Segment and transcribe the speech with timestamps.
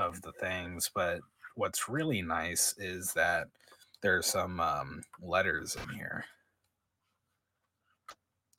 [0.00, 1.20] of the things, but
[1.54, 3.48] what's really nice is that
[4.02, 6.24] there's some um, letters in here,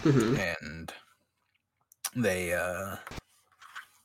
[0.04, 0.94] hmm and
[2.16, 2.96] they uh,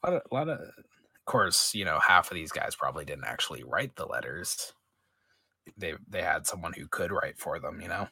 [0.03, 3.05] a lot of, a lot of, of course, you know, half of these guys probably
[3.05, 4.73] didn't actually write the letters.
[5.77, 8.09] They they had someone who could write for them, you know,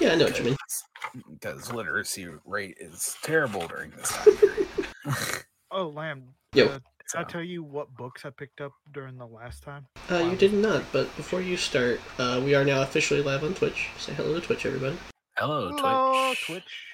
[0.00, 0.56] Yeah, I know what you mean.
[1.32, 4.68] because literacy rate is terrible during this time period.
[5.70, 6.34] Oh, Lamb.
[6.52, 6.66] Yo.
[6.66, 6.78] uh,
[7.14, 9.86] did I So- tell you what books I picked up during the last time?
[10.10, 13.54] Uh, you did not, but before you start, uh, we are now officially live on
[13.54, 13.90] Twitch.
[13.98, 14.96] Say hello to Twitch, everybody.
[15.36, 16.46] Hello, Hello, Twitch.
[16.46, 16.86] Twitch.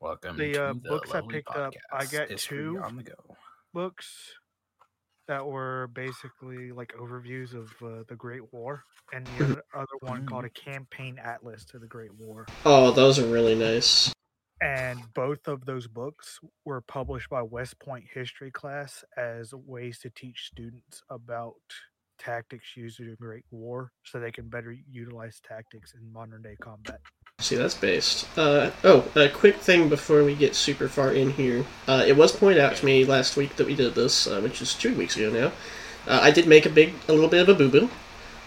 [0.00, 2.80] Welcome The, to uh, the books I lovely picked up, I podcast, got History two.
[2.82, 3.14] on the go.
[3.72, 4.34] Books
[5.26, 8.84] that were basically like overviews of uh, the Great War,
[9.14, 9.50] and the Mhm.
[9.52, 12.46] other, other one called a campaign atlas to the Great War.
[12.66, 14.12] Oh, those are really nice.
[14.64, 20.10] And both of those books were published by West Point history class as ways to
[20.10, 21.56] teach students about
[22.18, 26.56] tactics used in the Great War so they can better utilize tactics in modern day
[26.62, 27.00] combat.
[27.40, 28.26] See, that's based.
[28.38, 31.66] Uh, oh, a quick thing before we get super far in here.
[31.86, 34.62] Uh, it was pointed out to me last week that we did this, uh, which
[34.62, 35.52] is two weeks ago now.
[36.10, 37.90] Uh, I did make a big, a little bit of a boo boo.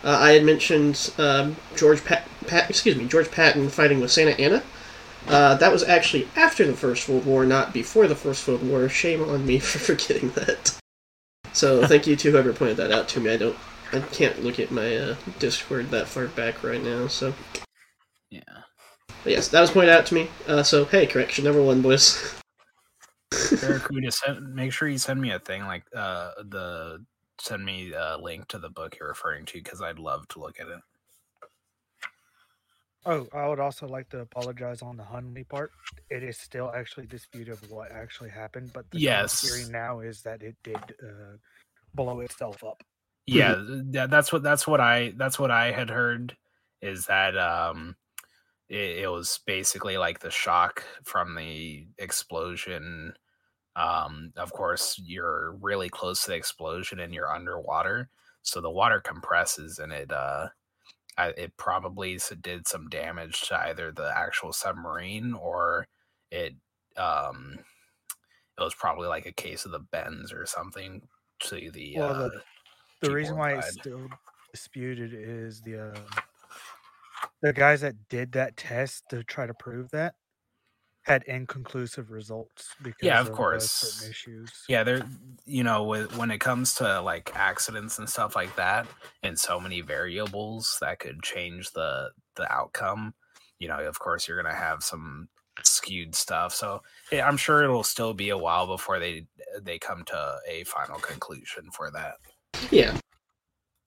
[0.04, 4.40] Uh, I had mentioned um, George Pat, Pat, excuse me, George Patton fighting with Santa
[4.40, 4.64] Anna.
[5.28, 8.88] Uh, that was actually after the First World War, not before the First World War.
[8.88, 10.78] Shame on me for forgetting that.
[11.54, 13.32] So thank you to whoever pointed that out to me.
[13.32, 13.58] I don't,
[13.92, 17.08] I can't look at my uh, Discord that far back right now.
[17.08, 17.34] So
[18.30, 18.42] Yeah.
[19.24, 20.30] but yes, that was pointed out to me.
[20.48, 22.36] Uh, so hey, correction number one, boys.
[23.62, 27.04] Barracuda, send, make sure you send me a thing like uh the
[27.40, 30.60] send me a link to the book you're referring to because I'd love to look
[30.60, 30.80] at it.
[33.08, 35.72] Oh, I would also like to apologize on the Hunley part.
[36.10, 39.42] It is still actually disputed of what actually happened, but the Yes.
[39.42, 41.38] theory now is that it did uh,
[41.96, 42.84] blow itself up.
[43.26, 43.56] Yeah,
[43.92, 46.38] that, that's what that's what I that's what I had heard
[46.82, 47.98] is that um
[48.70, 53.14] it, it was basically like the shock from the explosion.
[53.76, 58.10] Um, of course, you're really close to the explosion and you're underwater,
[58.44, 60.50] so the water compresses and it uh
[61.18, 65.88] I, it probably did some damage to either the actual submarine or
[66.32, 66.54] it
[66.98, 67.58] um
[68.58, 71.02] it was probably like a case of the bends or something
[71.40, 72.42] to the Well, uh, the-
[73.02, 74.08] The reason why it's still
[74.52, 76.22] disputed is the uh,
[77.42, 80.16] the guys that did that test to try to prove that
[81.08, 83.70] had inconclusive results because of uh, course.
[83.70, 84.52] certain issues.
[84.68, 85.02] yeah there
[85.46, 88.86] you know with, when it comes to like accidents and stuff like that
[89.24, 93.14] and so many variables that could change the the outcome
[93.60, 95.28] you know of course you're gonna have some
[95.64, 96.82] skewed stuff so
[97.12, 99.26] yeah, i'm sure it'll still be a while before they
[99.62, 102.16] they come to a final conclusion for that
[102.72, 102.98] yeah.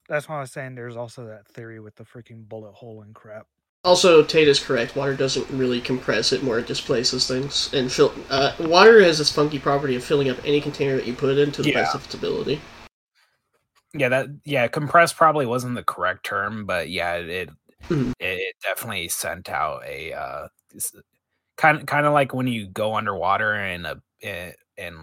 [0.09, 3.15] That's why I was saying there's also that theory with the freaking bullet hole and
[3.15, 3.47] crap.
[3.83, 4.95] Also, Tate is correct.
[4.95, 7.73] Water doesn't really compress; it more it displaces things.
[7.73, 11.13] And fill, uh, water has this funky property of filling up any container that you
[11.13, 12.61] put it in to the best of its ability.
[13.93, 17.49] yeah that yeah compressed probably wasn't the correct term but yeah it it,
[17.89, 18.11] Mhm.
[18.21, 20.47] it, it definitely sent out a uh
[21.57, 24.95] kind of kind of like when you go underwater and a eh, and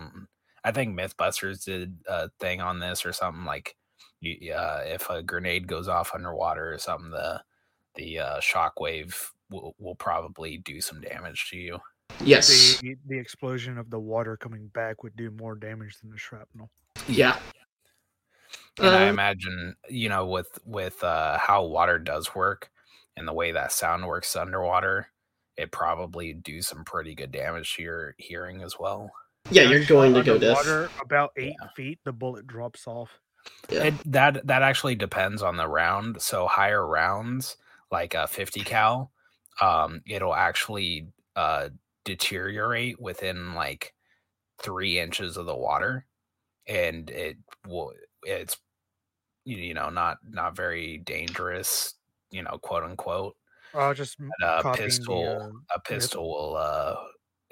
[0.65, 3.77] i think mythbusters did a thing on this or something like
[4.22, 7.43] you uh if a grenade goes off underwater or something the
[7.98, 9.14] the uh shockwave
[9.50, 11.78] will, will probably do some damage to you
[12.25, 12.81] Yes.
[12.81, 16.70] The the explosion of the water coming back would do more damage than the shrapnel.
[17.06, 17.38] Yeah.
[18.78, 22.70] and i Uh, imagine you know with with uh how water does work
[23.16, 25.09] and the way that sound works underwater
[25.59, 29.10] it probably do some pretty good damage to your hearing as well
[29.50, 30.91] yeah, you're going to go deaf.
[31.03, 31.98] about eight feet.
[32.04, 33.19] The bullet drops off.
[33.70, 33.84] Yeah.
[33.84, 37.56] it, that that actually depends on the round so higher rounds
[37.91, 39.12] like a 50 cal
[39.60, 41.69] um it'll actually uh
[42.04, 43.94] deteriorate within like
[44.62, 46.06] three inches of the water
[46.69, 47.92] and it will
[48.24, 48.59] it's
[49.45, 51.95] you you know not not very dangerous
[52.30, 53.36] you know quote unquote
[53.72, 56.97] I'll just But a copying the, pistol uh, a pistol will uh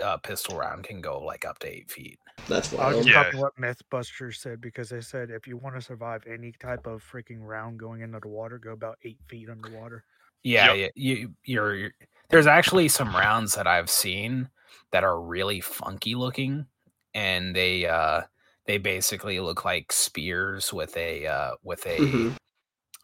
[0.00, 3.10] a pistol round can go like up to eight feet That's I'll just Yeah.
[3.10, 7.02] copy what MythBusters said because they said if you want to survive any type of
[7.02, 10.04] freaking round going into the water, go about eight feet underwater.
[10.46, 10.76] Yeah, Yep.
[10.78, 11.90] yeah, you you're, you're
[12.30, 14.48] there's actually some rounds that I've seen
[14.92, 16.66] that are really funky looking
[17.14, 18.22] and they uh
[18.66, 22.36] they basically look like spears with a uh with a Mhm.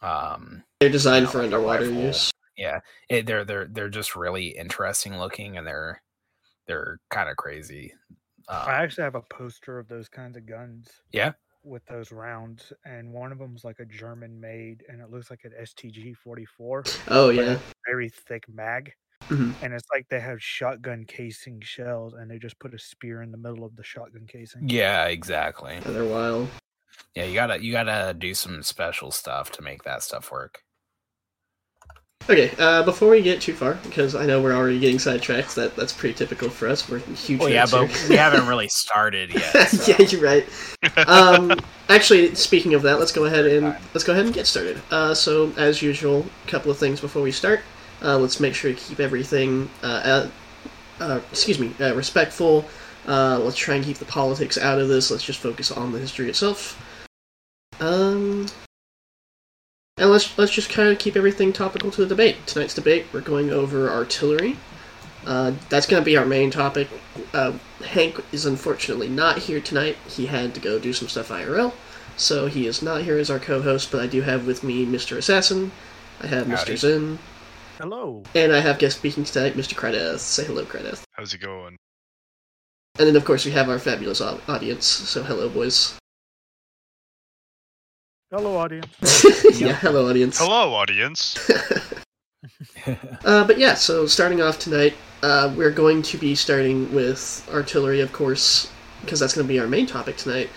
[0.01, 2.03] um They're designed know, for underwater rifle.
[2.05, 2.31] use.
[2.55, 2.79] yeah,
[3.09, 6.01] it, they're they're they're just really interesting looking and they're
[6.65, 7.93] they're kind of crazy.
[8.47, 10.87] Uh, I actually have a poster of those kinds of guns.
[11.11, 11.33] Yeah?
[11.63, 15.45] With those rounds, and one of them's like a German made, and it looks like
[15.45, 16.83] an STG 44.
[17.07, 17.57] Oh yeah.
[17.87, 18.91] very thick mag.
[19.29, 19.53] Mhm.
[19.63, 23.31] And it's like they have shotgun casing shells, and they just put a spear in
[23.31, 24.67] the middle of the shotgun casing.
[24.67, 25.75] yeah, exactly.
[25.75, 26.49] Yeah, they're wild.
[27.15, 30.63] Yeah, you gotta you gotta do some special stuff to make that stuff work.
[32.29, 35.55] Okay, uh, before we get too far, because I know we're already getting sidetracked.
[35.55, 36.87] That that's pretty typical for us.
[36.87, 37.41] We're huge.
[37.41, 39.51] Well, yeah, but we haven't really started yet.
[39.69, 40.47] so- yeah, you're right.
[41.07, 41.51] Um,
[41.89, 44.81] actually, speaking of that, let's go ahead and let's go ahead and get started.
[44.89, 47.59] Uh, so, as usual, a couple of things before we start.
[48.01, 49.85] Uh, let's make sure to keep everything, uh,
[50.99, 52.65] uh, uh, excuse me, uh, respectful.
[53.05, 55.11] Uh, let's try and keep the politics out of this.
[55.11, 56.81] Let's just focus on the history itself.
[57.81, 58.47] Um,
[59.97, 62.35] and let's let's just kind of keep everything topical to the debate.
[62.47, 64.57] Tonight's debate, we're going over artillery.
[65.25, 66.89] Uh, that's going to be our main topic.
[67.33, 67.53] Uh,
[67.85, 69.95] Hank is unfortunately not here tonight.
[70.09, 71.73] He had to go do some stuff IRL,
[72.17, 73.91] so he is not here as our co-host.
[73.91, 75.15] But I do have with me Mr.
[75.15, 75.71] Assassin.
[76.21, 76.73] I have Howdy.
[76.73, 76.77] Mr.
[76.77, 77.19] Zen,
[77.77, 78.23] Hello.
[78.35, 79.75] and I have guest speaking tonight, Mr.
[79.75, 80.19] Kradeth.
[80.19, 81.03] Say hello, Kradeth.
[81.13, 81.77] How's it going?
[82.99, 84.85] And then, of course, we have our fabulous audience.
[84.85, 85.97] So, hello, boys.
[88.33, 88.87] Hello, audience.
[89.61, 90.39] yeah, hello, audience.
[90.39, 91.37] Hello, audience.
[93.25, 98.01] Uh, but yeah, so starting off tonight, uh, we're going to be starting with artillery,
[98.01, 98.71] of course,
[99.01, 100.49] because that's going to be our main topic tonight.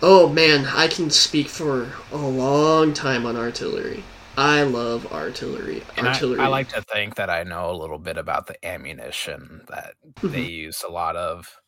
[0.00, 4.04] Oh man, I can speak for a long time on artillery.
[4.38, 5.82] I love artillery.
[5.96, 6.40] And artillery.
[6.40, 10.44] I like to think that I know a little bit about the ammunition that they
[10.44, 10.50] Mhm.
[10.52, 11.60] use a lot of.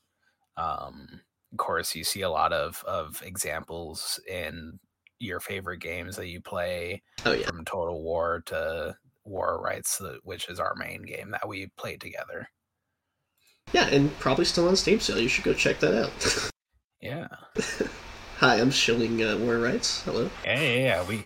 [0.56, 1.20] Um,
[1.52, 4.78] of course, you see a lot of of examples in
[5.18, 10.48] your favorite games that you play, Oh yeah, from Total War to War Rights, which
[10.48, 12.48] is our main game that we played together.
[13.72, 15.18] yeah, and probably still on Steam sale.
[15.18, 16.50] You should go check that out.
[17.02, 17.28] Yeah,
[18.38, 20.02] Hi, I'm shilling uh, War Rights.
[20.02, 20.28] Hello.
[20.44, 20.78] yeah, yeah.
[20.78, 21.04] yeah.
[21.06, 21.24] We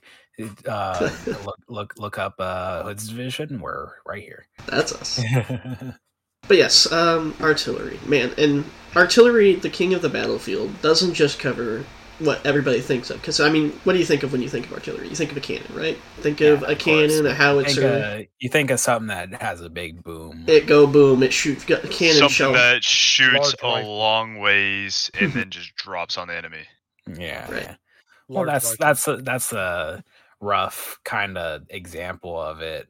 [0.66, 1.10] uh,
[1.44, 3.60] look look look up uh, Hood's Division.
[3.60, 4.46] We're right here.
[4.66, 5.20] That's us.
[6.48, 8.64] But yes, um, artillery, man, and
[8.96, 11.84] artillery, the king of the battlefield, doesn't just cover
[12.20, 13.20] what everybody thinks of.
[13.20, 15.08] Because I mean, what do you think of when you think of artillery?
[15.08, 15.96] You think of a cannon, right?
[16.18, 16.82] Think of Yeah, a of course.
[16.84, 17.88] cannon, a think, howitzer.
[18.20, 20.44] uh, you think of something that has a big boom.
[20.46, 21.22] It go boom.
[21.22, 22.52] It shoot got a cannon Something shell.
[22.52, 26.64] that shoots Large a long ways and then just drops on the enemy.
[27.06, 27.62] yeah, Right.
[27.62, 27.74] yeah.
[28.28, 30.04] Well, Large that's that's a, that's a
[30.40, 32.86] rough kind of example of it.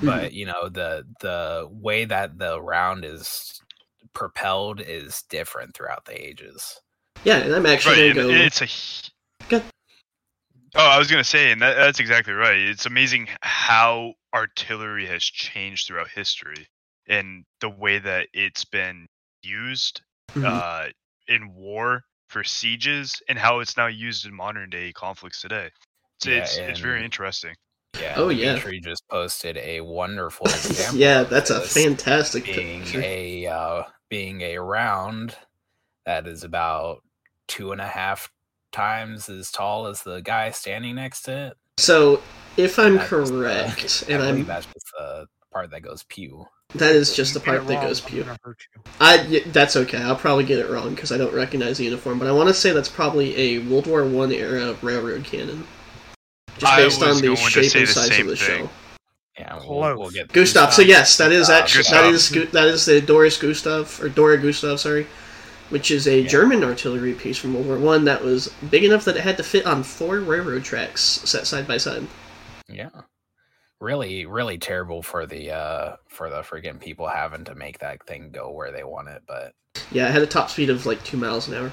[0.00, 0.06] Mhm.
[0.06, 3.60] But you know the the way that the round is
[4.14, 6.80] propelled is different throughout the ages.
[7.24, 8.44] Yeah, and I'm actually Right, gonna and go.
[8.44, 8.64] it's a.
[8.64, 9.10] h-
[9.48, 9.62] Good.
[10.74, 12.58] Oh, I was gonna say, and that, that's exactly right.
[12.58, 16.66] It's amazing how artillery has changed throughout history,
[17.08, 19.06] and the way that it's been
[19.42, 20.00] used
[20.34, 20.44] Mhm.
[20.44, 20.88] uh,
[21.28, 25.70] in war for sieges, and how it's now used in modern day conflicts today.
[26.16, 27.54] It's Yeah, it's, it's very interesting.
[28.00, 28.14] Yeah.
[28.16, 28.52] Oh, yeah.
[28.54, 30.98] Dimitri just posted a wonderful example.
[30.98, 33.02] yeah, that's a fantastic being picture.
[33.02, 35.36] a uh, being a round
[36.06, 37.02] that is about
[37.48, 38.30] two and a half
[38.72, 41.56] times as tall as the guy standing next to it.
[41.78, 42.22] So,
[42.56, 45.80] if I'm That's just, uh, correct, I and believe I'm that's just the part that
[45.82, 46.46] goes pew.
[46.74, 48.22] that is just the You get it part that wrong, goes pew.
[48.24, 48.82] gonna hurt you.
[49.00, 49.98] I yeah, that's okay.
[49.98, 52.54] I'll probably get it wrong because I don't recognize the uniform, but I want to
[52.54, 55.66] say that's probably a World War One era railroad cannon,
[56.58, 58.58] just based on the shape and the size of the thing.
[58.58, 58.70] shell.
[59.38, 60.12] Yeah, we'll, we'll Close.
[60.12, 60.74] get Gustav.
[60.74, 62.14] So yes, that is Uh, actually that Gustav.
[62.14, 65.06] is Gu- that is the Doris Gustav or Dora Gustav, sorry,
[65.72, 66.28] which is a Yeah.
[66.28, 69.42] German artillery piece from World War One that was big enough that it had to
[69.42, 72.06] fit on four railroad tracks set side by side.
[72.68, 72.90] Yeah.
[73.80, 78.30] Really, really terrible for the uh for the freaking people having to make that thing
[78.30, 79.54] go where they want it, but
[79.90, 81.72] Yeah, it had a top speed of like two miles an hour.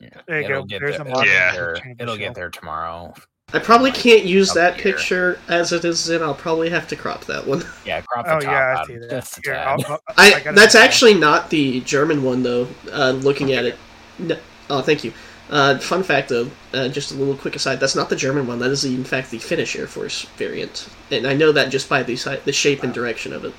[0.00, 0.20] yeah.
[0.26, 0.66] There you it'll go.
[0.66, 3.12] get There's there, a it'll, model get for there, change the it'll get there tomorrow.
[3.54, 4.92] I probably can't use that here.
[4.92, 6.22] picture as it is in.
[6.22, 7.62] I'll probably have to crop that one.
[7.86, 9.10] Yeah, crop the Oh top yeah, I out see that.
[9.10, 10.88] just a I'll- I'll- I, gotta that's make one.
[10.88, 12.66] actually not the German one though.
[12.92, 13.76] Uh, looking at it,
[14.18, 14.36] no,
[14.70, 15.12] oh, thank you.
[15.50, 17.78] Uh, fun fact though, uh, just a little quick aside.
[17.78, 18.58] That's not the German one.
[18.58, 22.02] That is in fact the Finnish Air Force variant, and I know that just by
[22.02, 23.52] the si- the shape and direction of it.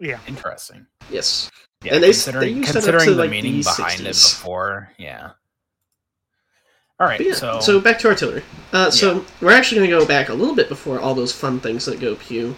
[0.00, 0.18] yeah.
[0.26, 0.86] Interesting.
[1.10, 1.50] Yes.
[1.84, 4.00] Yeah, And they- they considering used that up considering to, the like, meaning the behind
[4.00, 4.40] it 60s.
[4.40, 5.30] before, yeah.
[7.00, 8.42] All right, yeah, so, so, back to artillery.
[8.72, 9.22] Uh, so Yeah.
[9.40, 12.00] we're actually going to go back a little bit before all those fun things that
[12.00, 12.56] go pew,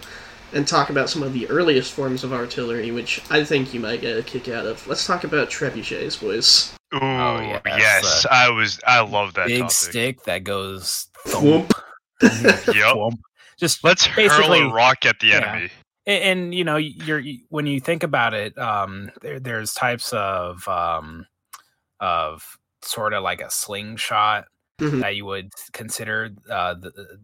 [0.53, 4.01] and talk about some of the earliest forms of artillery, which I think you might
[4.01, 4.85] get a kick out of.
[4.87, 6.73] Let's talk about trebuchets, boys.
[6.95, 8.79] Ooh, yes, yes, uh, I was.
[8.85, 9.71] I love that big topic.
[9.71, 11.71] stick that goes Thwomp.
[11.71, 11.73] thump.
[12.21, 12.63] Yep.
[12.75, 13.19] Thwomp.
[13.59, 15.51] Just Let's hurl Basically- a rock at the yeah.
[15.53, 15.69] enemy.
[16.07, 20.67] and, and you know you're when you think about it um there, there's types of
[20.67, 21.27] um
[21.99, 24.45] of sort of like a slingshot
[24.79, 25.01] Mhm.
[25.01, 27.19] that you would consider uh the, the-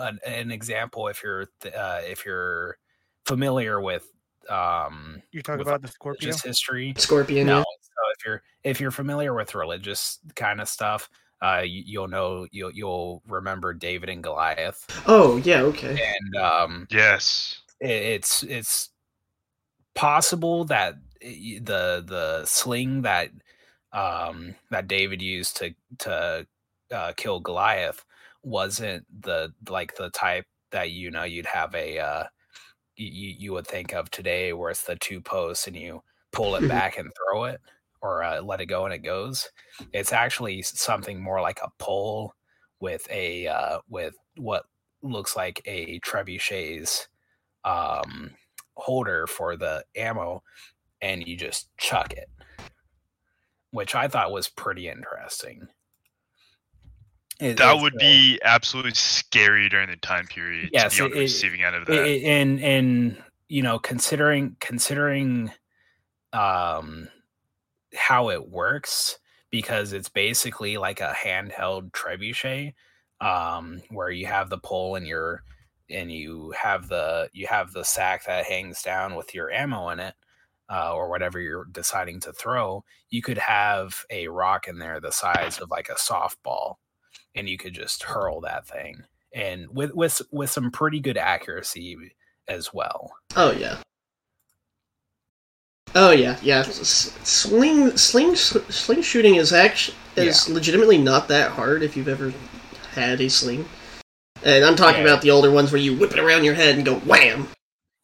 [0.00, 2.78] an, an example if you're th- uh if you're
[3.26, 4.06] familiar with
[4.48, 6.26] um You talk with about the Scorpio.
[6.26, 7.46] religious history Scorpion.
[7.46, 7.64] no Yeah.
[7.82, 11.08] so if you're if you're familiar with religious kind of stuff
[11.42, 15.62] uh you, you'll know you'll you'll remember david and goliath Oh yeah.
[15.62, 15.98] Okay.
[16.16, 17.62] and um Yes.
[17.82, 18.90] i- it's it's
[19.94, 23.30] possible that the the sling that
[23.94, 26.46] um that David used to to
[26.92, 28.04] uh, kill Goliath
[28.42, 32.24] wasn't the like the type that you know you'd have a uh
[32.96, 36.68] you you would think of today where it's the two posts and you pull it
[36.68, 37.60] back and throw it
[38.02, 39.48] or uh, let it go and it goes.
[39.94, 42.34] It's actually something more like a pole
[42.80, 44.64] with a uh with what
[45.02, 47.08] looks like a trebuchet's
[47.64, 48.30] um
[48.76, 50.42] holder for the ammo
[51.00, 52.28] and you just chuck it
[53.74, 55.66] which i thought was pretty interesting
[57.40, 61.10] It- That would uh, be absolutely scary during the time period Yes, to be on
[61.10, 62.04] it- the it- receiving end of that.
[62.04, 65.52] I- and and you know considering considering
[66.32, 67.08] um
[67.94, 69.18] how it works
[69.50, 72.74] because it's basically like a handheld trebuchet
[73.20, 75.42] um where you have the pole and your
[75.90, 79.98] and you have the you have the sack that hangs down with your ammo in
[80.00, 80.14] it
[80.70, 85.12] uh, or whatever you're deciding to throw you could have a rock in there the
[85.12, 86.76] size of like a softball
[87.34, 89.02] and you could just hurl that thing
[89.34, 91.96] and with with with some pretty good accuracy
[92.48, 93.12] as well.
[93.36, 93.78] Oh yeah.
[95.96, 96.62] Oh yeah, yeah.
[96.62, 102.32] Sling, sling, sling shooting is actually is legitimately not that hard if you've ever
[102.92, 103.64] had a sling.
[104.42, 105.08] And I'm talking Yeah.
[105.10, 107.48] about the older ones where you whip it around your head and go wham,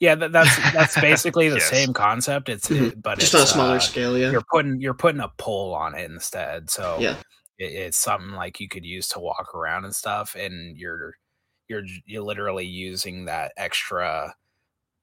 [0.01, 1.71] Yeah, that, that's that's basically the Yes.
[1.71, 2.49] same concept.
[2.49, 2.89] It's Mhm.
[2.93, 4.19] it- but just it's, on a smaller uh, scale.
[4.19, 4.31] Yeah.
[4.31, 7.17] You're putting you're putting a pole on it instead, so Yeah.
[7.59, 11.15] it, it's something like you could use to walk around and stuff, and you're
[11.69, 14.35] you're you're literally using that extra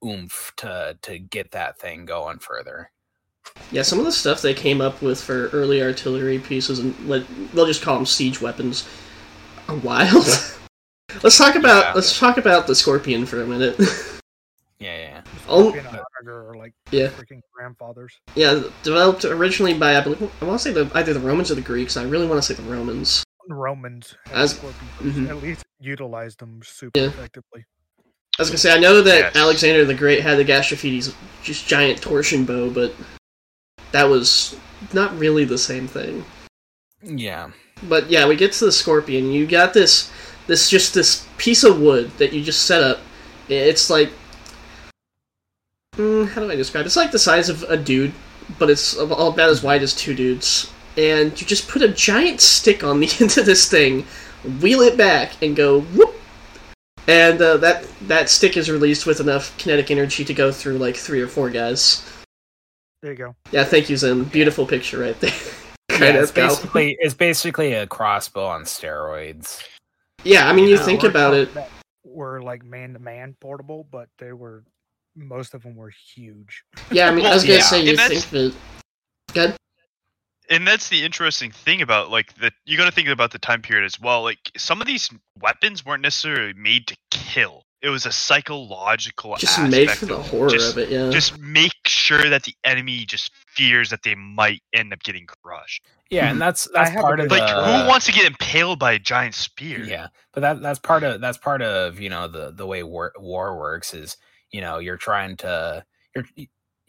[0.04, 2.90] oomph to to get that thing going further.
[3.72, 7.24] Yeah, some of the stuff they came up with for early artillery pieces and what
[7.54, 8.86] we'll just call them siege weapons
[9.68, 10.26] are wild.
[11.22, 11.92] let's talk about Yeah.
[11.94, 13.78] let's talk about the scorpion for a minute.
[14.80, 15.22] Yeah, yeah.
[15.48, 15.70] Oh.
[15.70, 17.08] Scorpion and Onager are like Yeah.
[17.08, 18.14] freaking grandfathers.
[18.36, 21.56] yeah, developed originally by I believe I want to say the either the Romans or
[21.56, 21.96] the Greeks.
[21.96, 23.24] I really want to say the Romans.
[23.48, 25.28] Romans had As- scorpions, mhm.
[25.30, 27.06] at least utilized them super Yeah.
[27.06, 27.64] effectively.
[28.38, 29.36] I was gonna say I know that Yes.
[29.36, 32.94] Alexander the Great had the Gastrophetes just giant torsion bow, but
[33.90, 34.54] that was
[34.92, 36.24] not really the same thing.
[37.02, 37.50] Yeah.
[37.84, 39.32] But yeah, we get to the scorpion.
[39.32, 40.10] You got this,
[40.46, 43.00] this just this piece of wood that you just set up.
[43.48, 44.10] It's like,
[45.98, 46.82] mm, how do I describe?
[46.84, 46.86] it?
[46.86, 48.12] It's like the size of a dude,
[48.58, 50.72] but it's about as wide as two dudes.
[50.96, 54.04] And you just put a giant stick on the end of this thing,
[54.60, 56.14] wheel it back, and go whoop.
[57.06, 60.96] And uh, that that stick is released with enough kinetic energy to go through like
[60.96, 62.04] three or four guys.
[63.02, 63.36] There you go.
[63.52, 64.24] Yeah, thank you, Zen.
[64.24, 65.32] Beautiful picture right there.
[65.90, 69.64] Yeah, Kinda it's about- basically it's basically a crossbow on steroids.
[70.22, 71.48] yeah, I mean, you Yeah, think about it.
[72.04, 74.62] Were like man to man portable, but they were
[75.18, 76.62] most of them were huge.
[76.90, 77.62] Yeah, I mean, I was gonna yeah.
[77.64, 78.54] say you And think that.
[79.34, 79.56] Good.
[80.48, 83.60] and that's the interesting thing about like the you got to think about the time
[83.60, 88.06] period as well like some of these weapons weren't necessarily made to kill it was
[88.06, 91.10] a psychological Just made for the of horror just, of it, yeah.
[91.10, 95.84] just make sure that the enemy just fears that they might end up getting crushed
[96.10, 96.40] Yeah, and hmm.
[96.40, 99.34] that's that's part of good- like the, who wants to get impaled by a giant
[99.34, 102.82] spear Yeah, but that that's part of that's part of you know the the way
[102.82, 104.16] war, war works is
[104.50, 106.24] you know you're trying to you're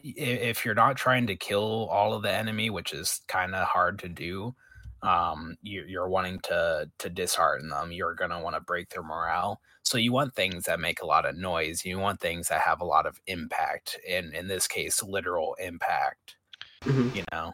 [0.02, 3.98] if you're not trying to kill all of the enemy, which is kind of hard
[3.98, 4.54] to do,
[5.02, 7.92] um, you, you're wanting to to dishearten them.
[7.92, 9.60] You're gonna want to break their morale.
[9.82, 11.84] So you want things that make a lot of noise.
[11.84, 13.98] You want things that have a lot of impact.
[14.06, 16.36] In in this case, literal impact.
[16.82, 17.14] Mhm.
[17.14, 17.52] You know.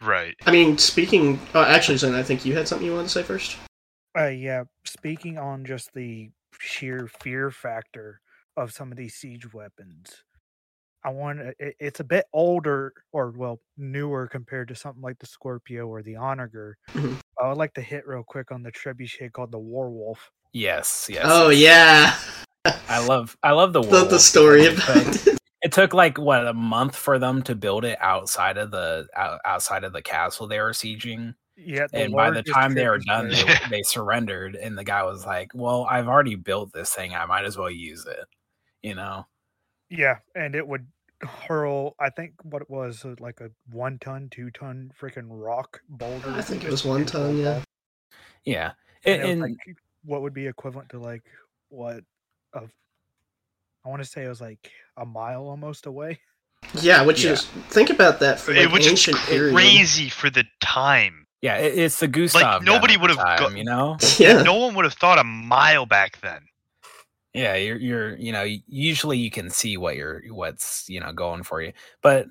[0.00, 1.40] right I mean, speaking.
[1.54, 3.56] Oh, actually, Zen, I think you had something you wanted to say first.
[4.16, 4.64] Uh, yeah.
[4.84, 8.20] Speaking on just the sheer fear factor
[8.56, 10.24] of some of these siege weapons,
[11.04, 15.26] I want it, it's a bit older or well newer compared to something like the
[15.26, 16.76] Scorpio or the Onager.
[16.92, 17.20] Mhm.
[17.40, 20.18] I would like to hit real quick on the trebuchet called the Warwolf.
[20.52, 21.08] Yes.
[21.10, 21.26] Yes.
[21.28, 22.46] Oh yes.
[22.64, 25.38] yeah, I love I love the the, the story about it took- it.
[25.62, 29.06] it took like what a month for them to build it outside of the
[29.44, 33.28] outside of the castle they were sieging Yeah, and by the time they were done
[33.30, 37.24] they, they surrendered and the guy was like well i've already built this thing i
[37.26, 38.24] might as well use it
[38.84, 39.26] you know
[39.90, 40.86] Yeah, and it would
[41.22, 41.94] hurl.
[41.98, 46.30] I think what it was uh, like a one ton, two ton freaking rock boulder.
[46.30, 47.62] I think it was one into a ton, yeah.
[48.44, 48.72] Yeah,
[49.04, 49.56] And and, and like
[50.04, 51.22] what would be equivalent to like
[51.70, 52.00] what
[52.52, 52.70] of
[53.84, 56.20] I want to say it was like a mile almost away.
[56.80, 57.32] Yeah, which Yeah.
[57.32, 59.54] is think about that for like it was ancient just period.
[59.54, 61.26] crazy for the time.
[61.42, 62.40] yeah, it, it's the Gustav.
[62.42, 63.96] gun nobody would've go- you know.
[64.18, 66.40] Yeah, No one would have thought a mile back then.
[67.34, 71.42] Yeah you're you're you know usually you can see what you're what's you know going
[71.42, 71.72] for you
[72.02, 72.26] but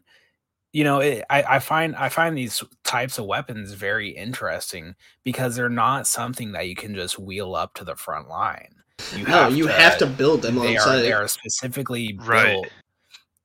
[0.72, 5.56] you know it, i i find i find these types of weapons very interesting because
[5.56, 8.74] they're not something that you can just wheel up to the front line
[9.16, 12.54] you no, you have to build them on they are they are specifically Right.
[12.54, 12.70] built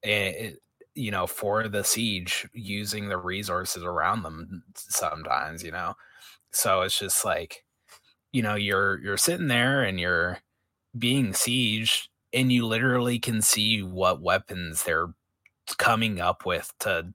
[0.05, 0.53] eh,
[0.95, 5.95] you know for the siege using the resources around them sometimes you know
[6.53, 7.65] so it's just like
[8.33, 10.39] you know you're you're sitting there and you're
[10.97, 15.13] being sieged and you literally can see what weapons they're
[15.79, 17.13] coming up with to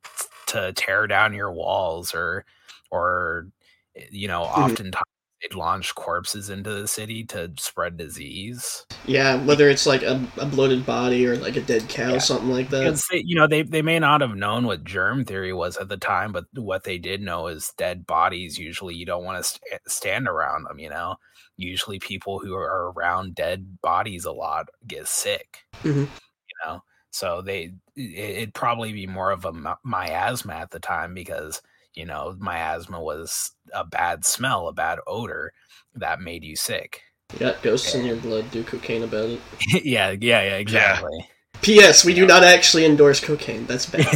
[0.48, 2.46] to tear down your walls or
[2.92, 3.48] or
[3.96, 5.04] eh, you know oftentimes
[5.44, 10.46] they'd launch corpses into the city to spread disease Yeah, whether it's like a, a
[10.46, 12.18] bloated body or like a dead cow, Yeah.
[12.20, 12.80] something like that.
[12.86, 15.90] because they, you know they, they may not have known what germ theory was at
[15.90, 19.44] the time but what they did know is dead bodies usually you don't want to
[19.44, 21.16] st- stand around them you know
[21.58, 26.08] usually people who are around dead bodies a lot get sick Mhm.
[26.08, 26.82] you know
[27.12, 31.62] so they it, it'd probably be more of a mi- miasma at the time because
[31.94, 35.54] you know miasma was a bad smell a bad odor
[35.96, 37.02] that made you sick
[37.34, 39.40] You got ghosts in your blood, do cocaine about it.
[39.86, 41.28] yeah yeah yeah exactly
[41.62, 42.04] P.S.
[42.04, 43.66] We do not actually endorse cocaine.
[43.68, 44.04] That's bad.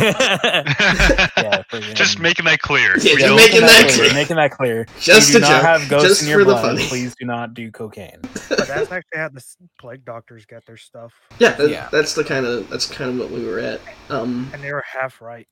[1.38, 1.57] yeah, friggin-
[1.94, 2.98] Just making that clear.
[2.98, 3.98] Yeah, just making that clear.
[4.08, 4.14] clear.
[4.14, 4.88] Making that clear.
[5.00, 5.62] Just to not joke.
[5.64, 6.62] have ghosts Just in your for the blood.
[6.78, 6.88] funny.
[6.88, 8.20] Please do not do cocaine.
[8.50, 9.44] But that's actually how the
[9.80, 11.90] plague doctors get their stuff, Yeah, that, Yeah.
[11.92, 13.82] that's the kind of that's kind of what we were at.
[14.10, 15.48] Um, and they were half right.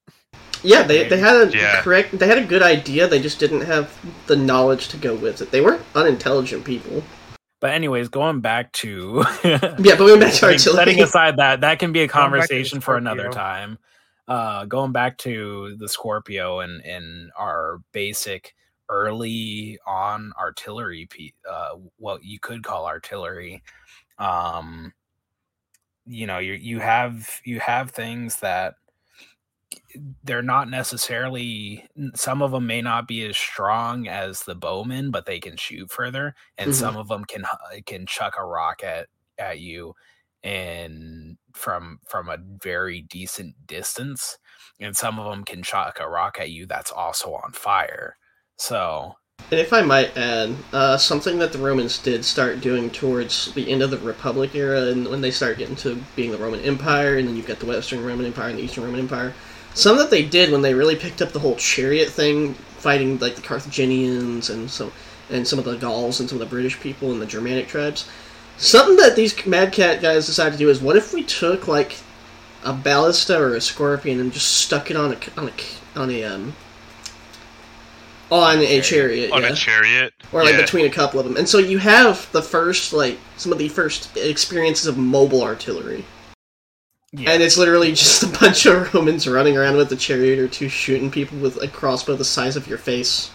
[0.64, 1.82] yeah, they, they had a Yeah.
[1.82, 2.18] correct.
[2.18, 3.08] They had a good idea.
[3.08, 3.94] They just didn't have
[4.28, 5.52] the knowledge to go with it.
[5.52, 7.04] They weren't unintelligent people.
[7.62, 11.62] But anyways, going back to Yeah, but we went back to setting, setting aside that,
[11.62, 13.42] that can be a Going back to the conversation for another Scorpio.
[13.42, 13.80] time.
[14.28, 18.56] Uh, going back to the Scorpio and and our basic
[18.90, 21.08] early on artillery,
[21.50, 23.62] uh, what you could call artillery.
[24.20, 24.94] Um,
[26.06, 28.76] you know, you you have you have things that
[30.24, 35.26] they're not necessarily some of them may not be as strong as the bowmen but
[35.26, 36.76] they can shoot further and Mhm.
[36.76, 37.44] some of them can
[37.86, 39.08] can chuck a rock at
[39.38, 39.96] at you
[40.46, 44.38] and from from a very decent distance
[44.80, 48.18] and some of them can chuck a rock at you that's also on fire
[48.58, 49.16] so
[49.52, 53.70] And if I might add, uh, something that the Romans did start doing towards the
[53.72, 57.18] end of the Republic era, and when they start getting to being the Roman Empire,
[57.18, 59.34] and then you've got the Western Roman Empire and the Eastern Roman Empire,
[59.76, 63.36] some that they did when they really picked up the whole chariot thing, fighting like
[63.36, 64.92] the Carthaginians and some
[65.30, 68.08] and some of the Gauls and some of the British people and the Germanic tribes.
[68.58, 71.98] Something that these Mad Cat guys decided to do is, what if we took like
[72.64, 76.24] a ballista or a scorpion and just stuck it on a on a on a
[76.24, 76.54] um
[78.32, 80.14] on a chariot, on yeah a chariot.
[80.32, 80.62] or like Yeah.
[80.62, 81.38] between a couple of them.
[81.38, 86.04] And so you have the first like some of the first experiences of mobile artillery.
[87.12, 90.48] yeah And it's literally just a bunch of Romans running around with a chariot or
[90.48, 93.30] two shooting people with a crossbow the size of your face.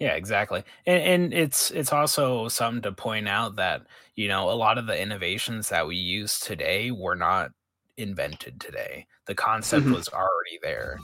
[0.00, 0.62] Yeah, exactly.
[0.86, 3.82] And, and it's it's also something to point out that,
[4.18, 7.52] you know, a lot of the innovations that we use today were not
[7.98, 9.06] invented today.
[9.26, 9.92] The concept Mhm.
[9.92, 10.98] was already there.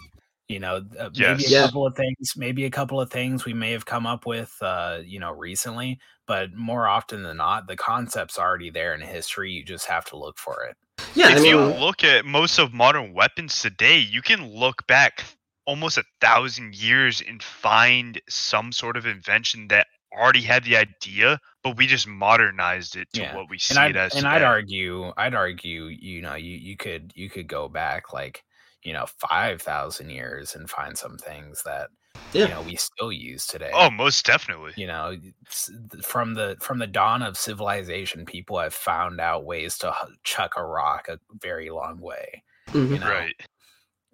[0.48, 1.62] You know, uh, maybe a Yeah.
[1.62, 4.98] couple of things, maybe a couple of things we may have come up with uh,
[5.04, 9.52] you know, recently, but more often than not, the concept's already there in history.
[9.52, 10.76] You just have to look for it.
[11.14, 15.22] Yeah, if I you look at most of modern weapons today, you can look back
[15.66, 21.40] almost a thousand years and find some sort of invention that already had the idea,
[21.62, 23.36] but we just modernized it to Yeah.
[23.36, 24.14] what we see and I'd, it as.
[24.14, 28.44] and I'd argue I'd argue you know you you could you could go back like
[28.82, 31.88] you know 5000 years and find some things that
[32.32, 32.44] Yeah.
[32.44, 34.72] you know we still use today Oh, most definitely.
[34.76, 35.16] you know
[36.02, 40.64] from the from the dawn of civilization people have found out ways to chuck a
[40.64, 42.92] rock a very long way mhm.
[42.92, 43.34] you know Right.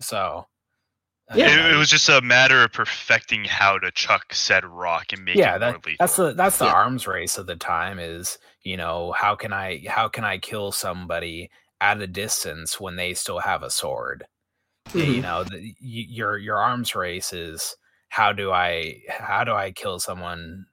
[0.00, 0.46] so
[1.34, 1.68] Yeah.
[1.68, 5.36] It, it was just a matter of perfecting how to chuck said rock and make
[5.36, 5.96] yeah it that, more lethal.
[6.00, 6.72] that's the that's the Yeah.
[6.72, 10.72] arms race of the time is you know how can i how can i kill
[10.72, 14.26] somebody at a distance when they still have a sword
[14.94, 15.22] Y- you mm-hmm.
[15.22, 17.76] know the, y- your your arms race is
[18.08, 20.66] how do i how do i kill someone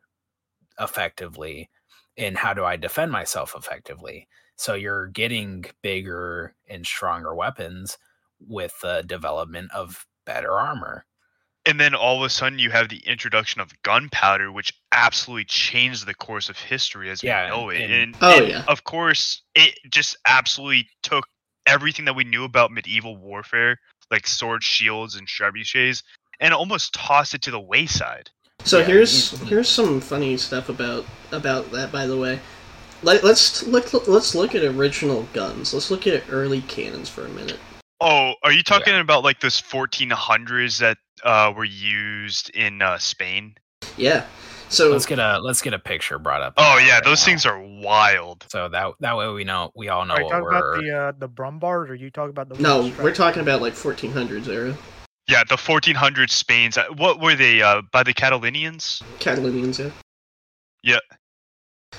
[0.79, 1.69] effectively
[2.17, 7.97] and how do i defend myself effectively So you're getting bigger and stronger weapons
[8.39, 11.05] with the development of better armor.
[11.65, 16.05] And then all of a sudden you have the introduction of gunpowder, which absolutely changed
[16.05, 17.81] the course of history as Yeah, we know it.
[17.81, 18.63] and- And, Oh, and yeah.
[18.67, 21.27] of course, it just absolutely took
[21.65, 23.79] everything that we knew about medieval warfare,
[24.11, 26.03] like swords, shields, and trebuchets,
[26.39, 28.29] and almost tossed it to the wayside.
[28.63, 31.91] So Yeah, here's you- here's some funny stuff about about that.
[31.91, 32.39] By the way,
[33.03, 35.73] Let, let's look let's look at original guns.
[35.73, 37.59] Let's look at early cannons for a minute.
[37.99, 43.55] Oh, are you talking about like those 1400s that uh, were used in uh, Spain?
[43.97, 44.25] Yeah.
[44.69, 46.53] So Let's get a let's get a picture brought up.
[46.57, 47.25] Oh yeah, right those now.
[47.25, 48.45] things are wild.
[48.51, 50.81] So that that way we know we all know Are you what talking about we're.
[50.81, 52.61] the uh, the Brumbard, or are you talking about the?
[52.61, 53.03] no, Wheelstrap?
[53.03, 54.75] we're talking about like 1400s era
[55.29, 56.77] Yeah, the 1400 Spain's.
[56.77, 57.61] uh, What were they?
[57.61, 59.01] Uh, by the Catalonians?
[59.19, 59.89] Catalonians.
[60.83, 60.99] Yeah.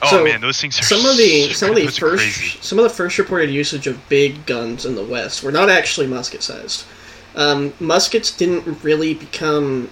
[0.03, 2.59] Oh So, man, those things are Some of the so- some of the first crazy.
[2.61, 6.07] some of the first reported usage of big guns in the West were not actually
[6.07, 6.85] musket sized.
[7.35, 9.91] Um, muskets didn't really become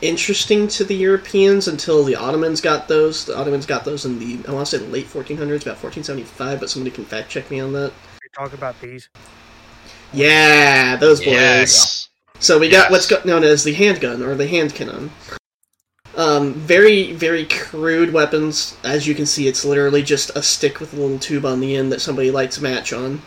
[0.00, 3.24] interesting to the Europeans until the Ottomans got those.
[3.24, 6.60] The Ottomans got those in the I want to say the late 1400s, about 1475.
[6.60, 7.92] But somebody can fact check me on that.
[8.22, 9.08] You're talking about these.
[10.12, 11.26] Yeah, those boys.
[11.28, 12.08] Yes.
[12.40, 15.10] So we got what's known as the handgun or the hand cannon.
[16.18, 18.76] Um, very, very crude weapons.
[18.82, 21.76] As you can see, it's literally just a stick with a little tube on the
[21.76, 23.22] end that somebody lights a match on.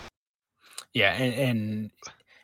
[0.93, 1.91] Yeah, and, and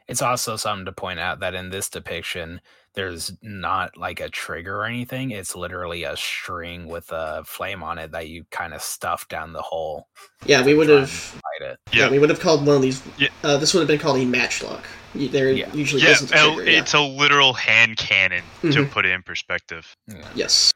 [0.07, 2.61] it's also something to point out that in this depiction,
[2.97, 5.29] there's not like a trigger or anything.
[5.31, 9.53] It's literally a string with a flame on it that you kind of stuff down
[9.53, 10.07] the hole.
[10.47, 11.39] Yeah, we would have.
[11.61, 11.77] it.
[11.93, 12.05] Yeah.
[12.05, 12.09] Yeah.
[12.09, 13.01] we would have called one of these.
[13.19, 13.29] Yeah.
[13.43, 14.83] Uh, this would have been called a matchlock.
[15.15, 15.71] You- There Yeah.
[15.73, 16.69] usually Yeah, isn't a trigger.
[16.71, 16.79] yeah.
[16.79, 18.91] it's a literal hand cannon to Mhm.
[18.91, 19.95] put it in perspective.
[20.07, 20.27] Yeah.
[20.35, 20.73] Yes.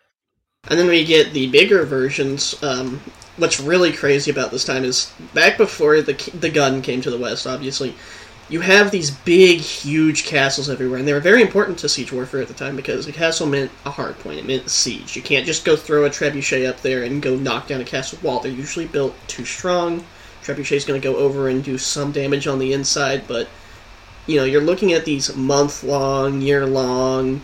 [0.70, 2.56] And then we get the bigger versions.
[2.64, 3.02] Um,
[3.38, 7.18] what's really crazy about this time is back before the the gun came to the
[7.18, 7.48] West.
[7.48, 7.96] Obviously,
[8.52, 12.42] you have these big, huge castles everywhere, and they were very important to siege warfare
[12.42, 14.40] at the time because a castle meant a hard point.
[14.40, 15.16] It meant siege.
[15.16, 18.20] You can't just go throw a trebuchet up there and go knock down a castle
[18.22, 18.42] wall.
[18.42, 20.04] They're usually built too strong.
[20.44, 23.48] Trebuchet's going to go over and do some damage on the inside, but
[24.28, 27.42] you know you're looking at these month long, year long,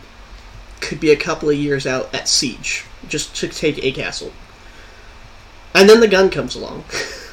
[0.82, 4.34] could be a couple of years out at siege just to take a castle.
[5.74, 6.84] And then the gun comes along,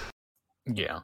[0.66, 1.00] Yeah.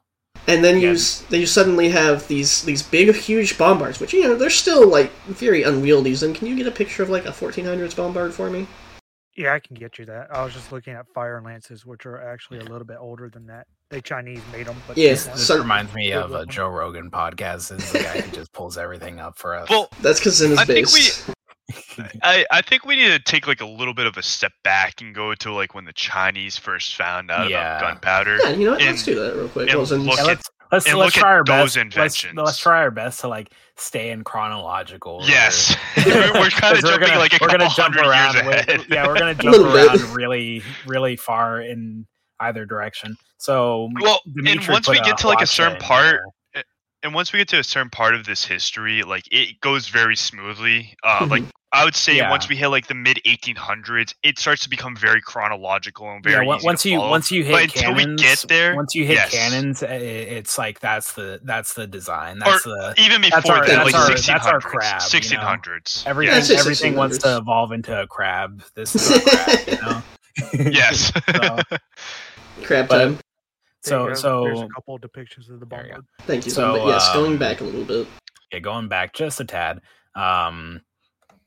[0.51, 0.95] And then you Yeah.
[0.95, 4.87] s then you suddenly have these these big huge bombards, which you know they're still
[4.89, 6.15] like very unwieldy.
[6.25, 8.67] And can you get a picture of like a 1400s bombard for me?
[9.37, 10.27] Yeah, I can get you that.
[10.35, 13.47] I was just looking at fire lances, which are actually a little bit older than
[13.47, 13.67] that.
[13.89, 16.45] They Chinese made them, but Yeah, this So- reminds me of a.
[16.47, 17.77] Joe Rogan podcast.
[17.77, 19.69] Is the guy who just pulls everything up for us.
[19.71, 21.27] Well, That's because in his I think base.
[21.29, 21.35] we-
[22.23, 25.01] I, I think we need to take like a little bit of a step back
[25.01, 27.79] and go to like when the Chinese first found out Yeah.
[27.79, 28.39] about gunpowder.
[28.43, 28.81] Yeah, you know what?
[28.81, 29.69] and- let's do that real quick.
[29.69, 31.75] and Well, since- look Yeah, at- let's let's, and let's look try at our those
[31.77, 31.97] best.
[31.97, 35.15] Let's, let's try our best to like stay in chronological.
[35.17, 35.27] order.
[35.27, 36.05] Yes, we're,
[36.35, 38.35] we're kind of 'Cause we're jumping gonna- like a we're couple gonna jump hundred years
[38.37, 38.47] around.
[38.47, 38.87] way- ahead.
[38.89, 39.87] yeah, we're gonna jump little bit.
[40.01, 42.07] around really, really far in
[42.41, 43.17] either direction.
[43.39, 46.21] So, Well, and once we get to like a certain in part,
[46.55, 46.65] there.
[47.03, 50.15] and once we get to a certain part of this history, like it goes very
[50.17, 50.95] smoothly.
[51.03, 52.31] Uh, like I would say, Yeah.
[52.31, 56.45] once we hit like the mid 1800s, it starts to become very chronological and very
[56.45, 57.11] yeah, on- easy once to you follow.
[57.11, 59.31] once you hit But until we cannons, get there, once you hit yes.
[59.31, 62.41] cannons, i- i- it's like that's the that's the design.
[62.41, 65.21] That's the even that's before our- that, that's like our- 1600s, that's our crab, you
[65.21, 65.45] know?
[65.47, 66.03] 1600s.
[66.07, 68.65] everything it's just everything wants to evolve into a crab.
[68.75, 70.03] This is a crab, you know.
[70.73, 71.13] yes.
[71.33, 71.59] So-
[72.65, 73.13] crab time.
[73.15, 73.19] there
[73.83, 76.51] So there's so a couple of depictions of the There you Thank you.
[76.51, 78.09] so, but yes, going um, back a little bit.
[78.53, 79.81] yeah, going back just a tad.
[80.17, 80.81] Um,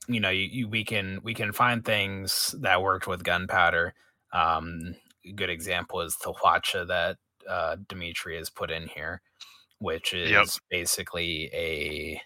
[0.08, 3.94] you know, you, you we can we can find things that worked with gunpowder.
[4.32, 7.16] Um, a good example is the Hwacha that
[7.48, 9.22] uh, Dimitri has put in here,
[9.78, 10.46] which is Yep.
[10.70, 12.20] basically a.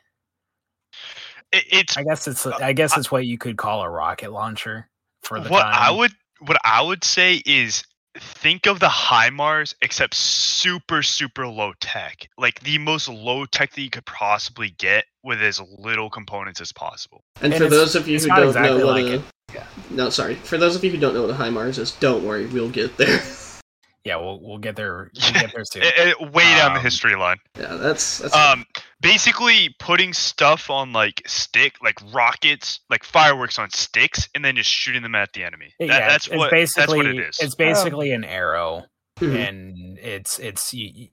[1.53, 4.89] It- it's I guess it's I guess it's what you could call a rocket launcher
[5.23, 5.75] for the what time.
[5.75, 7.85] I would what I would say is
[8.21, 12.29] think of the HIMARS except super super low tech.
[12.39, 16.73] Like the most low tech that you could possibly get with as little components as
[16.73, 17.23] possible.
[17.41, 19.23] And, and for those of you who don't exactly know what like a.
[19.55, 19.67] Yeah.
[19.91, 20.35] no, sorry.
[20.35, 22.97] For those of you who don't know what a HIMARS is, don't worry, we'll get
[22.99, 23.23] there.
[24.05, 25.11] yeah, we'll we'll get there.
[25.23, 25.83] We'll get there soon.
[25.87, 27.39] It, it- way down the Um, history line.
[27.59, 28.65] yeah, that's that's Um
[29.01, 34.71] basically putting stuff on like stick like rockets, like fireworks on sticks and then just
[34.71, 35.73] shooting them at the enemy.
[35.79, 37.39] That- yeah, that's it's what basically that's what it is.
[37.41, 38.85] it's basically an arrow
[39.21, 39.49] Mhm.
[39.49, 41.09] and it's it's you, you-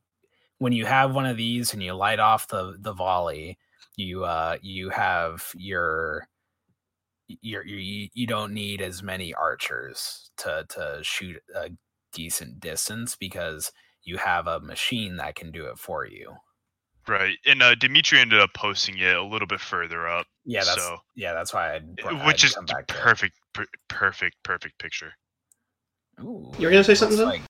[0.58, 3.58] when you have one of these and you light off the the volley
[3.98, 6.28] you uh you have your
[7.28, 11.72] your, your you, you don't need as many archers to to shoot a
[12.14, 13.72] decent distance because
[14.04, 16.36] you have a machine that can do it for you.
[17.08, 20.82] Right, and uh, Dimitri ended up posting it a little bit further up, Yeah, that's
[20.84, 21.88] So- yeah, that's why I'd,
[22.26, 25.14] which I'd is come back perfect, per- perfect, perfect picture.
[26.22, 27.42] Ooh, You were gonna say something, looks like-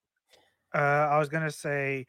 [0.73, 2.05] Uh, I was gonna say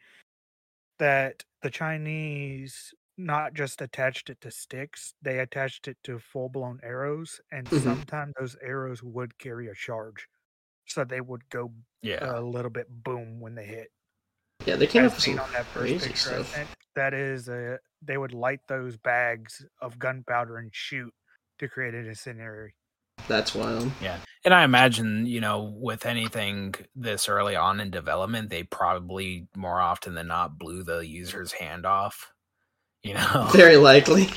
[0.99, 6.79] that the Chinese not just attached it to sticks; they attached it to full blown
[6.83, 7.81] arrows, and Mhm.
[7.83, 10.27] sometimes those arrows would carry a charge,
[10.85, 13.91] so they would go yeah, a little bit boom when they hit.
[14.65, 16.75] Yeah, they came As up with seen some on that first crazy picture stuff.
[16.97, 21.13] Sent, that is a they would light those bags of gunpowder and shoot
[21.59, 22.73] to create an incendiary.
[23.27, 23.91] That's wild.
[24.01, 24.19] yeah.
[24.45, 29.79] And I imagine you know with anything this early on in development, they probably more
[29.81, 32.33] often than not blew the user's hand off.
[33.03, 34.29] You know, Very likely.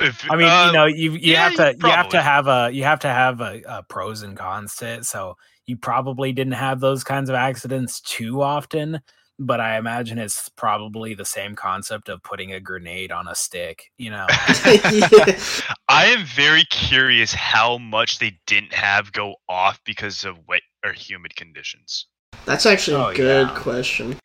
[0.00, 2.46] If, I mean, uh, you know, you you yeah, have to you have to have
[2.46, 5.04] a you have to have a, a pros and cons to it.
[5.04, 5.36] So
[5.66, 9.00] you probably didn't have those kinds of accidents too often,
[9.40, 13.90] but I imagine it's probably the same concept of putting a grenade on a stick.
[13.98, 15.38] You know, yeah.
[15.88, 20.92] I am very curious how much they didn't have go off because of wet or
[20.92, 22.06] humid conditions.
[22.44, 23.58] That's actually a Oh, good yeah.
[23.58, 24.16] question.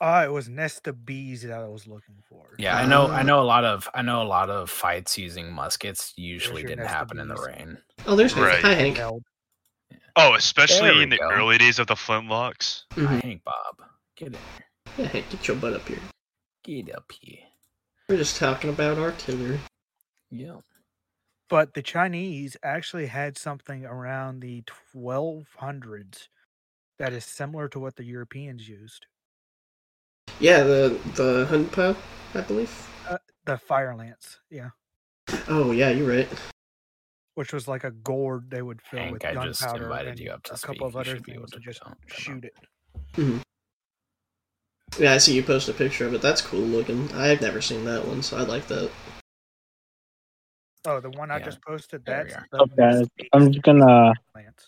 [0.00, 2.56] Ah, it was nest of bees that I was looking for.
[2.58, 5.16] yeah, I know I Uh, know a lot of I know a lot of fights
[5.18, 7.78] using muskets usually didn't nest of happen in the rain.
[8.06, 8.62] Oh, there's Right.
[8.62, 8.98] Hi, Hank.
[10.16, 11.30] Oh, especially in the go.
[11.30, 12.82] early days of the flintlocks.
[12.94, 13.06] Mm-hmm.
[13.06, 13.88] Hi, Hank Bob,
[14.22, 14.38] get in,
[14.98, 15.98] Yeah, Hank, get your butt up here.
[16.64, 17.38] get up here.
[18.08, 19.58] We're just talking about artillery.
[20.30, 20.56] Yeah.
[21.48, 24.62] But the Chinese actually had something around the
[25.04, 26.28] 1200s
[26.98, 29.06] that is similar to what the Europeans used.
[30.40, 31.96] Yeah, the the Hunpo,
[32.34, 32.88] I believe.
[33.08, 34.70] Uh, the fire lance, yeah,
[35.48, 36.28] Oh yeah, you're right.
[37.34, 40.30] which was like a gourd they would fill Hank, with just gunpowder invited and you
[40.30, 40.66] up to a speak.
[40.68, 42.18] couple of You other should be able things to to just come- come up.
[42.20, 42.54] shoot it.
[43.14, 43.38] Mm-hmm.
[44.98, 46.20] Yeah, I see you post a picture of it.
[46.20, 47.10] That's cool looking.
[47.12, 48.90] I've never seen that one, so I like that.
[50.84, 52.04] Oh, the one I Yeah, just posted.
[52.04, 52.46] That's are.
[52.52, 54.12] the Okay, I'm just gonna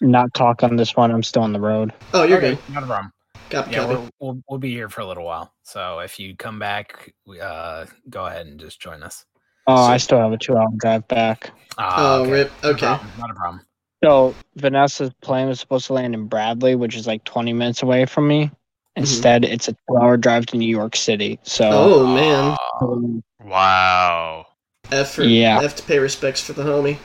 [0.01, 1.11] not talk on this one.
[1.11, 1.93] I'm still on the road.
[2.13, 2.73] Oh, you're Okay, good.
[2.73, 3.13] Not a problem.
[3.51, 3.95] Got Yeah, copy.
[3.97, 5.53] we're, we'll we'll be here for a little while.
[5.65, 9.27] So if you come back, we- uh, go ahead and just join us.
[9.67, 11.51] Oh, I still have a two-hour drive back.
[11.79, 12.53] Ah, Oh, rip.
[12.63, 12.87] No Okay.
[12.87, 13.63] problem, not a problem.
[14.03, 18.05] So Vanessa's plane was supposed to land in Bradley, which is like 20 minutes away
[18.07, 18.51] from me.
[18.97, 19.01] Mm-hmm.
[19.03, 21.39] Instead, it's a two-hour drive to New York City.
[21.43, 24.47] So Oh man, um, Wow.
[24.93, 25.61] F for Yeah.
[25.63, 26.99] F to pay respects for the homie.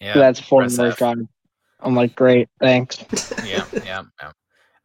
[0.00, 0.98] yeah, that's four press hours F.
[0.98, 1.18] drive.
[1.80, 3.04] I'm like, great, thanks.
[3.44, 4.32] yeah, yeah, yeah.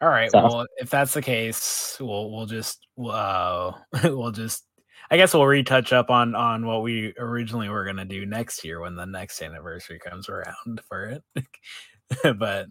[0.02, 0.32] All right.
[0.32, 3.72] So- Well, if that's the case, we'll we'll just uh
[4.04, 4.66] we'll just
[5.12, 8.80] I guess we'll retouch up on on what we originally were gonna do next year
[8.82, 11.46] when the next anniversary comes around for it.
[12.40, 12.68] but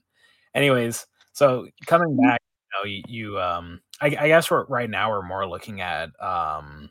[0.55, 5.11] anyways, so coming back, you know, you, you um I, I guess we're right now
[5.11, 6.91] we're more looking at um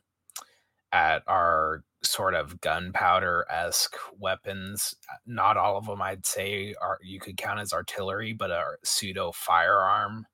[0.91, 4.95] at our sort of gunpowder esque weapons.
[5.25, 9.31] Not all of them, I'd say, are you could count as artillery, but are pseudo
[9.33, 10.25] firearm.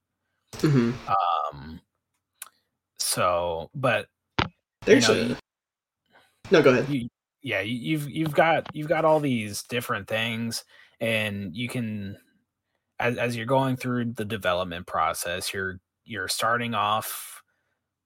[0.60, 1.82] hmm Um,
[2.98, 4.08] so, but
[4.86, 5.38] There's know, a.
[6.52, 6.90] No, go ahead.
[6.90, 7.10] you,
[7.42, 10.64] yeah, you've you've got you've got all these different things,
[11.00, 12.18] and you can
[13.04, 17.42] as as you're going through the development process, you're you're starting off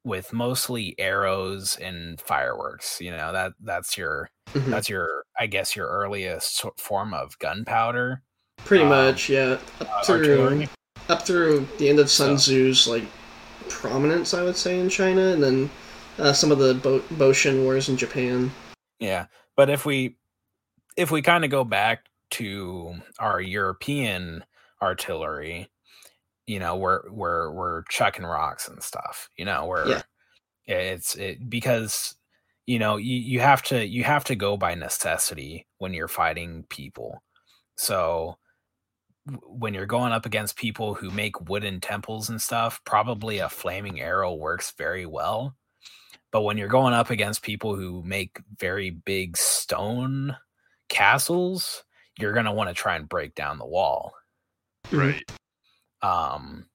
[0.03, 2.99] with mostly arrows and fireworks.
[3.01, 4.71] You know that that's your Mhm.
[4.71, 8.21] that's your I guess your earliest form of gunpowder.
[8.65, 9.57] Pretty um, much, yeah.
[9.81, 10.65] Up uh, through
[11.09, 13.03] up through the end of Sun So- Tzu's like
[13.69, 15.69] prominence, I would say, in China, and then
[16.19, 18.51] uh, some of the Bo- Boshin wars in Japan.
[18.99, 20.15] Yeah, but if we
[20.95, 24.43] if we kind of go back to our European
[24.81, 25.69] artillery,
[26.47, 29.29] you know, we're we're we're chucking rocks and stuff.
[29.37, 30.01] You know, we're Yeah.
[30.67, 32.15] it's it because
[32.65, 36.65] you know you, you have to you have to go by necessity when you're fighting
[36.69, 37.23] people.
[37.77, 38.37] So
[39.43, 43.99] when you're going up against people who make wooden temples and stuff, probably a flaming
[43.99, 45.55] arrow works very well.
[46.31, 50.37] But when you're going up against people who make very big stone
[50.89, 51.83] castles,
[52.19, 54.13] you're going to want to try and break down the wall.
[54.89, 54.99] Mhm.
[54.99, 55.23] Right.
[56.01, 56.67] Um,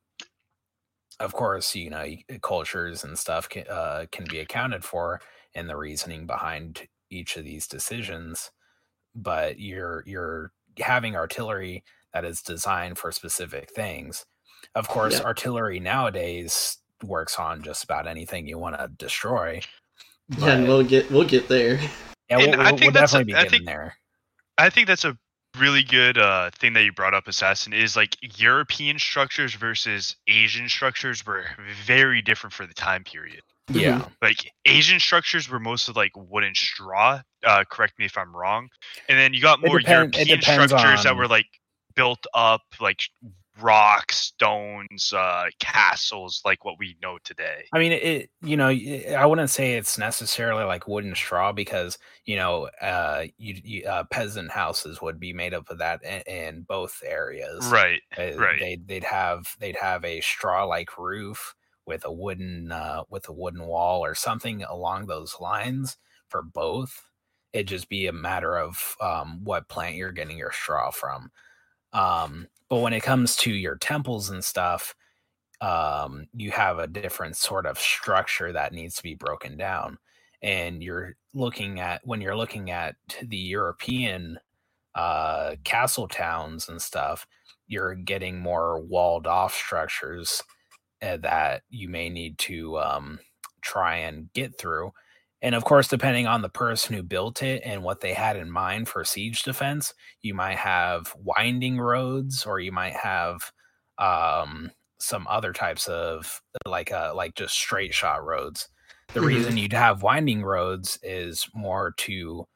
[1.20, 2.05] of course, you know,
[2.42, 5.20] cultures and stuff can, uh, can be accounted for
[5.55, 8.51] in the reasoning behind each of these decisions.
[9.14, 14.25] But you're you're having artillery that is designed for specific things.
[14.75, 15.25] Of course, Yeah.
[15.25, 19.61] artillery nowadays works on just about anything you want to destroy.
[20.38, 21.75] Yeah, and we'll get we'll get there.
[21.75, 21.88] yeah,
[22.38, 23.96] And we'll, I think we'll that's a- definitely be I think- there.
[24.59, 25.18] I think that's a
[25.59, 30.69] really good uh, thing that you brought up, Assassin, is like European structures versus Asian
[30.69, 31.45] structures were
[31.85, 33.43] very different for the time period.
[33.71, 34.07] Yeah.
[34.21, 37.21] Like Asian structures were mostly like wooden straw.
[37.45, 38.69] Uh, correct me if I'm wrong.
[39.09, 41.47] And then you got more depend- European depends structures that were like
[41.95, 43.01] built up like
[43.61, 47.65] rocks, stones, uh, castles, like what we know today.
[47.73, 48.31] I mean, it.
[48.43, 53.25] You know, I wouldn't say it's necessarily like wood and straw because you know, uh,
[53.38, 57.67] you, you uh, peasant houses would be made up of that in, in both areas.
[57.67, 58.01] Right.
[58.17, 58.61] Uh, right.
[58.61, 61.55] They'd they'd have they'd have a straw like roof
[61.87, 65.97] with a wooden uh, with a wooden wall or something along those lines
[66.29, 67.09] for both.
[67.53, 71.31] It'd just be a matter of um, what plant you're getting your straw from.
[71.93, 74.94] Um, but when it comes to your temples and stuff,
[75.61, 79.98] um, you have a different sort of structure that needs to be broken down.
[80.40, 84.38] And you're looking at when you're looking at the European
[84.94, 87.26] uh, castle towns and stuff,
[87.66, 90.42] you're getting more walled off structures
[91.02, 93.18] uh, that you may need to um,
[93.61, 94.90] try and get through.
[95.42, 98.50] And of course, depending on the person who built it and what they had in
[98.50, 103.52] mind for siege defense, you might have winding roads or you might have
[103.98, 108.68] um, some other types of like uh, like just straight shot roads.
[109.14, 109.22] The Mhm.
[109.22, 112.46] reason you'd have winding roads is more to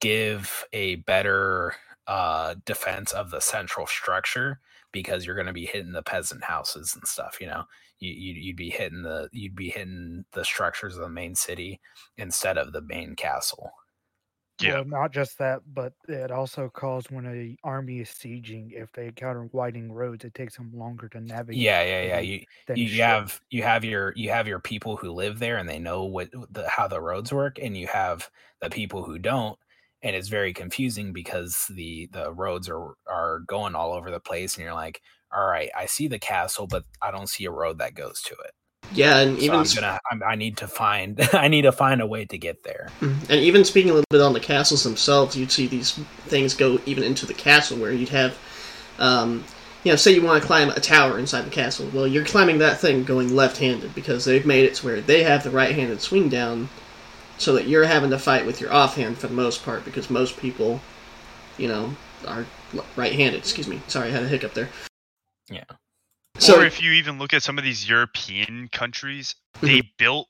[0.00, 1.74] give a better
[2.06, 4.60] uh, defense of the central structure
[4.92, 7.38] because you're going to be hitting the peasant houses and stuff.
[7.40, 7.64] You know,
[8.00, 11.80] you, you'd, you'd be hitting the you'd be hitting the structures of the main city
[12.16, 13.72] instead of the main castle.
[14.60, 14.80] Yeah.
[14.80, 19.06] Well, not just that, but it also caused when a army is sieging, if they
[19.06, 21.56] encounter winding roads, it takes them longer to navigate.
[21.56, 22.18] Yeah, yeah, yeah.
[22.18, 23.02] than- You than you, you ship.
[23.02, 26.30] have you have your you have your people who live there and they know what
[26.32, 28.30] the, how the roads work, and you have
[28.60, 29.58] the people who don't,
[30.02, 34.56] and it's very confusing because the the roads are are going all over the place,
[34.56, 35.00] and you're like,
[35.34, 38.34] all right, I see the castle, but I don't see a road that goes to
[38.34, 38.52] it.
[38.92, 42.00] Yeah, and So even I'm gonna I'm, I need to find I need to find
[42.00, 42.88] a way to get there.
[43.00, 45.92] and even speaking a little bit on the castles themselves, you'd see these
[46.26, 48.38] things go even into the castle where you'd have,
[48.98, 49.44] um,
[49.84, 51.90] you know, say you want to climb a tower inside the castle.
[51.92, 55.44] Well, you're climbing that thing going left-handed because they've made it to where they have
[55.44, 56.68] the right-handed swing down,
[57.36, 60.38] so that you're having to fight with your offhand for the most part because most
[60.38, 60.80] people,
[61.56, 61.94] you know,
[62.26, 62.46] are
[62.96, 63.38] right-handed.
[63.38, 63.80] Excuse me.
[63.86, 64.70] Sorry, I had a hiccup there.
[65.50, 65.64] Yeah.
[66.38, 70.28] So or if you even look at some of these European countries, they built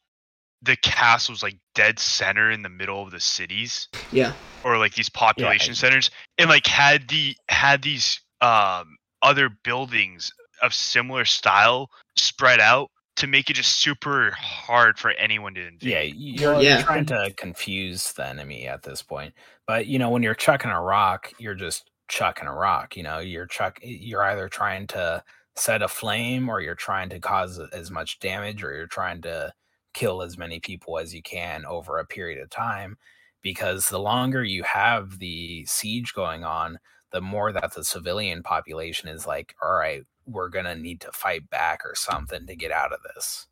[0.63, 4.33] the castles like dead center in the middle of the cities yeah,
[4.65, 10.75] or like these population centers and like had the had these um other buildings of
[10.75, 15.91] similar style spread out to make it just super hard for anyone to invade.
[15.91, 16.83] Yeah, you're, you're yeah.
[16.83, 19.35] trying to confuse the enemy at this point.
[19.67, 22.97] But you know, when you're chucking a rock, you're just chucking a rock.
[22.97, 23.79] You know, you're chuck.
[23.83, 25.23] You're either trying to
[25.57, 29.53] set a flame, or you're trying to cause as much damage, or you're trying to
[29.95, 32.97] kill as many people as you can over a period of time.
[33.43, 36.79] Because the longer you have the siege going on,
[37.13, 41.49] the more that the civilian population is like, all right, we're gonna need to fight
[41.51, 43.47] back or something to get out of this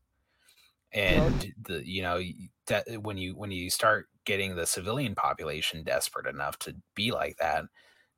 [0.92, 2.21] and the you know
[2.66, 7.37] that when you when you start getting the civilian population desperate enough to be like
[7.38, 7.64] that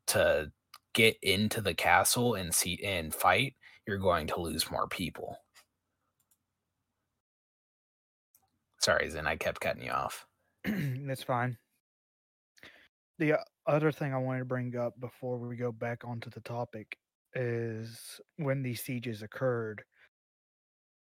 [0.09, 0.51] to
[0.93, 3.55] get into the castle and see and fight
[3.87, 5.37] you're going to lose more people
[8.79, 10.25] sorry zen i kept cutting you off
[10.65, 11.57] That's fine.
[13.17, 16.41] The uh, other thing I wanted to bring up before we go back onto the
[16.41, 16.97] topic
[17.35, 19.83] is when these sieges occurred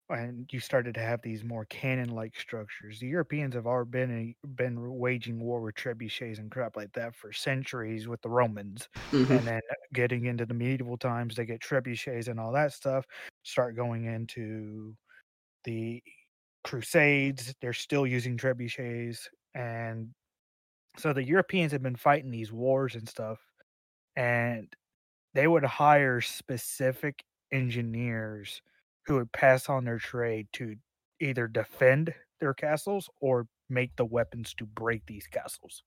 [0.09, 2.99] and you started to have these more cannon-like structures.
[2.99, 7.31] The Europeans have already been been waging war with trebuchets and crap like that for
[7.33, 9.61] centuries with the Romans, hmm and then
[9.93, 13.05] getting into the medieval times, they get trebuchets and all that stuff.
[13.43, 14.95] Start going into
[15.65, 16.03] the
[16.65, 20.13] Crusades, they're still using trebuchets, and
[20.97, 23.39] so the Europeans have been fighting these wars and stuff,
[24.15, 24.73] and
[25.33, 28.61] they would hire specific engineers
[29.05, 30.75] who would pass on their trade to
[31.19, 35.83] either defend their castles or make the weapons to break these castles.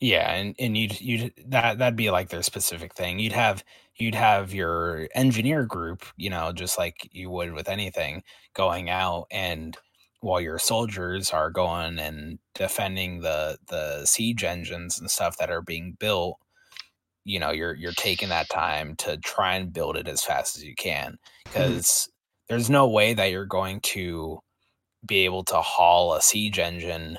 [0.00, 3.18] Yeah, and and you'd you'd that that'd be like their specific thing.
[3.18, 3.64] You'd have
[3.96, 8.22] you'd have your engineer group, you know, just like you would with anything,
[8.54, 9.76] going out and
[10.20, 15.62] while your soldiers are going and defending the the siege engines and stuff that are
[15.62, 16.36] being built,
[17.24, 20.64] you know, you're you're taking that time to try and build it as fast as
[20.64, 21.70] you can mm-hmm.
[21.70, 22.08] because
[22.48, 24.40] there's no way that you're going to
[25.06, 27.18] be able to haul a siege engine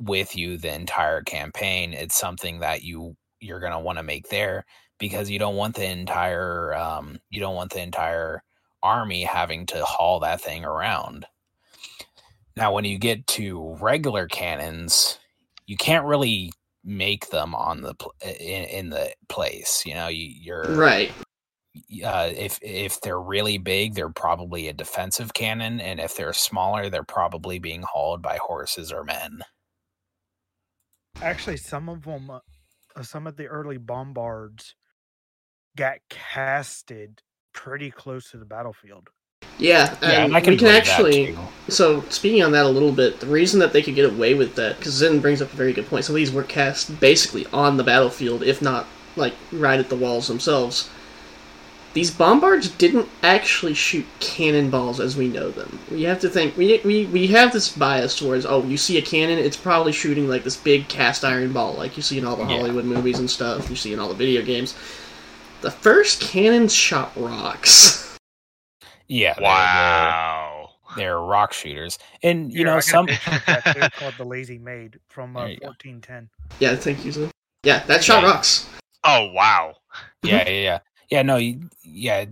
[0.00, 1.92] with you the entire campaign.
[1.92, 4.64] It's something that you you're gonna want to make there
[4.98, 8.42] because you don't want the entire um, you don't want the entire
[8.82, 11.26] army having to haul that thing around.
[12.56, 15.18] Now, when you get to regular cannons,
[15.66, 16.52] you can't really
[16.84, 19.82] make them on the in, in the place.
[19.84, 21.10] You know, you, you're Right.
[22.04, 26.88] Uh, if if they're really big, they're probably a defensive cannon, and if they're smaller,
[26.88, 29.40] they're probably being hauled by horses or men.
[31.22, 34.74] Actually, some of them, uh, some of the early bombards
[35.76, 37.22] got casted
[37.52, 39.08] pretty close to the battlefield.
[39.58, 41.36] Yeah, Yeah, and I can we can actually.
[41.68, 44.54] So speaking on that a little bit, the reason that they could get away with
[44.56, 46.04] that, because Zen brings up a very good point.
[46.04, 49.96] Some of these were cast basically on the battlefield, if not like right at the
[49.96, 50.90] walls themselves.
[51.96, 55.78] These bombards didn't actually shoot cannonballs as we know them.
[55.90, 59.02] We have to think we, we we have this bias towards oh you see a
[59.02, 62.36] cannon it's probably shooting like this big cast iron ball like you see in all
[62.36, 62.58] the Yeah.
[62.58, 64.74] Hollywood movies and stuff you see in all the video games.
[65.62, 68.18] The first cannons shot rocks.
[69.08, 70.68] Yeah, Wow.
[70.96, 73.06] they're, they're rock shooters, and you Here, know I got a some.
[73.06, 75.66] picture of that called the Lazy Maid from uh, There you go.
[75.68, 76.28] 1410.
[76.58, 77.12] yeah, thank you.
[77.12, 77.30] Zen.
[77.62, 78.32] Yeah, that shot Yeah.
[78.32, 78.68] rocks.
[79.04, 79.76] Oh wow.
[80.24, 80.78] yeah, yeah, yeah,
[81.10, 81.22] yeah.
[81.22, 81.36] No,
[81.82, 82.24] yeah.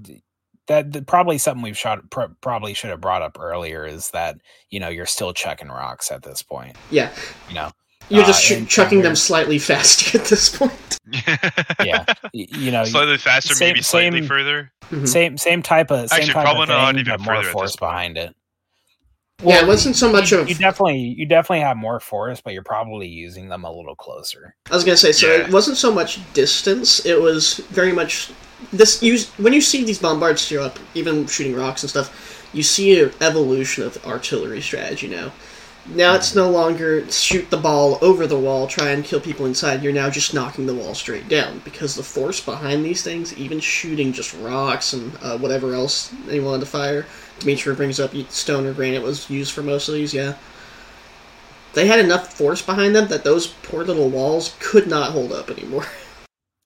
[0.66, 4.38] That, that probably something we've shot pr- probably should have brought up earlier is that
[4.70, 6.74] you know you're still chucking rocks at this point.
[6.90, 7.10] Yeah,
[7.50, 7.70] You know,
[8.08, 10.98] You're Uh, just sh- and- chucking and them slightly faster at this point.
[11.84, 14.72] yeah, you know, slightly faster, same- maybe slightly same- further.
[14.90, 15.06] Mhm.
[15.08, 17.52] same same type of same Actually, type probably of not even but more further at
[17.52, 18.34] force behind it.
[19.42, 20.48] Yeah, it wasn't so much you, of.
[20.48, 24.54] you definitely you definitely have more force, but you're probably using them a little closer.
[24.70, 25.42] I was gonna say, so Yeah.
[25.44, 27.04] it wasn't so much distance.
[27.04, 28.30] It was very much
[28.72, 29.02] this.
[29.02, 33.00] You when you see these bombards steer up, even shooting rocks and stuff, you see
[33.00, 35.32] an evolution of artillery strategy now.
[35.86, 39.82] Now it's no longer shoot the ball over the wall, try and kill people inside.
[39.82, 43.60] You're now just knocking the wall straight down because the force behind these things, even
[43.60, 47.04] shooting just rocks and uh, whatever else they wanted to fire.
[47.40, 50.14] Dimitri brings up stone or granite was used for most of these.
[50.14, 50.34] Yeah,
[51.74, 55.50] they had enough force behind them that those poor little walls could not hold up
[55.50, 55.86] anymore.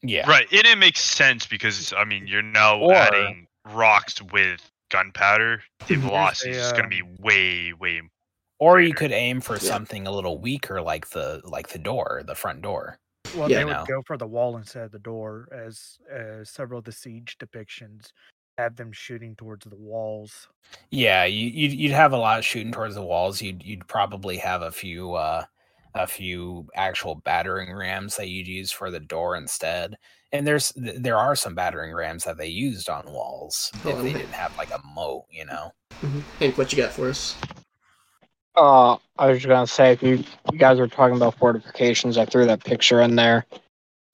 [0.00, 4.60] Yeah, Right, and it makes sense because I mean you're now Or- adding rocks with
[4.92, 5.60] gunpowder.
[5.88, 8.02] The velocity is a, going to be way, way.
[8.60, 9.58] Or you could aim for Yeah.
[9.62, 12.96] something a little weaker, like the like the door, the front door.
[13.36, 13.58] Well, Yeah.
[13.58, 13.84] they would No.
[13.86, 18.12] go for the wall instead of the door, as uh, several of the siege depictions
[18.58, 20.48] have them shooting towards the walls.
[20.90, 23.40] Yeah, you, you'd you'd have a lot shooting towards the walls.
[23.40, 25.44] You'd you'd probably have a few uh,
[25.94, 29.96] a few actual battering rams that you'd use for the door instead.
[30.32, 34.12] And there's there are some battering rams that they used on walls if Oh, they
[34.12, 35.72] didn't have like a moat, you know.
[36.38, 37.36] Hank, what you got for us?
[38.56, 42.24] Uh, I was just gonna say, if you, you guys were talking about fortifications, I
[42.24, 43.46] threw that picture in there.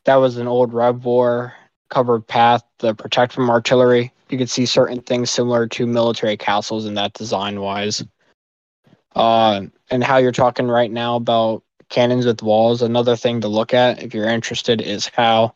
[0.04, 1.54] That was an old Rev War
[1.94, 4.12] covered path to protect from artillery.
[4.28, 8.04] You could see certain things similar to military castles in that design wise.
[9.14, 12.82] Uh, and how you're talking right now about cannons with walls.
[12.82, 15.54] Another thing to look at, if you're interested, is how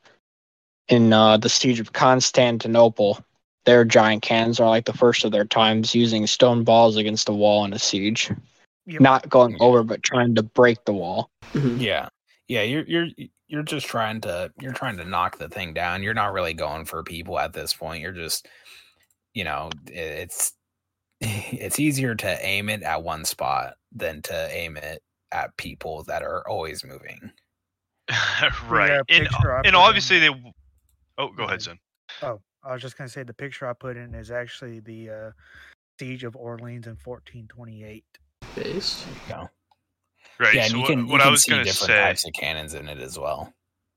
[0.88, 3.18] in uh, the siege of Constantinople,
[3.64, 7.32] their giant cannons are like the first of their times, using stone balls against a
[7.32, 8.30] wall in a siege
[8.86, 9.02] Yep.
[9.02, 11.80] not going over but trying to break the wall Mhm.
[11.80, 12.08] Yeah.
[12.46, 13.08] Yeah, you're you're
[13.48, 16.02] you're just trying to you're trying to knock the thing down.
[16.02, 18.02] You're not really going for people at this point.
[18.02, 18.46] You're just
[19.34, 20.52] you know, it's
[21.20, 26.22] it's easier to aim it at one spot than to aim it at people that
[26.22, 27.30] are always moving.
[28.68, 29.28] right, Yeah, and
[29.64, 30.52] and obviously in- they.
[31.18, 31.78] Oh, go ahead, son.
[32.22, 35.30] Oh, I was just gonna say the picture I put in is actually the uh,
[35.98, 38.04] siege of Orleans in 1428.
[38.54, 39.04] Base.
[39.04, 39.50] There you go.
[40.40, 40.54] Right.
[40.54, 42.24] yeah, so and you what, can you what I was see gonna different say, types
[42.26, 43.52] of cannons in it as well.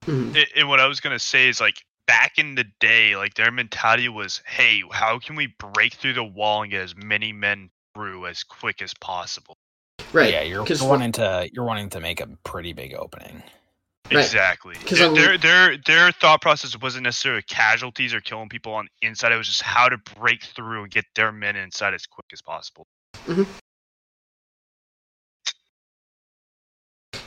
[0.06, 0.36] Mhm.
[0.36, 3.52] a- and what I was gonna say is like back in the day, like their
[3.52, 7.70] mentality was, "Hey, how can we break through the wall and get as many men
[7.96, 9.58] through as quick as possible?"
[10.12, 10.32] Right.
[10.34, 13.44] Yeah, you're, 'cause you're what- wanting to you're wanting to make a pretty big opening.
[14.12, 14.26] Right.
[14.26, 14.76] Exactly.
[14.76, 18.90] 'Cause Their, I'm- their their their thought process wasn't necessarily casualties or killing people on
[19.00, 19.32] the inside.
[19.32, 22.42] It was just how to break through and get their men inside as quick as
[22.42, 22.88] possible.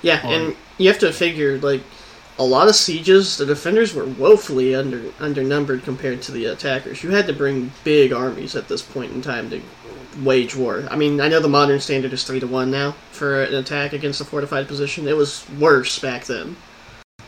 [0.04, 1.80] Yeah, Or- and you have to figure like
[2.38, 7.02] a lot of sieges, the defenders were woefully under undernumbered compared to the attackers.
[7.02, 9.60] You had to bring big armies at this point in time to
[10.22, 10.84] wage war.
[10.90, 13.92] I mean, I know the modern standard is three to one now for an attack
[13.92, 15.08] against a fortified position.
[15.08, 16.56] It was worse back then.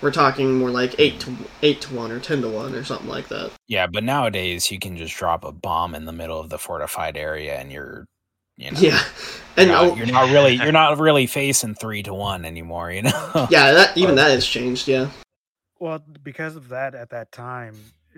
[0.03, 3.09] We're talking more like eight to eight to one or ten to one or something
[3.09, 3.51] like that.
[3.67, 7.17] Yeah, but nowadays you can just drop a bomb in the middle of the fortified
[7.17, 8.07] area and you're
[8.57, 9.03] you know Yeah,
[9.57, 13.03] and you're, not, you're not really you're not really facing three to one anymore, you
[13.03, 13.11] know.
[13.51, 14.89] yeah, that even that has changed.
[14.89, 15.11] Yeah,
[15.79, 17.77] Well, because of that, at that time,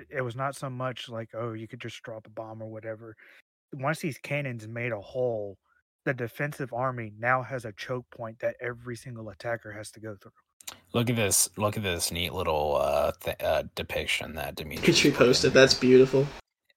[0.09, 3.16] it was not so much like, oh, you could just drop a bomb or whatever.
[3.72, 5.59] Once these cannons made a hole,
[6.05, 10.16] the defensive army now has a choke point that every single attacker has to go
[10.20, 10.32] through.
[10.93, 11.49] Look at this!
[11.57, 15.53] Look at this neat little uh, th- uh depiction that Dimitri Dimitri posted.
[15.53, 16.26] That's beautiful.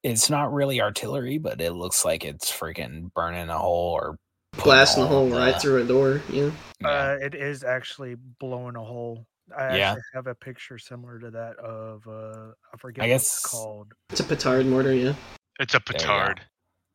[0.04, 4.18] It's not really artillery, but it looks like it's freaking burning a hole or
[4.64, 6.22] Blasting a hole in right through a door.
[6.30, 6.52] Yeah.
[6.82, 6.88] Yeah.
[6.90, 9.26] Uh, it is actually blowing a hole.
[9.58, 9.92] I Yeah.
[9.92, 13.46] actually have a picture similar to that of uh, I forget I what guess- it's
[13.46, 13.94] called.
[14.10, 14.94] It's a petard mortar.
[14.94, 15.14] Yeah.
[15.60, 15.98] It's a you go.
[16.00, 16.42] petard.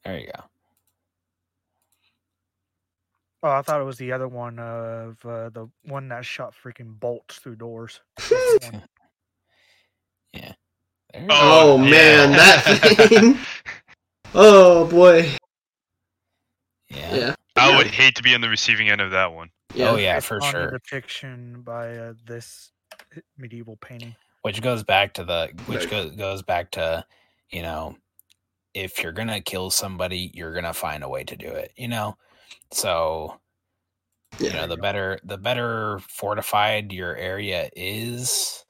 [0.04, 0.42] there you go.
[3.42, 6.98] Oh, I thought it was the other one of uh, the one that shot freaking
[6.98, 8.00] bolts through doors.
[8.28, 8.70] That's
[11.14, 11.28] the one.
[11.28, 11.84] There you Oh, go.
[11.84, 11.90] yeah.
[11.90, 13.38] man, that thing.
[14.34, 15.30] Oh boy.
[16.88, 17.14] Yeah.
[17.14, 17.34] Yeah.
[17.57, 19.50] I would hate to be on the receiving end of that one.
[19.74, 19.90] Yeah.
[19.90, 20.66] Oh yeah, It's for on sure.
[20.70, 22.70] The depiction by uh, this
[23.38, 24.14] medieval painting.
[24.42, 25.90] which goes back to the which Right.
[25.90, 27.04] go, goes back to
[27.50, 27.96] you know
[28.74, 32.16] if you're gonna kill somebody you're gonna find a way to do it you know
[32.72, 33.38] so
[34.38, 38.64] you know the better the better fortified your area is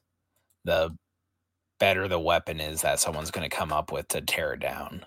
[0.65, 0.97] the
[1.79, 5.05] better the weapon is that someone's gonna come up with to tear it down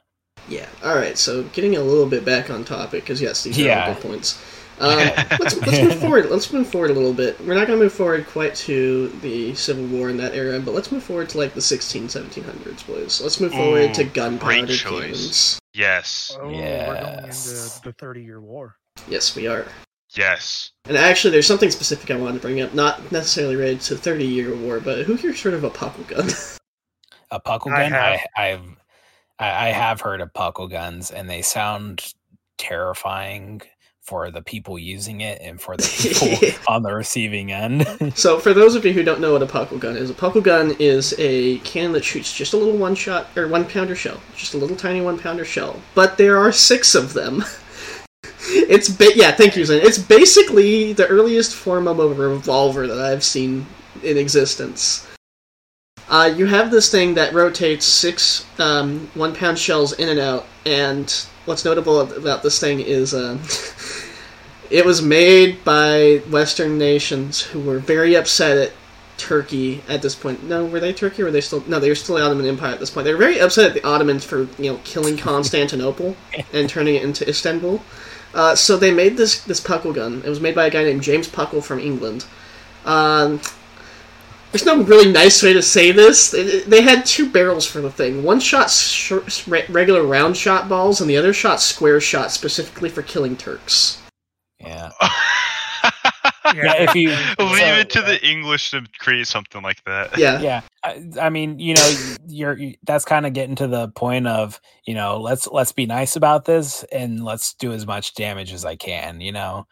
[0.48, 0.68] Yeah.
[0.84, 1.18] All right.
[1.18, 3.88] So getting a little bit back on topic, because yes, these are Yeah.
[3.88, 4.42] all good points.
[4.80, 4.98] Um,
[5.40, 6.30] let's, let's move forward.
[6.30, 7.38] Let's move forward a little bit.
[7.42, 10.74] We're not going to move forward quite to the Civil War in that era, but
[10.74, 13.20] let's move forward to like the 16, 1700s, boys.
[13.22, 15.60] Let's move forward to gunpowder cannons.
[15.74, 16.32] Yes.
[16.40, 17.76] Oh, we're going Yes.
[17.76, 18.76] into the Thirty Year War.
[19.10, 19.66] Yes, we are.
[20.16, 20.72] Yes.
[20.88, 24.02] And actually, there's something specific I wanted to bring up, not necessarily related to the
[24.02, 26.30] Thirty Year War, but who here's heard of a puckle gun?
[27.32, 28.20] a puckle I gun have.
[28.36, 28.62] I, I've
[29.40, 32.14] I, I have heard of puckle guns and they sound
[32.58, 33.62] terrifying
[34.02, 38.54] for the people using it and for the people on the receiving end So, for
[38.56, 41.14] those of you who don't know what a puckle gun is, a puckle gun is
[41.20, 44.58] a cannon that shoots just a little one shot or one pounder shell, just a
[44.58, 45.80] little tiny one pounder shell.
[45.94, 47.44] But there are six of them.
[48.52, 49.82] It's ba- yeah, thank you, Zen.
[49.82, 53.66] It's basically the earliest form of a revolver that I've seen
[54.04, 55.06] in existence.
[56.10, 60.46] Uh, you have this thing that rotates six um, one pound shells in and out,
[60.66, 63.40] and what's notable about this thing is um,
[64.72, 68.72] it was made by Western nations who were very upset at
[69.18, 70.44] Turkey at this point.
[70.44, 71.64] No, were they Turkey or were they still?
[71.68, 73.06] No, they were still the Ottoman Empire at this point.
[73.06, 76.16] They were very upset at the Ottomans for you know killing Constantinople
[76.54, 77.84] and turning it into Istanbul.
[78.34, 80.24] Uh, so they made this this puckle gun.
[80.26, 82.26] It was made by a guy named James Puckle from England.
[82.86, 83.42] Um,
[84.52, 86.32] there's no really nice way to say this.
[86.32, 88.24] They- They had two barrels for the thing.
[88.24, 89.12] One shot sh-
[89.48, 93.98] regular round shot balls, and the other shot square shot specifically for killing Turks.
[94.60, 94.92] yeah
[96.56, 100.18] Yeah, if you- leave so- it to the English to create something like that.
[100.18, 103.90] Yeah, yeah I, I mean you know you're you, that's kind of getting to the
[103.90, 108.16] point of you know let's let's be nice about this and let's do as much
[108.16, 109.68] damage as i can you know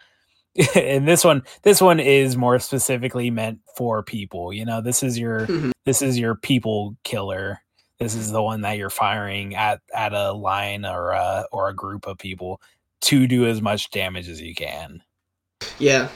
[0.76, 5.18] and this one this one is more specifically meant for people you know this is
[5.18, 5.72] your Mhm.
[5.86, 7.62] this is your people killer
[8.00, 11.76] this is the one that you're firing at at a line or a or a
[11.76, 12.60] group of people
[13.02, 15.02] to do as much damage as you can
[15.78, 16.08] Yeah,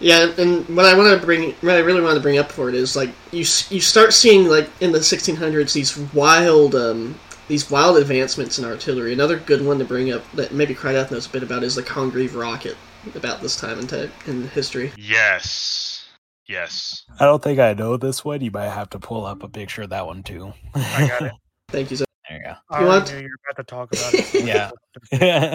[0.00, 2.68] yeah, and what I want to bring, what I really want to bring up for
[2.68, 3.40] it is like you
[3.70, 7.18] you start seeing like in the 1600s these wild um
[7.48, 9.14] these wild advancements in artillery.
[9.14, 11.82] Another good one to bring up that maybe Krydoth knows a bit about is the
[11.82, 12.76] Congreve rocket.
[13.16, 14.92] About this time in te- in history.
[14.96, 16.04] Yes.
[16.46, 17.04] Yes.
[17.20, 19.82] i don't think i know this one you might have to pull up a picture
[19.82, 21.32] of that one too I got it.
[21.68, 21.98] Thank you.
[21.98, 22.08] Zach.
[22.28, 24.44] there you go I You already want- knew you were about to talk about it.
[24.46, 24.70] Yeah.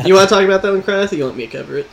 [0.06, 1.12] You want to talk about that one, Krydoth?
[1.12, 1.88] Or you want me to cover it?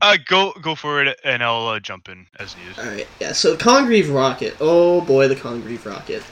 [0.00, 2.78] Uh, go go for it, and I'll uh, jump in as needed.
[2.78, 3.32] All right, yeah.
[3.32, 4.56] So the Congreve rocket.
[4.60, 6.22] Oh boy, the Congreve rocket.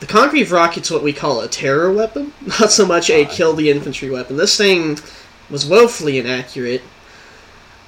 [0.00, 3.70] The Congreve rocket's what we call a terror weapon, not so much a kill the
[3.70, 4.36] infantry weapon.
[4.36, 4.98] This thing
[5.50, 6.82] was woefully inaccurate.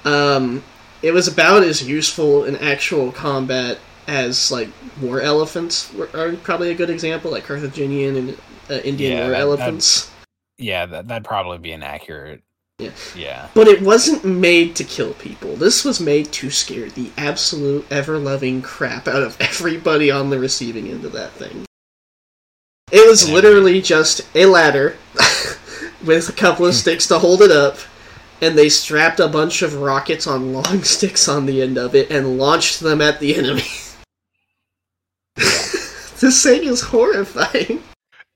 [0.05, 0.63] Um,
[1.03, 4.69] it was about as useful in actual combat as like
[5.01, 8.39] war elephants were, are probably a good example, like Carthaginian and
[8.71, 10.11] uh, Indian Yeah, war that- elephants.
[10.57, 12.43] Yeah, that, that'd probably be inaccurate.
[12.79, 12.91] Yeah.
[13.17, 13.49] Yeah.
[13.55, 15.57] But it wasn't made to kill people.
[15.57, 20.39] This was made to scare the absolute ever loving crap out of everybody on the
[20.39, 21.65] receiving end of that thing.
[22.93, 24.97] It was literally just a ladder
[26.05, 27.79] with a couple of sticks to hold it up,
[28.45, 32.11] and they strapped a bunch of rockets on long sticks on the end of it
[32.11, 33.63] and launched them at the enemy.
[35.37, 37.83] this thing is horrifying.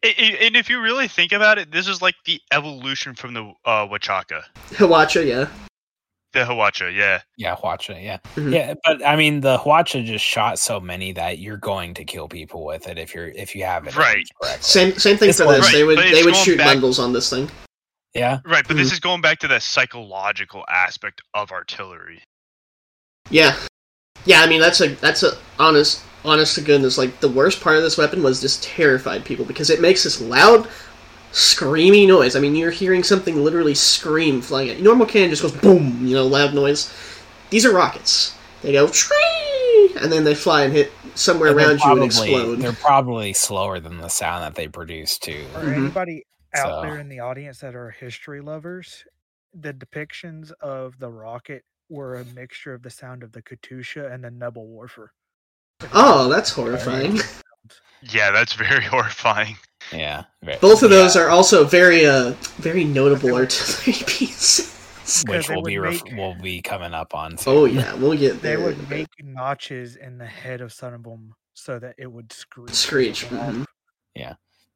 [0.04, 3.34] I- I- and if you really think about it, this is like the evolution from
[3.34, 4.42] the uh, Wachaka.
[4.70, 5.48] Hawacha, yeah.
[6.34, 7.20] The Hwacha, yeah.
[7.38, 8.18] Yeah, Hwacha, yeah.
[8.36, 8.52] Mhm.
[8.52, 12.28] Yeah, but I mean the Hwacha just shot so many that you're going to kill
[12.28, 14.16] people with it if you're if you have it Right.
[14.44, 14.62] arranged.
[14.64, 15.64] Same same thing It's for this.
[15.64, 17.50] Right, they would they would shoot back- bundles on this thing.
[18.14, 18.40] Yeah.
[18.44, 18.80] Right, but Mhm.
[18.80, 22.22] this is going back to the psychological aspect of artillery.
[23.30, 23.56] Yeah,
[24.24, 24.40] yeah.
[24.42, 26.98] I mean, that's a that's a honest honest to goodness.
[26.98, 30.20] Like the worst part of this weapon was just terrified people because it makes this
[30.20, 30.66] loud,
[31.32, 32.34] screamy noise.
[32.34, 34.84] I mean, you're hearing something literally scream flying at you.
[34.84, 36.90] Normal cannon just goes boom, you know, loud noise.
[37.50, 38.34] These are rockets.
[38.62, 42.04] They go tree, and then they fly and hit somewhere And they're around you and
[42.04, 42.60] explode.
[42.60, 45.46] They're probably slower than the sound that they produce too.
[45.52, 45.76] For Mhm.
[45.76, 46.24] anybody
[46.54, 49.04] out So- there in the audience that are history lovers,
[49.54, 54.22] the depictions of the rocket were a mixture of the sound of the Katyusha and
[54.22, 55.08] the Nebelwerfer.
[55.92, 57.18] Oh, that's horrifying.
[58.00, 59.56] Yeah, that's very horrifying.
[59.92, 60.24] Yeah.
[60.42, 65.24] ve- Both of yeah, those are also very uh very notable artillery pieces.
[65.28, 67.36] which will be ref- make- will be coming up on.
[67.46, 68.64] Oh yeah, we'll get They there.
[68.64, 72.70] would make notches in the head of some of them so that it would screech.
[72.70, 73.66] Screech, Go off.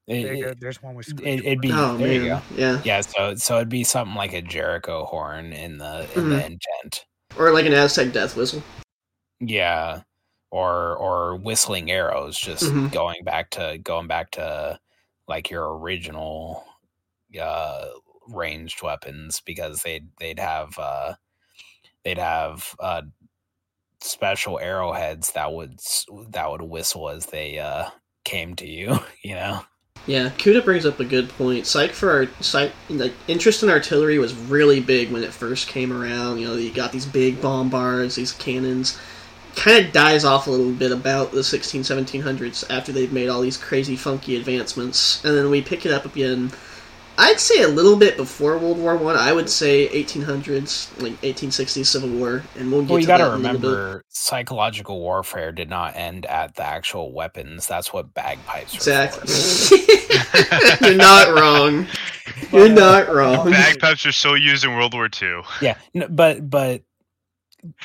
[0.09, 0.51] It, There you go.
[0.51, 1.43] it, There's one with screech.
[1.45, 1.71] it, would be.
[1.73, 2.41] Oh there you go.
[2.57, 2.81] yeah.
[2.85, 3.01] Yeah.
[3.03, 6.53] So so it'd be something like a Jericho horn in the in the Mm-hmm.
[6.53, 7.07] intent.
[7.39, 8.63] Or like an Aztec death whistle.
[9.41, 10.03] Yeah.
[10.51, 12.93] Or or whistling arrows, just Mhm.
[12.93, 14.79] going back to going back to
[15.29, 16.65] like your original
[17.41, 17.87] uh
[18.29, 21.15] ranged weapons because they'd they'd have uh
[22.05, 23.03] they'd have uh
[24.01, 25.79] special arrowheads that would
[26.31, 27.89] that would whistle as they uh
[28.25, 29.63] came to you, you know.
[30.07, 31.67] Yeah, Kuda brings up a good point.
[31.67, 35.93] Psych for our psych, like interest in artillery was really big when it first came
[35.93, 36.39] around.
[36.39, 38.99] You know, you got these big bombards, these cannons.
[39.55, 43.43] Kind of dies off a little bit about the 16, 1700s after they've made all
[43.43, 46.51] these crazy, funky advancements, and then we pick it up again.
[47.19, 49.17] I'd say a little bit before World War One.
[49.17, 49.33] I.
[49.33, 53.25] would say 1800s, like 1860s Civil War, and we'll get Well, you to got to
[53.25, 53.69] that in a little bit.
[53.69, 57.67] remember, psychological warfare did not end at the actual weapons.
[57.67, 58.73] That's what bagpipes.
[58.75, 59.27] Were Exactly.
[59.29, 60.85] for.
[60.87, 61.87] You're not wrong.
[62.53, 63.51] You're uh, not wrong.
[63.51, 65.43] Bagpipes are still used in World War Two.
[65.61, 66.83] yeah, n- but but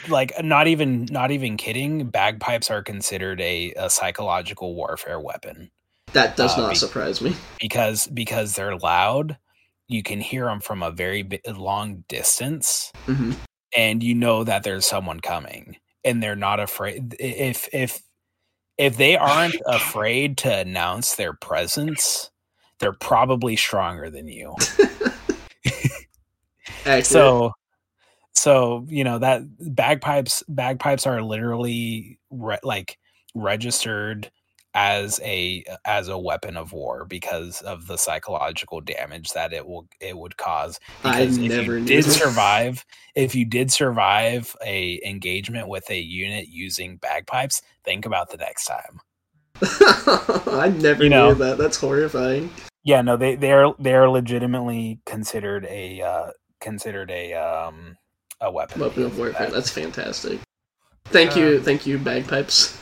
[0.10, 2.10] like not even not even kidding.
[2.10, 5.70] Bagpipes are considered a, a psychological warfare weapon
[6.14, 7.36] That does Uh, not be- surprise me.
[7.60, 9.38] because because they're loud.
[9.88, 12.92] You can hear them from a very bi- long distance.
[13.06, 13.32] hmm
[13.76, 18.02] and you know that there's someone coming and they're not afraid if if
[18.78, 22.32] if they aren't afraid to announce their presence
[22.80, 24.56] they're probably stronger than you
[27.04, 27.52] so
[28.34, 29.42] so you know that
[29.76, 32.98] bagpipes bagpipes are literally re- like
[33.36, 34.32] registered
[34.80, 39.88] as a as a weapon of war because of the psychological damage that it will
[40.00, 42.12] it would cause I if never you did that.
[42.12, 48.38] survive if you did survive a engagement with a unit using bagpipes think about the
[48.38, 49.00] next time
[50.54, 51.58] I never You knew that.
[51.58, 52.52] That's horrifying.
[52.84, 56.30] yeah no they they're they're legitimately considered a uh
[56.62, 57.98] considered a um
[58.42, 59.48] a weapon Weapon of because warfare.
[59.48, 59.54] that.
[59.54, 60.40] That's fantastic.
[61.06, 62.78] Thank you, Um, thank you, bagpipes.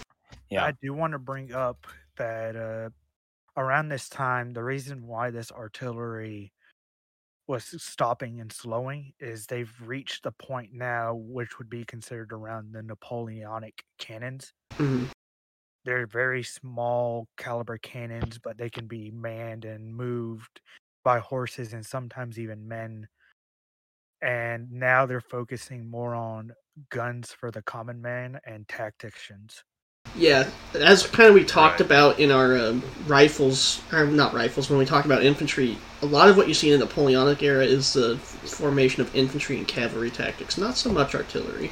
[0.50, 0.68] Yeah.
[0.68, 1.88] I do want to bring up
[2.18, 2.89] that uh,
[3.58, 6.54] around this time, the reason why this artillery
[7.48, 12.74] was stopping and slowing is they've reached the point now, which would be considered around
[12.74, 14.54] the Napoleonic cannons.
[14.80, 15.12] Mhm.
[15.86, 20.60] They're very small caliber cannons, but they can be manned and moved
[21.04, 23.08] by horses and sometimes even men.
[24.22, 26.54] And now they're focusing more on
[26.89, 29.64] guns for the common man and tacticians.
[30.14, 31.82] Yeah, as kind of we talked Right.
[31.82, 36.30] about in our um, rifles, or not rifles, when we talk about infantry, a lot
[36.30, 40.12] of what you see in the Napoleonic era is the formation of infantry and cavalry
[40.12, 41.72] tactics, not so much artillery.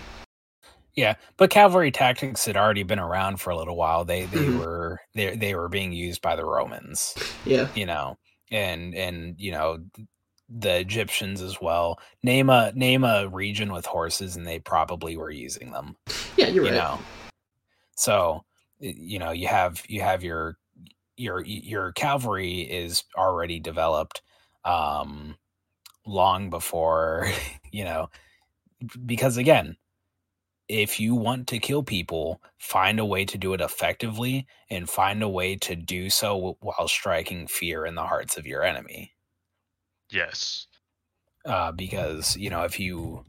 [0.96, 4.06] Yeah, but cavalry tactics had already been around for a little while.
[4.06, 4.52] They they Mhm.
[4.52, 8.18] were they they were being used by the Romans, Yeah, you know,
[8.52, 9.80] and and you know
[10.50, 12.00] the Egyptians as well.
[12.24, 15.98] Name a name a region with horses, and they probably were using them.
[16.38, 16.74] yeah, you're you right.
[16.74, 17.04] know,
[17.96, 18.44] so
[18.80, 20.58] you know you have you have your
[21.18, 24.22] your your cavalry is already developed
[24.66, 25.36] um
[26.06, 27.28] long before
[27.72, 28.10] you know
[29.06, 29.78] because again
[30.70, 35.22] if you want to kill people, find a way to do it effectively and find
[35.22, 39.14] a way to do so while striking fear in the hearts of your enemy.
[40.10, 40.68] Yes.
[41.46, 43.26] Uh, because, you know, if you,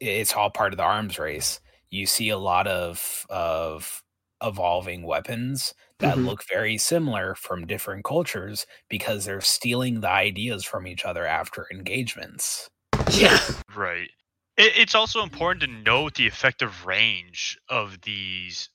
[0.00, 1.60] it's all part of the arms race.
[1.92, 4.02] You see a lot of, of
[4.42, 6.26] evolving weapons that Mhm.
[6.26, 11.68] look very similar from different cultures because they're stealing the ideas from each other after
[11.70, 12.68] engagements.
[13.12, 13.38] Yeah,
[13.76, 14.10] Right.
[14.56, 18.70] It, it's also important to note the effective range of these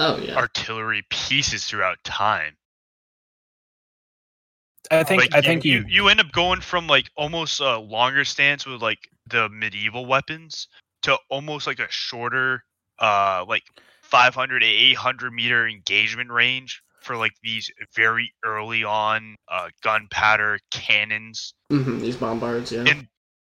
[0.00, 0.36] Oh yeah.
[0.36, 2.56] artillery pieces throughout time.
[4.90, 7.78] I think Like, I think you, you, you end up going from like almost a
[7.78, 10.68] longer stance with like the medieval weapons
[11.06, 12.62] to almost like a shorter
[12.98, 13.64] uh like
[14.02, 21.54] 500 to 800 meter engagement range for like these very early on uh gunpowder cannons
[21.70, 22.84] hmm these bombards, yeah.
[22.86, 23.08] and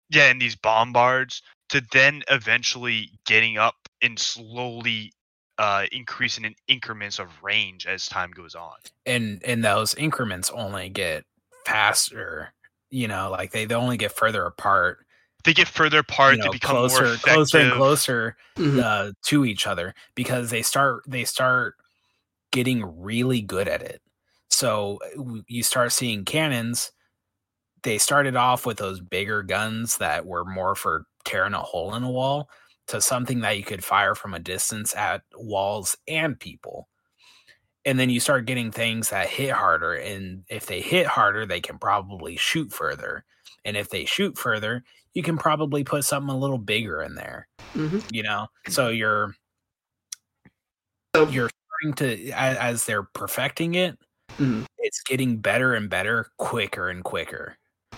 [0.09, 5.11] yeah and these bombards to then eventually getting up and slowly
[5.57, 8.75] uh increasing in increments of range as time goes on
[9.05, 11.23] and and those increments only get
[11.67, 12.53] faster.
[12.89, 15.05] You know, like they, they only get further apart.
[15.47, 18.83] They get further apart you know, they become closer, more closer and closer Mhm.
[18.83, 21.75] uh, to each other because they start they start
[22.51, 24.01] getting really good at it.
[24.49, 26.91] So uh, you start seeing cannons.
[27.83, 32.03] They started off with those bigger guns that were more for tearing a hole in
[32.03, 32.49] a wall
[32.87, 36.89] to something that you could fire from a distance at walls and people.
[37.85, 39.93] And then you start getting things that hit harder.
[39.93, 43.23] And if they hit harder, they can probably shoot further.
[43.63, 44.83] And if they shoot further,
[45.13, 48.47] you can probably put something a little bigger in there hmm you know?
[48.69, 49.33] So you're
[51.15, 51.49] So- you're
[51.81, 51.95] starting
[52.27, 53.97] to as, as they're perfecting it
[54.39, 54.65] Mhm.
[54.79, 57.57] it's getting better and better quicker and quicker.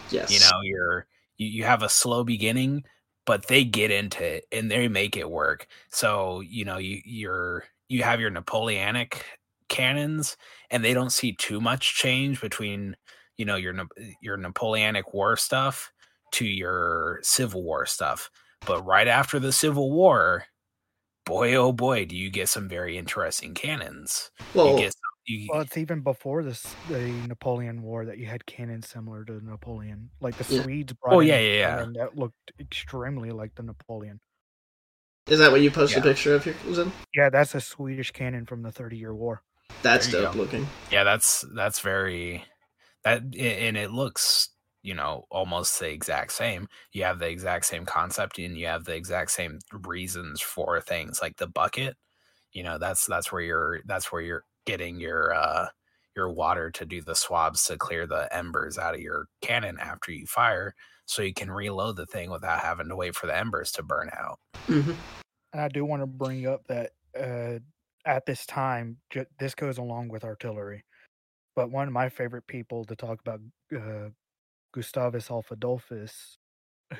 [0.09, 0.31] Yes.
[0.31, 1.07] you know you're
[1.37, 2.83] you, you have a slow beginning
[3.25, 5.67] but they get into it and they make it work.
[5.91, 9.25] So you know you you're you have your napoleonic
[9.69, 10.37] cannons
[10.71, 12.95] and they don't see too much change between
[13.37, 13.75] you know your
[14.21, 15.91] your napoleonic war stuff
[16.31, 18.29] to your civil war stuff
[18.65, 20.43] but right after the civil war
[21.25, 25.47] boy oh boy do you get some very interesting cannons well, you get some, you,
[25.51, 30.09] Well, it's even before this the Napoleon War that you had cannons similar to Napoleon.
[30.21, 30.63] Like the Yeah.
[30.63, 31.75] Swedes brought Oh, yeah, a yeah, yeah.
[31.75, 34.19] cannon that looked extremely like the Napoleon.
[35.27, 36.09] is that what you posted yeah.
[36.09, 36.91] a picture of here, Zen?
[37.13, 39.43] Yeah, that's a Swedish cannon from the Thirty Year War.
[39.83, 40.39] That's There dope go.
[40.39, 40.67] looking.
[40.89, 42.43] yeah that's that's very
[43.03, 44.49] that and it looks
[44.81, 48.85] you know almost the exact same you have the exact same concept and you have
[48.85, 51.97] the exact same reasons for things like the bucket
[52.51, 55.67] you know that's that's where you're that's where you're getting your uh
[56.15, 60.11] your water to do the swabs to clear the embers out of your cannon after
[60.11, 60.75] you fire
[61.05, 64.09] so you can reload the thing without having to wait for the embers to burn
[64.13, 64.91] out hmm
[65.53, 67.59] And I do want to bring up that uh,
[68.05, 70.85] at this time, ju- this goes along with artillery.
[71.55, 73.41] But one of my favorite people to talk about,
[73.75, 74.09] uh,
[74.71, 76.37] Gustavus Adolphus,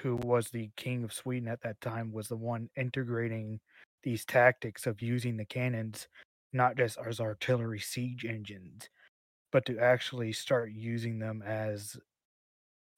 [0.02, 3.60] who was the king of Sweden at that time, was the one integrating
[4.04, 6.08] these tactics of using the cannons
[6.54, 8.90] not just as artillery siege engines,
[9.52, 11.98] but to actually start using them as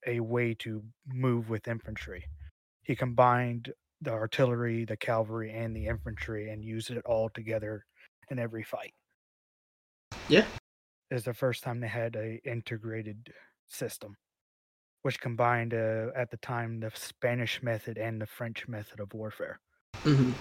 [0.08, 2.24] a way to move with infantry.
[2.84, 7.86] He combined the artillery, the cavalry, and the infantry and used it all together
[8.30, 8.94] in every fight.
[10.28, 10.46] Yeah.
[11.12, 13.34] It's the first time they had a integrated
[13.68, 14.16] system,
[15.04, 19.60] which combined uh, at the time the Spanish method and the French method of warfare.
[20.04, 20.32] hmm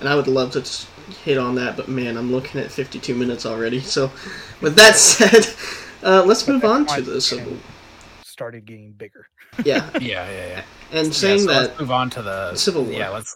[0.00, 0.60] And I would love to
[1.24, 3.80] hit on that, but man, I'm looking at 52 minutes already.
[3.80, 4.10] So,
[4.60, 5.46] with that said,
[6.02, 7.44] uh, let's But move on to the the civil.
[7.46, 7.62] cannon
[8.22, 9.26] Started getting bigger.
[9.64, 11.60] Yeah, yeah yeah yeah and Yeah, saying so that.
[11.68, 12.92] let's move on to the Civil War.
[12.92, 13.34] yeah let's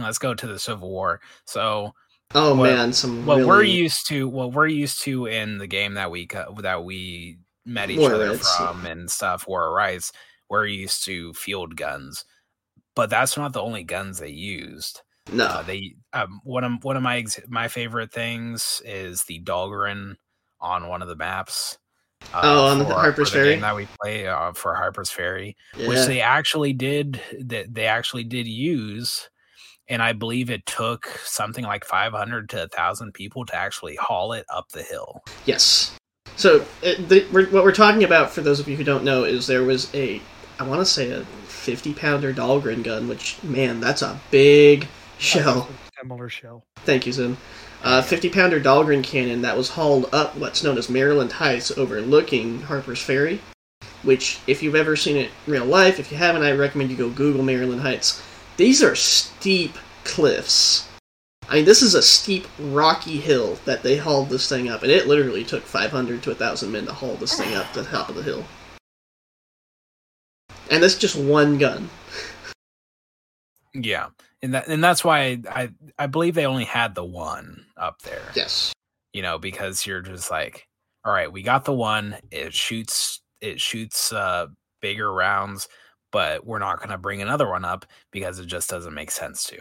[0.00, 1.92] let's go to the civil war so
[2.34, 3.48] Oh what- man, some what really.
[3.48, 7.38] we're used to what we're used to in the game that we co- that we
[7.68, 10.12] met each War other rights, from and stuff war rights
[10.48, 12.24] we're used to field guns.
[12.96, 15.02] But that's not the only guns they used.
[15.30, 19.40] No, uh, they um, one of one of my ex- my favorite things is the
[19.40, 20.16] Dahlgren
[20.60, 21.78] on one of the maps
[22.32, 23.60] uh, Oh, on the Harper's for the game Ferry?
[23.60, 25.54] that we play uh, for Harper's Ferry
[25.86, 29.28] which they actually did that they actually did use
[29.88, 34.46] and i believe it took something like 500 to 1000 people to actually haul it
[34.52, 35.22] up the hill.
[35.46, 35.94] Yes.
[36.38, 39.24] So it, the, we're, what we're talking about, for those of you who don't know,
[39.24, 40.22] is there was a,
[40.60, 44.86] I want to say a 50 pounder Dahlgren gun, which man, that's a big
[45.18, 45.68] shell.
[45.68, 46.62] A Similar shell.
[46.76, 47.36] Thank you, Zin.
[47.82, 52.62] Uh, 50 pounder Dahlgren cannon that was hauled up what's known as Maryland Heights, overlooking
[52.62, 53.40] Harper's Ferry.
[54.04, 56.96] Which, if you've ever seen it in real life, if you haven't, I recommend you
[56.96, 58.22] go Google Maryland Heights.
[58.56, 60.87] These are steep cliffs.
[61.48, 64.92] I mean, this is a steep, rocky hill that they hauled this thing up, and
[64.92, 68.08] it literally took 500 to 1,000 men to haul this thing up to the top
[68.10, 68.44] of the hill.
[70.70, 71.88] And that's just one gun.
[73.74, 74.08] yeah
[74.42, 78.22] and that and that's why i i believe they only had the one up there
[78.34, 78.72] Yes.
[79.12, 80.66] you know because you're just like
[81.04, 84.46] all right we got the one it shoots it shoots uh
[84.80, 85.68] bigger rounds
[86.10, 89.44] but we're not going to bring another one up because it just doesn't make sense
[89.44, 89.58] to.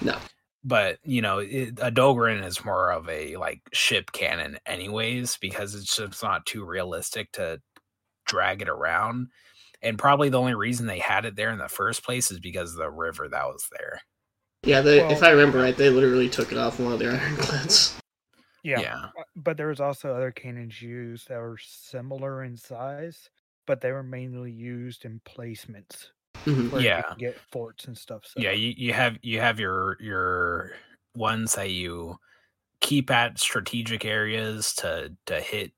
[0.00, 0.16] No.
[0.62, 5.74] But you know, it, a Dahlgren is more of a like ship cannon, anyways, because
[5.74, 7.60] it's just not too realistic to
[8.26, 9.28] drag it around.
[9.82, 12.72] And probably the only reason they had it there in the first place is because
[12.72, 14.02] of the river that was there.
[14.62, 17.96] Yeah, they, if I remember right, they literally took it off one of their ironclads.
[18.62, 18.80] Yeah.
[18.80, 19.04] yeah.
[19.18, 23.30] uh, But there was also other cannons used that were similar in size,
[23.66, 26.08] but they were mainly used in placements
[26.46, 26.72] Mhm.
[26.72, 27.14] you Yeah.
[27.18, 28.24] get forts and stuff.
[28.26, 30.72] So yeah you, you have you have your your
[31.14, 32.18] ones that you
[32.80, 35.72] keep at strategic areas to to hit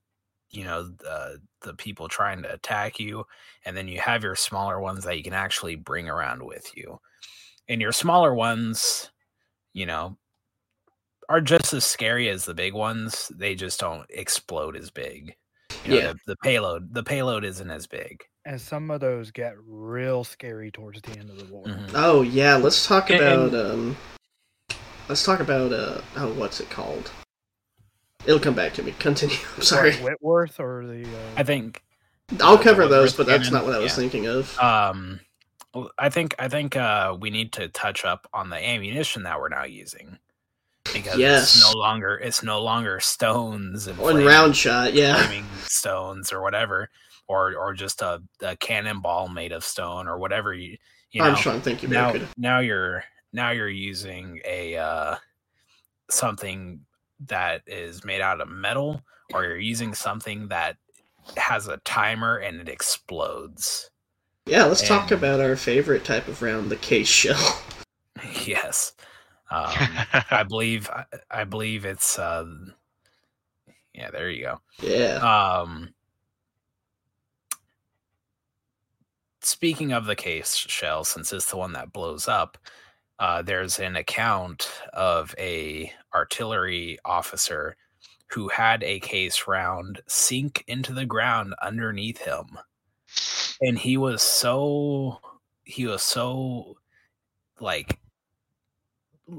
[0.51, 3.25] you know the the people trying to attack you
[3.65, 7.01] and then you have your smaller ones that you can actually bring around with you
[7.69, 9.11] and your smaller ones
[9.73, 10.17] you know
[11.29, 15.35] are just as scary as the big ones they just don't explode as big
[15.85, 16.13] you know, Yeah.
[16.13, 20.71] the, the payload the payload isn't as big and some of those get real scary
[20.71, 21.65] towards the end of the war.
[21.65, 21.91] Mhm.
[21.95, 23.97] Oh yeah, let's talk And- about um,
[25.09, 27.11] let's talk about uh, oh, what's it called?
[28.25, 28.93] It'll come back to me.
[28.99, 29.37] Continue.
[29.57, 29.93] I'm sorry.
[29.97, 31.83] What, Whitworth or the uh, i think
[32.41, 33.97] I'll the cover those, but that's not what I was Yeah.
[33.97, 34.59] thinking of.
[34.59, 35.21] um
[35.99, 39.49] i think i think uh we need to touch up on the ammunition that we're
[39.49, 40.19] now using
[40.93, 41.55] because Yes.
[41.57, 45.31] it's no longer it's no longer stones and One flaming- round shot, yeah.
[45.63, 46.91] stones or whatever
[47.29, 50.77] or or just a, a cannonball made of stone or whatever you
[51.11, 52.33] you know Armstrong, thank you, now Barracuda.
[52.37, 55.17] now you're now you're using a uh
[56.11, 56.81] something
[57.27, 59.01] that is made out of metal
[59.33, 60.77] or you're using something that
[61.37, 63.91] has a timer and it explodes
[64.47, 67.63] Yeah, let's talk about our favorite type of round, the case shell.
[68.45, 68.93] yes
[69.51, 69.71] um,
[70.31, 72.45] i believe I, I believe it's uh
[73.95, 75.17] yeah there you go yeah.
[75.63, 75.93] um
[79.43, 82.59] speaking of the case shell since it's the one that blows up
[83.19, 87.77] uh, there's an account of a artillery officer
[88.27, 92.59] who had a case round sink into the ground underneath him.
[93.61, 95.21] And he was so
[95.65, 96.79] he was so
[97.61, 98.01] like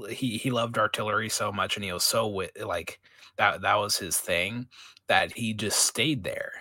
[0.08, 2.26] he he loved artillery so much and he was so
[2.64, 3.00] like
[3.36, 4.66] that that was his thing
[5.08, 6.52] that he just stayed there.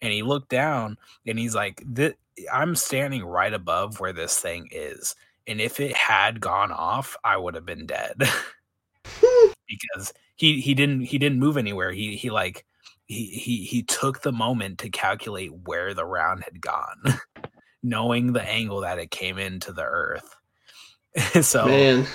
[0.00, 2.14] And he looked down and he's like "Thi-
[2.52, 5.14] i'm standing right above where this thing is
[5.46, 8.22] and if it had gone off i would have been dead.
[9.66, 11.90] Because he he didn't he didn't move anywhere.
[11.90, 12.66] He he like
[13.06, 17.18] he he he took the moment to calculate where the round had gone
[17.82, 20.36] knowing the angle that it came into the earth.
[21.42, 22.06] So Man,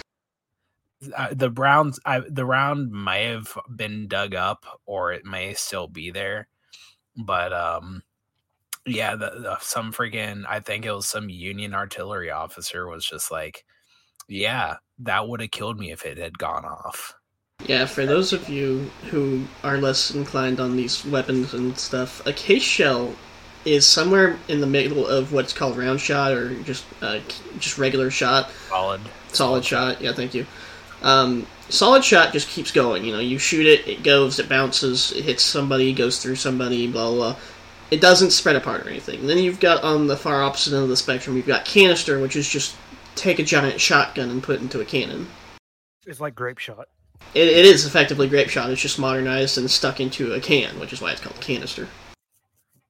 [1.16, 5.88] uh, the rounds I, the round may have been dug up or it may still
[5.88, 6.48] be there
[7.16, 8.04] but um
[8.90, 13.32] yeah the, the some freaking i think it was some union artillery officer was just
[13.32, 13.66] like
[14.28, 17.16] yeah that would have killed me if it had gone off
[17.66, 22.34] yeah, for those of you who are less inclined on these weapons and stuff, a
[22.34, 23.14] case shell
[23.66, 27.20] is somewhere in the middle of what's called round shot or just uh,
[27.60, 28.50] just regular shot.
[28.70, 30.46] solid Solid shot, yeah, thank you.
[31.02, 33.04] Um, solid shot just keeps going.
[33.06, 36.88] You know, you shoot it, it goes, it bounces, it hits somebody, goes through somebody,
[36.88, 37.34] blah blah.
[37.34, 37.42] blah.
[37.92, 39.26] It doesn't spread apart or anything.
[39.26, 42.36] then you've got on the far opposite end of the spectrum, you've got canister, which
[42.36, 42.76] is just
[43.16, 45.28] take a giant shotgun and put it into a cannon.
[46.06, 46.88] it's like grape shot.
[47.34, 48.70] It, it is effectively grape shot.
[48.70, 51.88] It's just modernized and stuck into a can, which is why it's called canister.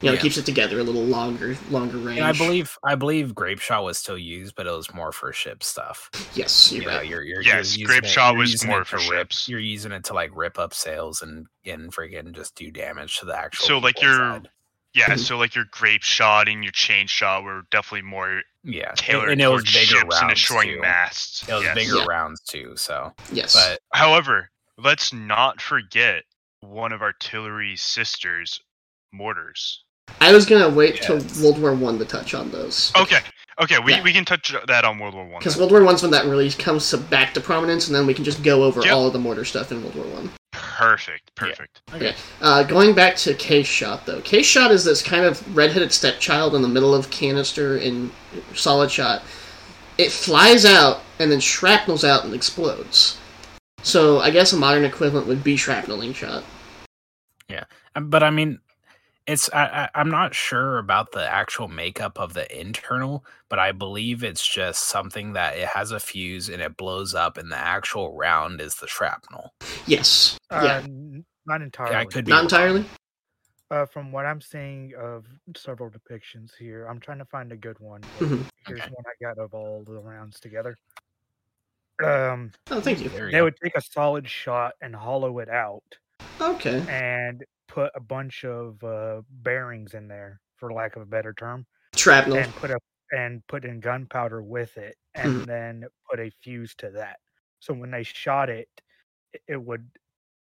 [0.02, 2.20] You know, it keeps it together a little longer, longer range.
[2.20, 5.34] and i believe i believe grape shot was still used but it was more for
[5.34, 7.06] ship stuff Yes, you're you know, right.
[7.06, 9.50] you're, you're, Yes, you're grape it- shot was more it for to rip, ships.
[9.50, 13.26] You're using it to like rip up sails and and freaking just do damage to
[13.26, 13.66] the actual.
[13.66, 14.50] So, like, people your- inside.
[14.94, 15.20] Yeah, Mhm.
[15.20, 19.30] so like your grape shot and your chain shot were definitely more yeah, and, tailored
[19.32, 20.82] and it was bigger ships and rounds destroying too.
[20.82, 21.48] masts.
[21.48, 21.76] It was yes.
[21.76, 22.06] bigger Yeah.
[22.08, 22.74] rounds too.
[22.76, 23.54] So, yes.
[23.54, 26.24] but However, let's not forget
[26.62, 28.60] one of artillery's sisters,
[29.14, 29.84] mortars.
[30.22, 32.92] I was gonna wait till World War One to touch on those.
[32.96, 33.20] Okay,
[33.62, 34.02] okay, we, Yeah.
[34.04, 35.40] we can touch that on World War One.
[35.40, 38.14] Because World War One's when that really comes to back to prominence, and then we
[38.16, 38.92] can just go over Yep.
[38.92, 40.32] all of the mortar stuff in World War One.
[40.80, 41.82] Perfect, perfect.
[41.94, 42.16] Okay.
[42.40, 46.56] Uh, going back to case shot though, case shot is this kind of redheaded stepchild
[46.56, 48.10] in the middle of canister in
[48.54, 49.22] solid shot.
[49.98, 53.18] It flies out and then shrapnels out and explodes.
[53.84, 56.46] So I guess a modern equivalent would be shrapneling shot.
[57.50, 58.62] Yeah, but I mean,
[59.30, 63.72] it's I, I, I'm not sure about the actual makeup of the internal, but I
[63.72, 67.58] believe it's just something that it has a fuse and it blows up, and the
[67.58, 69.54] actual round is the shrapnel.
[69.86, 70.38] Yes.
[70.50, 70.78] Uh, yeah.
[70.78, 71.94] n- not entirely.
[71.94, 72.86] Yeah, I could be Not entirely.
[73.72, 75.26] Uh, from what I'm seeing of
[75.56, 78.02] several depictions here, I'm trying to find a good one.
[78.18, 78.46] but Mhm.
[78.66, 78.90] Here's Okay.
[78.92, 80.76] one I got of all the rounds together.
[82.04, 83.10] Um, Oh, thank you.
[83.10, 83.44] There you they go.
[83.46, 85.84] would take a solid shot and hollow it out
[86.42, 86.84] Okay.
[86.90, 91.66] and put a bunch of uh, bearings in there, for lack of a better term,
[91.96, 92.38] Shrapnel.
[92.38, 92.78] and put a
[93.12, 97.20] and put in gunpowder with it, and then put a fuse to that.
[97.60, 98.68] So when they shot it,
[99.34, 99.88] it- it would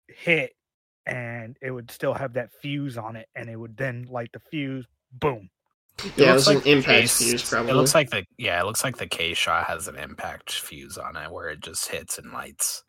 [0.07, 0.55] hit,
[1.05, 4.39] and it would still have that fuse on it, and it would then light the
[4.51, 4.85] fuse.
[5.11, 5.49] Boom.
[6.15, 7.71] Yeah, it looks was an impact case- fuse, probably.
[7.71, 10.97] It looks like the yeah, it looks like the K shot has an impact fuse
[10.97, 12.83] on it where it just hits and lights.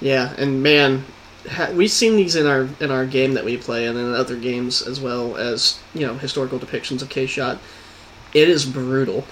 [0.00, 1.04] Yeah, and man,
[1.50, 4.36] ha- we've seen these in our in our game that we play, and in other
[4.36, 7.58] games as well as you know historical depictions of case shot.
[8.32, 9.24] It is brutal.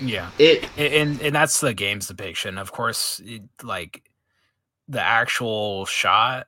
[0.00, 2.58] Yeah, It and and that's the game's depiction.
[2.58, 4.08] Of course, it, like
[4.86, 6.46] the actual shot,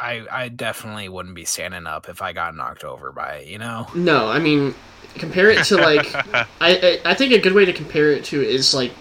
[0.00, 3.46] I I definitely wouldn't be standing up if I got knocked over by it.
[3.48, 3.86] You know?
[3.94, 4.74] no, I mean,
[5.14, 8.42] compare it to like I, I I think a good way to compare it to
[8.42, 8.92] is like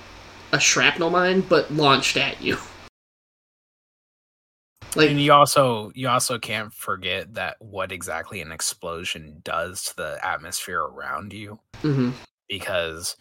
[0.52, 2.58] a shrapnel mine, but launched at you.
[4.96, 9.96] Like and you also you also can't forget that what exactly an explosion does to
[9.96, 12.14] the atmosphere around you mhm.
[12.48, 13.16] because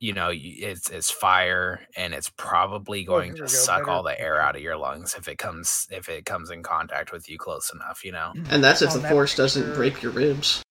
[0.00, 3.90] you know it's it's fire and it's probably going here to go, suck better.
[3.90, 7.12] all the air out of your lungs if it comes if it comes in contact
[7.12, 10.02] with you close enough you know and that's if On the that force doesn't break
[10.02, 10.62] your ribs.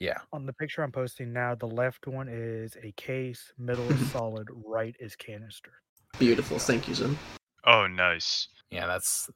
[0.00, 4.10] yeah On the picture I'm posting now, the left one is a case, middle is
[4.12, 5.72] solid, right is canister.
[6.18, 7.18] Beautiful, thank you, Zim.
[7.64, 8.48] oh, nice.
[8.70, 9.28] yeah that's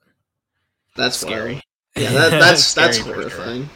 [0.96, 1.62] That's scary wild.
[1.96, 3.30] Yeah, that, that's that's Scary for sure.
[3.30, 3.70] horrifying.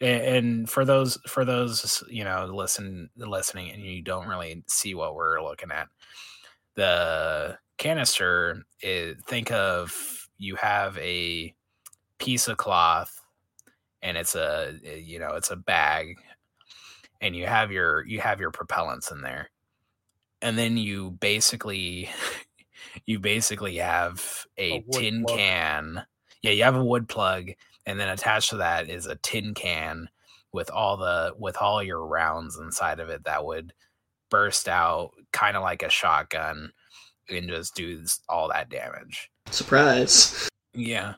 [0.00, 5.14] And for those for those you know listen listening and you don't really see what
[5.14, 5.88] we're looking at
[6.74, 11.54] the canister is think of you have a
[12.18, 13.20] piece of cloth
[14.02, 16.18] and it's a you know it's a bag
[17.20, 19.48] and you have your you have your propellants in there
[20.42, 22.10] and then you basically
[23.06, 25.38] you basically have a, A tin plug.
[25.38, 26.06] can
[26.44, 27.50] yeah you have a wood plug
[27.86, 30.08] and then attached to that is a tin can
[30.52, 33.72] with all the with all your rounds inside of it that would
[34.30, 36.70] burst out kind of like a shotgun
[37.30, 39.30] and just do all that damage.
[39.50, 40.48] Surprise.
[40.74, 41.14] yeah.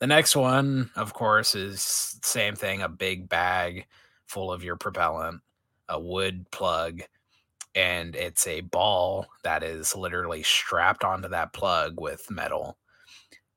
[0.00, 3.86] The next one of course is same thing a big bag
[4.26, 5.40] full of your propellant
[5.88, 7.02] a wood plug
[7.74, 12.76] and it's a ball that is literally strapped onto that plug with metal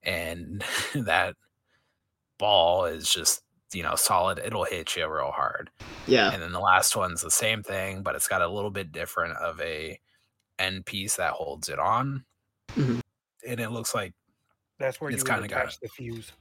[0.04, 0.64] and
[0.96, 1.36] that
[2.38, 3.42] ball is just
[3.74, 5.70] you know solid it'll hit you real hard
[6.06, 6.32] Yeah.
[6.32, 9.36] and then the last one's the same thing but it's got a little bit different
[9.38, 10.00] of a
[10.60, 12.24] end piece that holds it on
[12.76, 13.02] Mhm.
[13.48, 14.14] and it looks like
[14.80, 16.32] That's where It's you kinda got the fuse.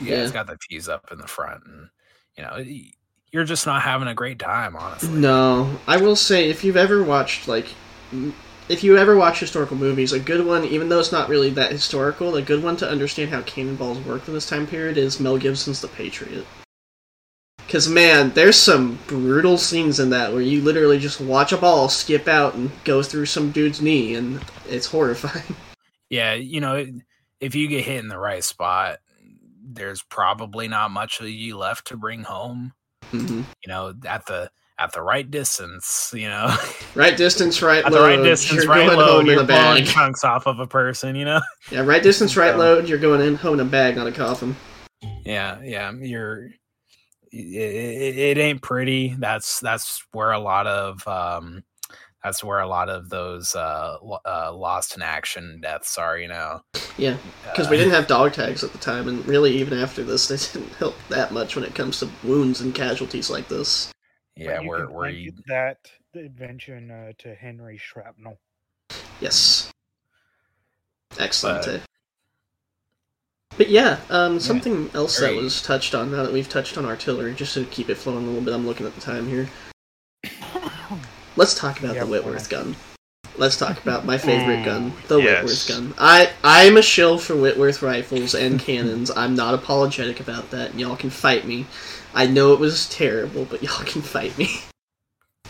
[0.00, 1.88] yeah, it's got the fuse up in the front and
[2.36, 2.90] you know y-
[3.32, 7.02] you're just not having a great time honestly No, I will say if you've ever
[7.02, 7.66] watched like
[8.12, 8.34] m-
[8.68, 11.72] if you ever watch historical movies, a good one, even though it's not really that
[11.72, 15.38] historical, a good one to understand how cannonballs worked in this time period is Mel
[15.38, 16.46] Gibson's The Patriot.
[17.68, 21.88] Cause man, there's some brutal scenes in that where you literally just watch a ball
[21.88, 25.56] skip out and go through some dude's knee, and it's horrifying.
[26.10, 26.86] yeah you know
[27.40, 28.98] if you get hit in the right spot
[29.62, 32.72] there's probably not much of you left to bring home
[33.10, 36.54] hmm you know at the at the right distance you know
[36.94, 37.98] Right distance, right at load.
[37.98, 41.24] the right distance you're right going load you're blowing chunks off of a person you
[41.24, 42.88] know Yeah, right distance, right So- load.
[42.88, 44.54] You're going in home in a bag, not a coffin.
[45.24, 46.50] yeah yeah you're
[47.32, 51.62] it, it, it ain't pretty that's that's where a lot of um
[52.22, 56.60] that's where a lot of those uh, uh lost in action deaths are you know
[56.96, 60.26] Yeah, because we didn't have dog tags at the time, and really even after this,
[60.28, 63.92] they didn't help that much when it comes to wounds and casualties like this.
[64.36, 68.38] But yeah you where where you that the invention uh, to Henry Shrapnel.
[69.20, 69.72] Yes.
[71.18, 71.64] Excellent.
[71.64, 71.78] But- eh?
[73.56, 76.84] But yeah, um, something else that Very- was touched on now that we've touched on
[76.84, 78.52] artillery, just to keep it flowing a little bit.
[78.52, 79.48] I'm looking at the time here.
[81.36, 82.76] Let's talk about Yeah, the Whitworth gun.
[83.38, 85.42] Let's talk about my favorite gun, the yes.
[85.42, 85.94] Whitworth gun.
[85.98, 89.10] I I'm a shill for Whitworth rifles and cannons.
[89.10, 90.78] I'm not apologetic about that.
[90.78, 91.66] Y'all can fight me.
[92.14, 94.60] I know it was terrible, but y'all can fight me.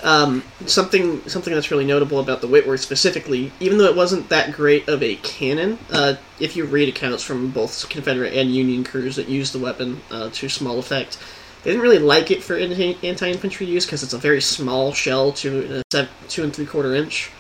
[0.02, 4.52] Um, something something that's really notable about the Whitworth specifically, even though it wasn't that
[4.52, 9.16] great of a cannon, uh, if you read accounts from both Confederate and Union crews
[9.16, 11.18] that used the weapon uh, to small effect,
[11.62, 15.32] they didn't really like it for anti infantry use because it's a very small shell,
[15.32, 17.30] two uh, two and three quarter inch.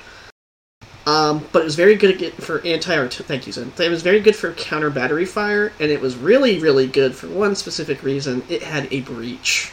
[1.06, 3.72] Um, but it was very good for anti Thank you, Zen.
[3.78, 7.28] It was very good for counter battery fire, and it was really, really good for
[7.28, 8.42] one specific reason.
[8.48, 9.72] It had a breech.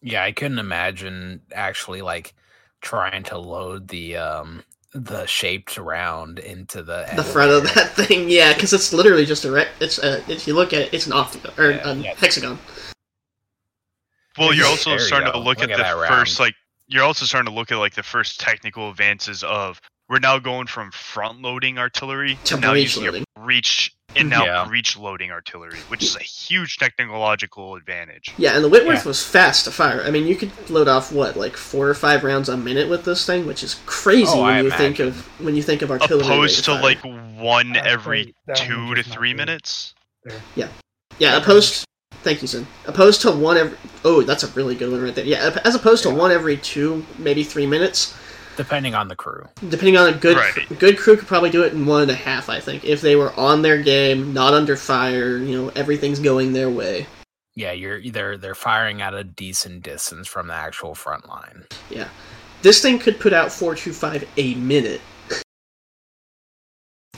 [0.00, 2.34] Yeah, I couldn't imagine actually like
[2.80, 4.62] trying to load the um
[4.94, 9.44] the shaped round into the The front of that thing, yeah, because it's literally just
[9.44, 9.50] a.
[9.50, 10.18] Rec- it's a.
[10.30, 12.14] If you look at it, it's an octagon or Yeah, a yeah.
[12.14, 12.58] hexagon.
[14.38, 16.46] Well, you're There also you starting to look, Look at at the that first, round.
[16.46, 16.54] like,
[16.88, 20.66] you're also starting to look at like the first technical advances of we're now going
[20.66, 23.24] from front loading artillery To now breech using loading.
[23.36, 23.40] a
[24.16, 24.46] and now mm-hmm.
[24.46, 24.64] Yeah.
[24.66, 28.32] breech loading artillery, which is a huge technological advantage.
[28.38, 29.08] Yeah, and the Whitworth Yeah.
[29.08, 30.02] was fast to fire.
[30.02, 33.04] I mean, you could load off what, like four or five rounds a minute with
[33.04, 35.90] this thing, which is crazy Oh, when I you think of when you think of
[35.90, 36.26] artillery.
[36.26, 36.82] rate Opposed of to fire.
[36.82, 37.04] like
[37.38, 39.36] one I'd every say that one two to three good.
[39.36, 39.94] minutes.
[40.56, 40.68] yeah,
[41.18, 41.84] Yeah, opposed.
[42.22, 42.66] Thank you, Sin.
[42.86, 43.78] Opposed to one every.
[44.04, 45.24] Oh, that's a really good one right there.
[45.24, 48.14] Yeah, as opposed to one every two, maybe three minutes.
[48.56, 49.46] depending on the crew.
[49.68, 50.78] Depending on a good Right.
[50.80, 52.48] good crew, could probably do it in one and a half.
[52.48, 56.52] I think if they were on their game, not under fire, you know, everything's going
[56.54, 57.06] their way.
[57.54, 61.66] Yeah, you're they're they're firing at a decent distance from the actual front line.
[61.88, 62.08] Yeah,
[62.62, 65.00] this thing could put out four two five a minute.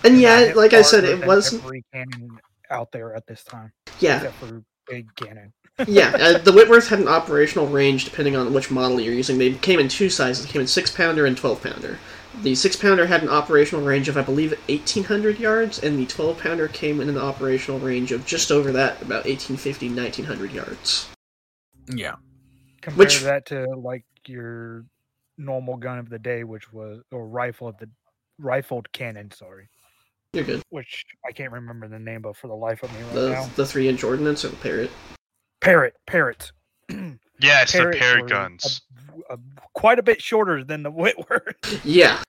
[0.04, 1.64] And I yeah, like I said, it wasn't.
[1.64, 2.38] every cannon
[2.70, 5.52] out there at this time, Yeah, except for big cannon.
[5.86, 6.10] yeah.
[6.18, 9.38] Uh, the Whitworth had an operational range depending on which model you're using.
[9.38, 10.44] They came in two sizes.
[10.44, 11.98] They came in six pounder and twelve pounder.
[12.42, 16.06] The six pounder had an operational range of I believe eighteen hundred yards, and the
[16.06, 21.08] twelve pounder came in an operational range of just over that, about 1850, 1900 yards.
[21.88, 22.16] Yeah.
[22.82, 24.84] Compare Which- that to like your
[25.38, 27.88] normal gun of the day, which was or rifle of the
[28.38, 29.30] rifled cannon.
[29.30, 29.68] Sorry,
[30.32, 30.62] You're good.
[30.70, 33.46] which I can't remember the name of for the life of me right The now.
[33.56, 34.90] the three inch ordnance or the parrott.
[35.60, 36.52] Parrott, parrotts.
[37.42, 38.82] Yeah, it's the Parrotts parrott guns.
[39.30, 39.38] a- a-
[39.72, 41.80] quite a bit shorter than the Whitworth.
[41.86, 42.22] Yeah,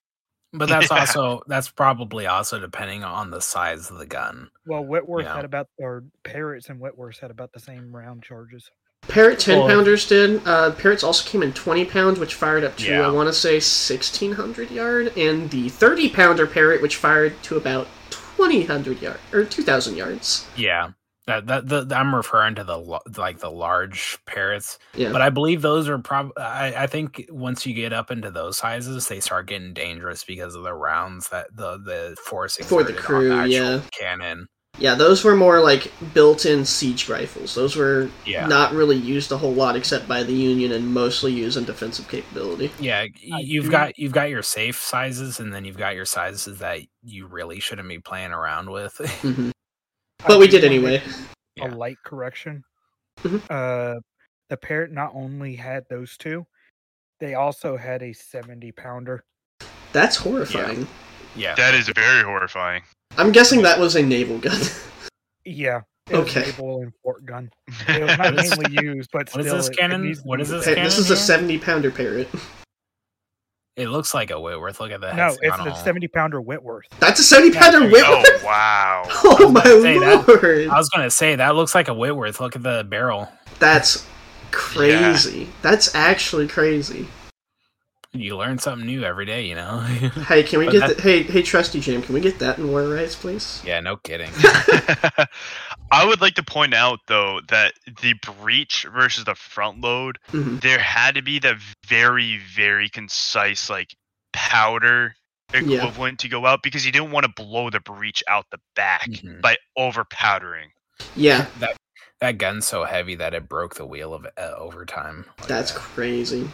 [0.53, 0.99] But that's Yeah.
[0.99, 4.49] also that's probably also depending on the size of the gun.
[4.65, 5.35] Well, Whitworth Yeah.
[5.35, 8.71] had about, or Parrotts and Whitworths had about the same round charges.
[9.07, 10.41] Parrott 10 Well, pounders did.
[10.47, 13.07] Uh, Parrotts also came in 20 pounds, which fired up to, Yeah.
[13.07, 17.87] I want to say, 1600 yard, and the 30 pounder Parrott, which fired to about
[18.11, 20.45] 2000 yard or 2000 yards.
[20.55, 20.91] Yeah.
[21.27, 25.11] That, that the, I'm referring to the lo- like the large parrotts, Yeah.
[25.11, 26.33] but I believe those are probably.
[26.41, 30.55] I, I think once you get up into those sizes, they start getting dangerous because
[30.55, 33.81] of the rounds that the the force For the exerted on crew, actual yeah.
[33.97, 34.47] cannon.
[34.79, 37.53] Yeah, those were more like built in siege rifles.
[37.53, 41.31] Those were Yeah, not really used a whole lot except by the Union and mostly
[41.33, 42.71] used in defensive capability.
[42.79, 43.05] yeah.
[43.21, 47.27] You've got you've got your safe sizes, and then you've got your sizes that you
[47.27, 48.93] really shouldn't be playing around with.
[49.21, 49.51] hmm
[50.23, 51.01] I But we did anyway.
[51.05, 51.15] make
[51.57, 51.67] Yeah.
[51.67, 52.63] A light correction.
[53.23, 53.41] Mhm.
[53.49, 53.99] Uh,
[54.49, 56.45] the Parrott not only had those two,
[57.19, 59.23] they also had a 70 pounder.
[59.91, 60.87] That's horrifying.
[61.35, 62.81] yeah, That is very horrifying.
[63.17, 64.59] I'm guessing that was a naval gun.
[65.43, 65.81] Yeah.
[66.07, 66.43] It was Okay.
[66.43, 67.49] a naval and port gun.
[67.87, 70.03] It was not mainly used, but what is still, this it- it cannon?
[70.03, 70.77] needs to is this used.
[70.77, 72.29] Hey, this cannon is a 70 pounder Parrott.
[73.75, 74.79] it looks like a Whitworth.
[74.79, 75.15] Look at that.
[75.15, 76.85] No, it's a 70 pounder Whitworth.
[76.99, 77.91] That's a 70 pounder Yeah.
[77.91, 78.41] Whitworth.
[78.43, 79.03] Oh wow.
[79.23, 80.27] Oh my say that.
[80.27, 80.67] lord.
[80.67, 82.39] I was gonna say that looks like a Whitworth.
[82.39, 83.27] Look at the barrel.
[83.57, 84.05] That's
[84.51, 85.49] crazy.
[85.63, 87.07] That's actually crazy.
[88.13, 89.79] You learn something new every day, you know.
[90.27, 92.57] Hey, can we But get that- the, hey hey Trusty Jim, Can we get that
[92.57, 93.61] in War Rights, please?
[93.65, 94.29] yeah, no kidding.
[95.91, 100.57] I would like to point out though that the breech versus the front load, hmm
[100.57, 103.95] there had to be the very, very concise like
[104.33, 105.15] powder
[105.53, 105.77] Yeah.
[105.77, 109.07] equivalent to go out because you didn't want to blow the breech out the back
[109.09, 109.41] Mhm.
[109.41, 110.69] by over powdering.
[111.15, 111.47] Yeah,
[112.19, 115.25] That gun's so heavy that it broke the wheel of uh, overtime.
[115.39, 115.79] like that's that.
[115.79, 116.49] crazy.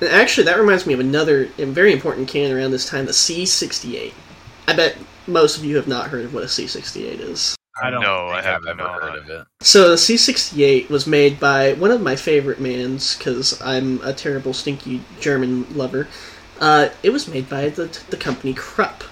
[0.00, 4.12] And actually, that reminds me of another very important cannon around this time, the C68.
[4.68, 4.96] I bet
[5.26, 7.56] most of you have not heard of what a C68 is.
[7.80, 9.46] I don't No, I have I've ever heard of it.
[9.60, 14.52] So the C68 was made by one of my favorite mans, because I'm a terrible,
[14.52, 16.08] stinky German lover.
[16.60, 19.04] Uh, it was made by the, the company Krupp.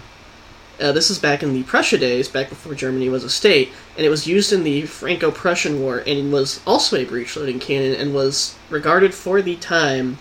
[0.80, 4.04] Uh, this is back in the Prussia days, back before Germany was a state, and
[4.04, 8.56] it was used in the Franco-Prussian War, and was also a breech-loading cannon, and was
[8.68, 10.18] regarded for the time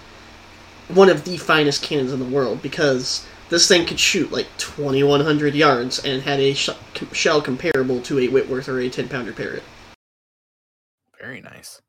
[0.88, 5.56] one of the finest cannons in the world, because this thing could shoot like 2,100
[5.56, 6.70] yards, and had a sh-
[7.12, 9.64] shell comparable to a Whitworth or a 10-pounder Parrott.
[11.20, 11.82] Very nice.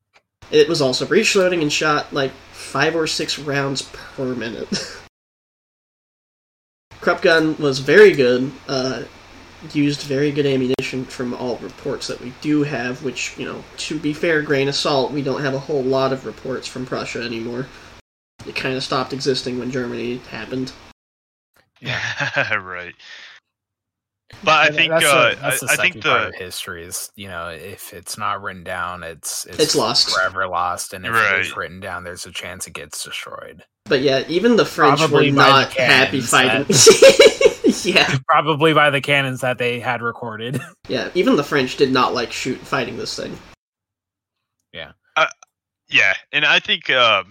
[0.50, 4.68] It was also breech loading and shot like five or six rounds per minute.
[7.00, 8.52] Krupp gun was very good.
[8.68, 9.02] Uh,
[9.72, 13.02] used very good ammunition from all reports that we do have.
[13.02, 16.12] Which you know, to be fair, grain of salt, we don't have a whole lot
[16.12, 17.66] of reports from Prussia anymore.
[18.46, 20.72] It kind of stopped existing when Germany happened.
[21.80, 22.94] Yeah, right.
[24.42, 26.28] But I Yeah, think that's uh, the, that's the I, I think second part the
[26.28, 30.10] of history is you know if it's not written down, it's it's, It's lost.
[30.10, 31.40] forever lost, and if it Right.
[31.46, 33.64] is written down, there's a chance it gets destroyed.
[33.84, 36.66] But yeah, even the French Probably were by the not happy cannons fighting.
[37.94, 40.60] yeah, Probably by the cannons that they had recorded.
[40.88, 41.08] yeah.
[41.14, 43.36] Even the French did not like shoot fighting this thing.
[44.72, 44.92] Yeah.
[45.16, 45.28] Uh,
[45.88, 47.22] yeah, and I think uh,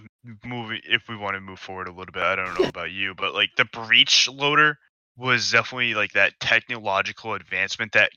[0.44, 3.14] moving if we want to move forward a little bit, I don't know about you,
[3.14, 4.78] but like the breech loader
[5.16, 8.10] was definitely like that technological advancement that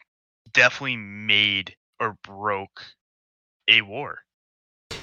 [0.54, 2.84] definitely made or broke
[3.68, 4.20] a war.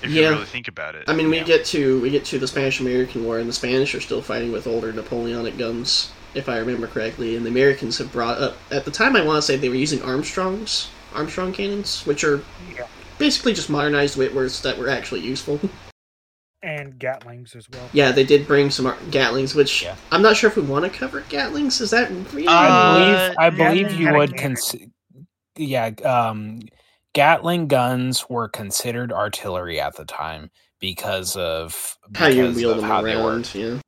[0.03, 0.23] If Yeah.
[0.23, 1.09] you really think about it.
[1.09, 1.45] I mean, we Yeah.
[1.45, 4.67] get to we get to the Spanish-American War, and the Spanish are still fighting with
[4.67, 7.37] older Napoleonic guns, if I remember correctly.
[7.37, 9.17] And the Americans have brought up at the time.
[9.17, 12.43] I want to say they were using Armstrongs, Armstrong cannons, which are
[12.75, 12.87] Yeah.
[13.19, 15.61] basically just modernized Whitworths that were actually useful.
[16.63, 17.89] and Gatlings as well.
[17.93, 19.97] yeah, they did bring some Ar- Gatlings, which Yeah.
[20.11, 21.81] I'm not sure if we want to cover Gatlings.
[21.81, 22.47] Is that really?
[22.47, 24.57] Uh, I believe I believe you would cannon.
[24.57, 24.77] cons-
[25.57, 26.61] yeah, um
[27.15, 30.51] Gatling guns were considered artillery at the time
[30.81, 33.13] because of how you because wheel of them how they
[33.55, 33.79] Yeah,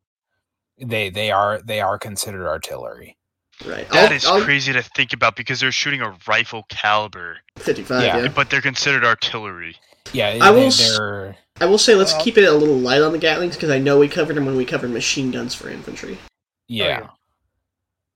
[0.80, 3.18] They they are they are considered artillery.
[3.66, 3.86] right.
[3.90, 8.02] That I'll- is I'll- crazy to think about because they're shooting a rifle caliber, 55.
[8.02, 8.18] Yeah.
[8.22, 8.28] yeah.
[8.28, 9.76] but they're considered artillery.
[10.12, 13.12] Yeah, I will they're I will say let's Well- keep it a little light on
[13.12, 16.18] the Gatlings because I know we covered them when we covered machine guns for infantry.
[16.68, 16.84] yeah.
[16.86, 17.06] yeah.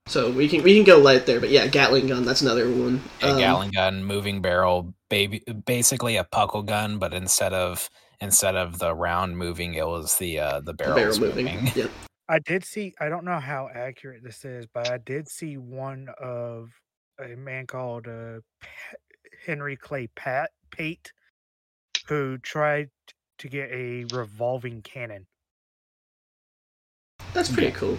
[0.07, 3.01] So we can we can go light there, but yeah, Gatling gun that's another one.
[3.23, 7.89] a Um, Gatling gun, moving barrel, baby, basically a puckle gun, but instead of
[8.21, 11.47] instead of the round moving, it was the uh, the the barrel moving.
[11.47, 11.71] moving.
[11.77, 11.87] Yeah,
[12.29, 12.95] I did see.
[13.01, 16.71] I don't know how accurate this is, but I did see one of
[17.21, 18.41] a man called uh,
[19.47, 21.13] Henry Clay Pat Pate,
[22.09, 22.91] who tried
[23.39, 25.27] to get a revolving cannon.
[27.33, 27.99] that's pretty cool.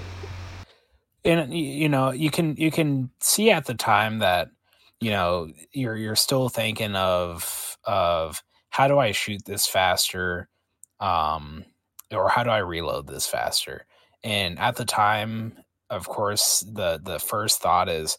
[1.25, 4.49] and you know you can you can see at the time that
[4.99, 10.49] you know you're you're still thinking of of how do I shoot this faster,
[10.99, 11.63] um,
[12.11, 13.85] or how do I reload this faster?
[14.23, 15.57] And at the time,
[15.91, 18.17] of course, the the first thought is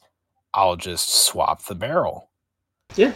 [0.52, 2.30] I'll just swap the barrel.
[2.94, 3.12] Yeah.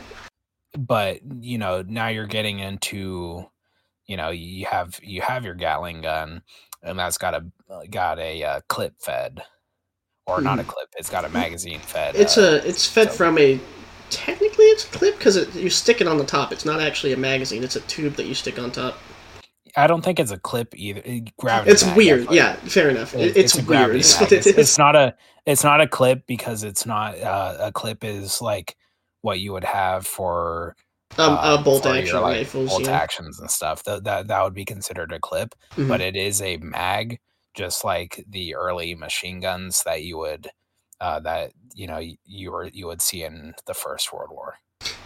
[0.76, 3.44] But you know now you're getting into
[4.06, 6.42] you know you have you have your Gatling gun
[6.82, 7.44] and that's got a
[7.90, 9.42] got a uh, clip fed
[10.26, 12.14] or not a clip it's got a magazine fed.
[12.16, 13.58] It's uh, a it's fed so- from a
[14.10, 16.52] technically it's a clip because it, you stick it on the top.
[16.52, 17.62] It's not actually a magazine.
[17.64, 18.96] It's a tube that you stick on top.
[19.76, 21.02] i don't think it's a clip either
[21.38, 22.30] gravity It's mag, weird.
[22.30, 23.14] Yeah, fair enough.
[23.14, 23.66] It, it- it's, weird.
[23.66, 24.20] gravity Is mag.
[24.22, 25.14] what it it's, it's not a
[25.44, 28.76] it's not a clip because it's not uh, a clip is like
[29.22, 30.74] what you would have for
[31.16, 32.68] um, uh, um, bolt for your, action like, rifles.
[32.70, 32.90] bolt yeah.
[32.92, 35.88] actions and stuff that, that that would be considered a clip Mhm.
[35.88, 37.18] but it is a mag
[37.54, 40.48] just like the early machine guns that you would
[41.00, 44.54] uh, that you know y- you were you would see in the first world war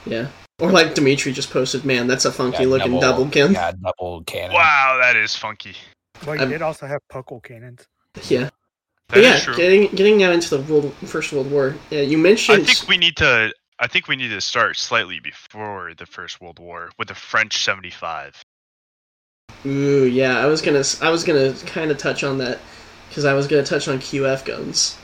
[0.04, 0.28] Yeah.
[0.60, 3.52] Or like Dimitri just posted, man, that's a funky Yeah, looking double, gun.
[3.54, 5.74] yeah double cannon Wow, that is funky.
[6.26, 7.86] Well, you I'm- did also have puckle cannons.
[8.28, 8.44] Yeah.
[8.44, 8.52] That
[9.08, 9.56] But yeah, true.
[9.56, 11.74] getting getting now into the world, First World War.
[11.90, 12.62] Yeah, you mentioned.
[12.62, 13.52] I think we need to.
[13.82, 17.64] I think we need to start slightly before the First World War with the French
[17.64, 18.40] 75.
[19.66, 20.38] Ooh, yeah.
[20.38, 22.60] I was gonna I was gonna kind of touch on that
[23.08, 24.96] because I was gonna touch on QF guns.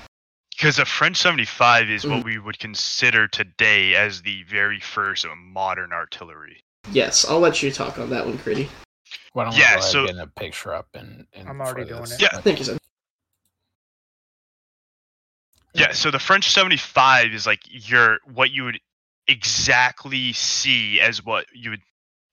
[0.56, 2.10] Because the French 75 is Mhm.
[2.10, 6.62] what we would consider today as the very first modern artillery.
[6.92, 8.68] Yes, I'll let you talk on that one, Critty.
[9.32, 11.60] why don't we Yeah, go ahead so- and get a picture up and, and I'm
[11.60, 12.12] already for doing this.
[12.12, 12.22] it.
[12.22, 12.40] Yeah.
[12.40, 12.78] Thank you, son.
[15.74, 18.80] Yeah, so the French 75 is like your what you would
[19.26, 21.82] exactly see as what you would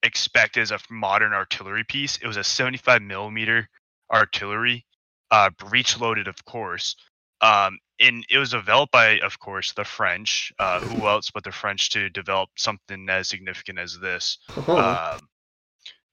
[0.04, 2.18] expect as a modern artillery piece.
[2.18, 3.70] It was a 75 millimeter
[4.12, 4.86] artillery,
[5.32, 6.96] uh, breech loaded, of course.
[7.42, 10.54] Um, and it was developed by, of course, the French.
[10.60, 14.38] Uh, who else but the French to develop something as significant as this?
[14.56, 15.20] Oh, Um,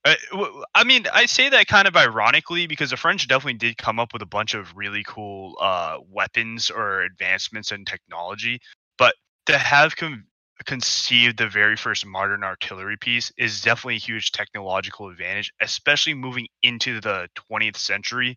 [0.04, 3.78] I, w- I mean, I say that kind of ironically because the French definitely did
[3.78, 8.60] come up with a bunch of really cool uh, weapons or advancements in technology,
[8.98, 9.14] but
[9.46, 10.24] to have con-
[10.64, 16.48] conceived the very first modern artillery piece is definitely a huge technological advantage, especially moving
[16.62, 18.36] into the 20th century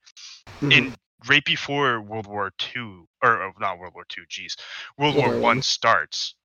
[0.62, 0.72] mhm.
[0.72, 0.96] in
[1.28, 4.56] right before World War II, or, or not World War II, geez,
[4.98, 5.62] World War One.
[5.62, 6.36] starts.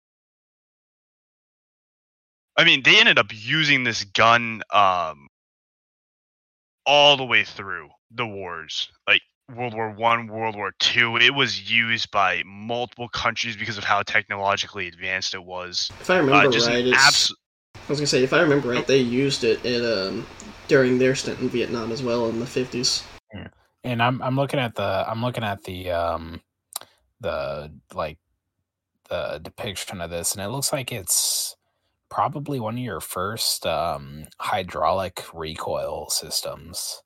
[2.57, 5.29] I mean, they ended up using this gun um,
[6.87, 9.23] all the way through the wars, like
[9.55, 11.17] World War One, World War Two.
[11.17, 15.91] It was used by multiple countries because of how technologically advanced it was.
[16.01, 17.35] if I remember Uh, just right, it's, abs-
[17.77, 20.27] I was gonna say if I remember right, they used it in um
[20.69, 23.03] during their stint in Vietnam as well in the fifties.
[23.83, 26.43] And I'm I'm looking at the I'm looking at the um
[27.21, 28.19] the like
[29.09, 31.57] the depiction of this and it looks like it's
[32.11, 37.03] probably one of your first um hydraulic recoil systems.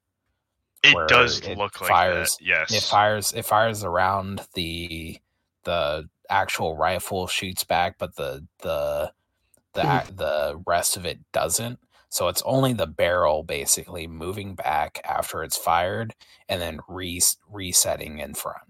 [0.83, 2.45] It does it look like fires- that.
[2.45, 2.73] Yes.
[2.73, 5.19] It fires it fires around the
[5.65, 9.13] the actual rifle shoots back but the the
[9.75, 11.79] the ac- the rest of it doesn't.
[12.09, 16.15] So it's only the barrel basically moving back after it's fired
[16.49, 17.21] and then re-
[17.51, 18.63] resetting in front.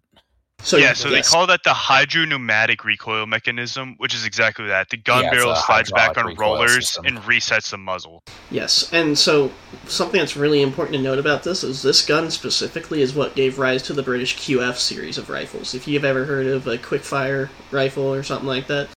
[0.61, 1.29] So yeah, so yes.
[1.29, 4.89] they call that the hydropneumatic recoil mechanism, which is exactly that.
[4.89, 7.05] The gun Yeah, barrel slides back on rollers system.
[7.05, 8.23] and resets the muzzle.
[8.51, 9.53] Yes, and so
[9.87, 13.59] something that's really important to note about this is this gun specifically is what gave
[13.59, 15.75] rise to the British QF series of rifles.
[15.75, 18.89] If you've ever heard of a quick fire rifle or something like that,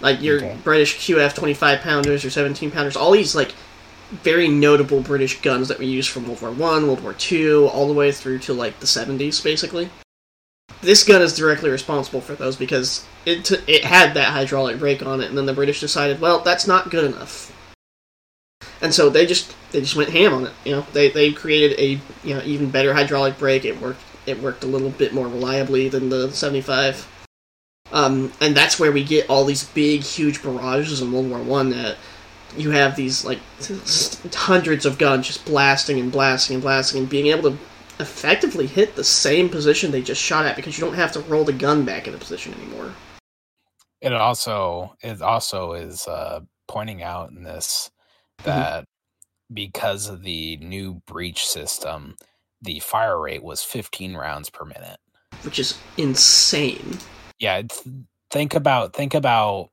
[0.00, 0.56] like your Okay.
[0.64, 3.54] British QF 25 pounders or 17 pounders, all these like
[4.10, 7.86] very notable British guns that we used from World War One, World War Two, all
[7.86, 9.90] the way through to like the 70s, basically.
[10.80, 15.04] This gun is directly responsible for those because it t- it had that hydraulic brake
[15.04, 17.52] on it, and then the British decided, well, that's not good enough
[18.80, 20.52] and so they just they just went ham on it.
[20.64, 23.64] You know, they they created a you know even better hydraulic brake.
[23.64, 27.06] It worked it worked a little bit more reliably than the seventy five.
[27.90, 31.70] Um, and that's where we get all these big, huge barrages in World War One.
[31.70, 31.96] That
[32.56, 33.40] you have these like
[34.34, 37.58] hundreds of guns just blasting and blasting and blasting, and being able to
[38.00, 41.44] effectively hit the same position they just shot at because you don't have to roll
[41.44, 42.92] the gun back into position anymore.
[44.00, 47.90] It also it also is uh, pointing out in this
[48.44, 48.60] Mm-hmm.
[48.60, 48.84] that
[49.52, 52.16] because of the new breech system,
[52.62, 54.98] the fire rate was 15 rounds per minute.
[55.42, 56.98] Which is insane.
[57.38, 57.82] Yeah, it's,
[58.30, 59.70] think about think about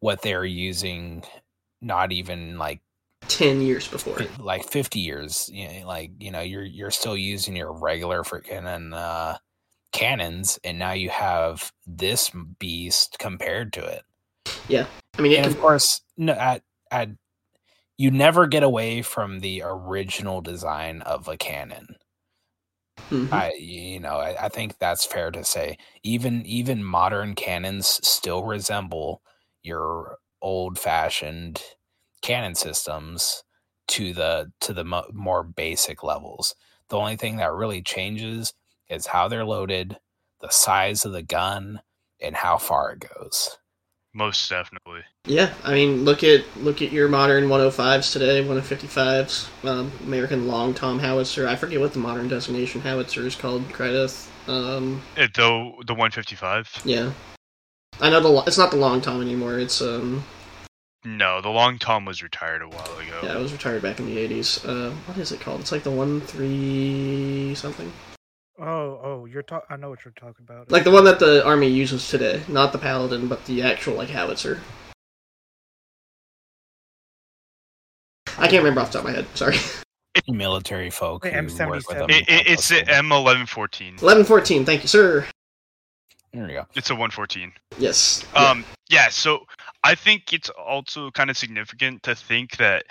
[0.00, 1.24] what they're using.
[1.80, 2.80] Not even like
[3.28, 4.18] Ten years before.
[4.38, 5.50] like 50 years.
[5.52, 9.38] You know, like you know, you're you're still using your regular freaking uh,
[9.92, 14.02] cannons, and now you have this beast compared to it.
[14.68, 14.86] Yeah
[15.18, 17.08] i mean, can, of course, no, at at
[17.96, 21.96] you never get away from the original design of a cannon.
[23.10, 23.32] Mhm.
[23.32, 25.78] I you know I, I think that's fair to say.
[26.02, 29.22] Even even modern cannons still resemble
[29.62, 31.62] your old fashioned
[32.24, 33.44] cannon systems
[33.86, 36.54] to the to the mo- more basic levels.
[36.88, 38.52] The only thing that really changes
[38.88, 39.98] is how they're loaded,
[40.40, 41.82] the size of the gun,
[42.20, 43.58] and how far it goes.
[44.14, 45.02] Most definitely.
[45.26, 50.72] Yeah, I mean, look at look at your modern 105s today, 155s, um, American long
[50.72, 51.46] tom howitzer.
[51.46, 53.68] I forget what the modern designation howitzer is called.
[53.70, 54.30] Krideth.
[54.48, 56.82] Um, It, though the 155.
[56.84, 57.12] yeah,
[58.00, 59.58] I know the lo- it's not the long tom anymore.
[59.58, 60.22] It's um,
[61.04, 63.20] No, the long tom was retired a while ago.
[63.22, 64.66] yeah, it was retired back in the 80s.
[64.66, 65.60] Uh, what is it called?
[65.60, 67.92] It's like the one three something,
[68.58, 69.66] Oh, oh, you're talking.
[69.68, 70.70] I know what you're talking about.
[70.70, 74.08] like the one that the army uses today, not the paladin, but the actual like
[74.10, 74.60] howitzer.
[78.38, 79.26] I can't remember off the top of my head.
[79.34, 79.56] Sorry.
[80.28, 81.98] Military folk The who work with M77.
[81.98, 82.10] them.
[82.10, 84.00] It, it, help it's us the with- M1114.
[84.02, 84.64] Eleven fourteen.
[84.64, 85.26] Thank you, sir.
[86.34, 86.66] There we go.
[86.74, 87.52] It's a 114.
[87.78, 88.24] Yes.
[88.34, 89.44] Um, yeah, so
[89.84, 92.84] I think it's also kind of significant to think that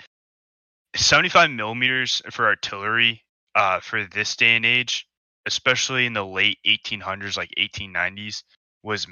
[0.96, 3.22] 75 millimeters for artillery
[3.54, 5.06] uh, for this day and age,
[5.44, 8.42] especially in the late 1800s, like 1890s,
[8.82, 9.06] was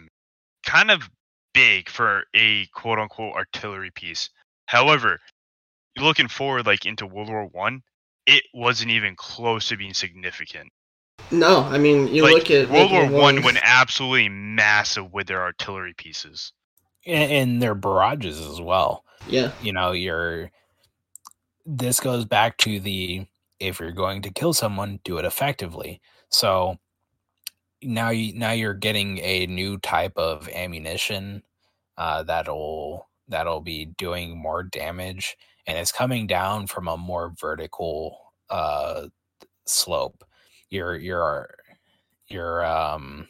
[0.65, 1.11] kind of
[1.53, 4.31] big for a quote unquote artillery piece.
[4.65, 5.21] However,
[5.99, 7.83] looking forward like into World War One,
[8.27, 10.71] it wasn't even close to being significant.
[11.31, 15.43] No, I mean you like look at World War One went absolutely massive with their
[15.43, 16.53] artillery pieces.
[17.07, 19.05] And, and their barrages as well.
[19.29, 20.51] Yeah, You know, you're.
[21.65, 23.27] This goes back to the
[23.61, 26.01] if you're going to kill someone, do it effectively.
[26.29, 26.79] So
[27.83, 31.43] now you now you're getting a new type of ammunition
[31.97, 35.37] uh, that'll that'll be doing more damage,
[35.67, 38.19] and it's coming down from a more vertical
[38.51, 39.07] uh,
[39.67, 40.25] slope.
[40.73, 41.55] Your your
[42.29, 43.29] your um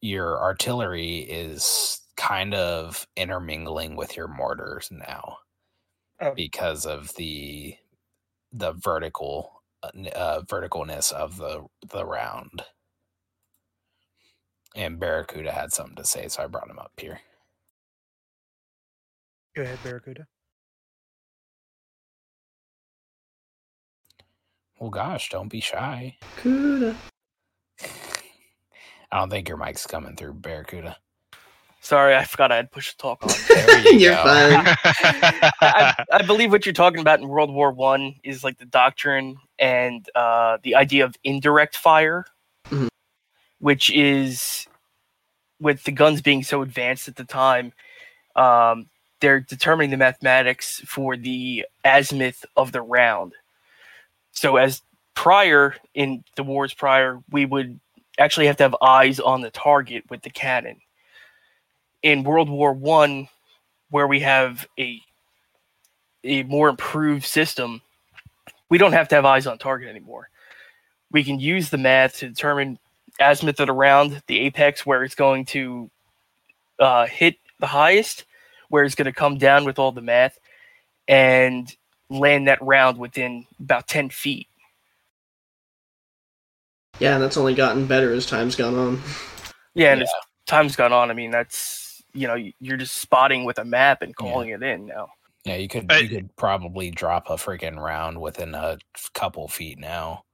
[0.00, 5.36] your artillery is kind of intermingling with your mortars now
[6.22, 6.32] Oh.
[6.34, 7.76] because of the
[8.50, 12.62] the vertical uh, uh, verticalness of the the round.
[14.74, 17.20] And Barracuda had something to say, so I brought him up here.
[19.54, 20.26] Go ahead, Barracuda.
[24.78, 26.16] Well, gosh, don't be shy.
[26.36, 26.94] Kuda.
[29.12, 30.96] I don't think your mic's coming through, Barracuda.
[31.80, 33.30] Sorry, I forgot I had push to talk on.
[33.84, 34.64] You You're fine.
[34.84, 38.64] I, I, I believe what you're talking about in World War One is like the
[38.64, 42.24] doctrine and uh, the idea of indirect fire,
[42.70, 42.88] Mhm.
[43.58, 44.66] which is
[45.60, 47.72] with the guns being so advanced at the time,
[48.34, 48.86] um,
[49.20, 53.34] they're determining the mathematics for the azimuth of the round.
[54.34, 54.82] So as
[55.14, 57.80] prior in the wars prior, we would
[58.18, 60.80] actually have to have eyes on the target with the cannon.
[62.02, 63.28] In World War One,
[63.90, 65.00] where we have a
[66.24, 67.80] a more improved system,
[68.68, 70.28] we don't have to have eyes on target anymore.
[71.10, 72.78] We can use the math to determine
[73.20, 75.90] azimuth of the the apex where it's going to
[76.78, 78.24] uh, hit the highest,
[78.68, 80.38] where it's going to come down with all the math,
[81.06, 81.74] and
[82.10, 84.48] land that round within about ten feet.
[87.00, 89.00] Yeah, and that's only gotten better as time's gone on.
[89.74, 90.12] Yeah, and as
[90.46, 94.10] time's gone on, I mean that's you know you're just spotting with a map and
[94.10, 94.22] Yeah.
[94.22, 95.08] calling it in now.
[95.44, 98.78] Yeah, you could you could probably drop a freaking round within a
[99.12, 100.24] couple feet now.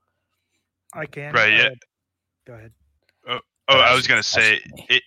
[0.92, 1.32] I can.
[1.34, 1.68] Right, yeah.
[2.47, 2.72] Go ahead.
[3.26, 5.02] Oh, But I was gonna say it.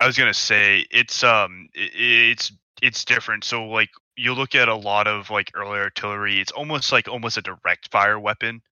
[0.00, 2.52] I was gonna say it's um i it's
[2.82, 3.44] it's different.
[3.44, 7.36] So like you look at a lot of like early artillery, it's almost like almost
[7.36, 8.62] a direct fire weapon,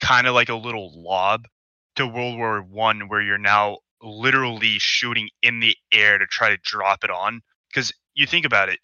[0.00, 1.46] kind of like a little lob
[1.96, 6.56] to World War One, where you're now literally shooting in the air to try to
[6.62, 7.42] drop it on.
[7.68, 8.78] Because you think about it,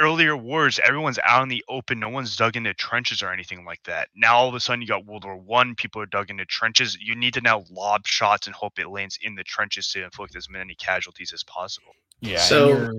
[0.00, 3.82] earlier wars, everyone's out in the open, no one's dug into trenches or anything like
[3.84, 4.08] that.
[4.14, 6.96] Now all of a sudden you got World War One, people are dug into trenches.
[7.00, 10.36] You need to now lob shots and hope it lands in the trenches to inflict
[10.36, 11.92] as many casualties as possible.
[12.20, 12.94] Yeah, So- you're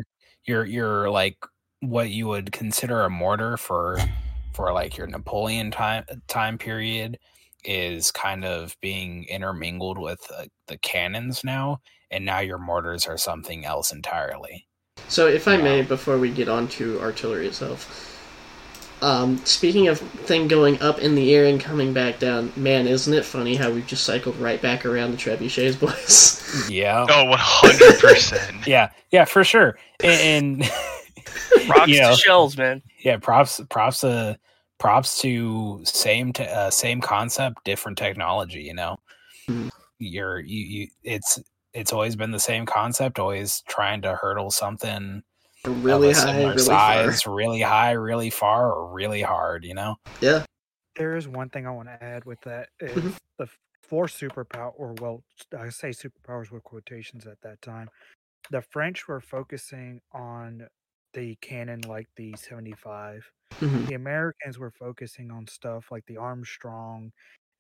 [0.46, 1.38] you're you're like
[1.82, 3.98] what you would consider a mortar for
[4.54, 7.20] for like your Napoleon time time period
[7.64, 11.80] is kind of being intermingled with uh, the cannons now,
[12.10, 14.68] and now your mortars are something else entirely.
[15.10, 18.16] So, if I may, before we get on to artillery itself,
[19.02, 23.14] um, speaking of thing going up in the air and coming back down, man, isn't
[23.14, 26.70] it funny how we've just cycled right back around the trebuchets, boys?
[26.70, 28.66] Yeah, Oh, Oh, one hundred percent.
[28.68, 29.78] yeah, yeah, for sure.
[30.04, 30.72] And, and
[31.68, 32.82] Rocks you know, to shells, man.
[33.00, 34.36] yeah, props, props, uh,
[34.80, 38.62] props to same, te- uh, same concept, different technology.
[38.62, 38.98] You know,
[39.50, 39.70] Mhm.
[40.00, 41.40] you're you, you, it's
[41.74, 45.24] it's always been the same concept, always trying to hurdle something
[45.66, 47.36] really high, really size, far.
[47.36, 49.66] really high, really far, or really hard.
[49.66, 50.46] You know, Yeah.
[50.96, 52.70] There is one thing I want to add with that.
[52.80, 53.18] Is Mhm.
[53.38, 53.48] the
[53.84, 55.24] four superpower, or well,
[55.58, 57.90] I say superpowers with quotations at that time.
[58.50, 60.68] The French were focusing on
[61.18, 63.26] the cannon like the 75.
[63.60, 63.88] Mhm.
[63.88, 67.12] The Americans were focusing on stuff like the Armstrong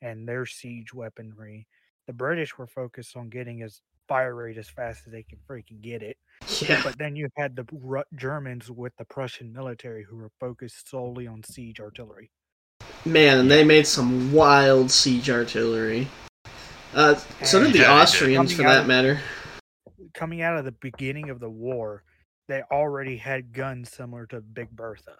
[0.04, 1.68] and their siege weaponry.
[2.06, 5.82] The British were focused on getting as fire rate as fast as they can freaking
[5.82, 6.18] get it.
[6.62, 6.82] Yeah.
[6.84, 11.26] But then you had the Ru- Germans with the Prussian military who were focused solely
[11.26, 12.30] on siege artillery.
[13.06, 16.08] Man, and they made some wild siege artillery.
[16.94, 18.02] Uh, so did the Yeah, they did.
[18.04, 19.20] Austrians, for that of- matter.
[20.14, 22.04] Coming out of the beginning of the war,
[22.48, 25.15] they already had guns similar to Big Bertha,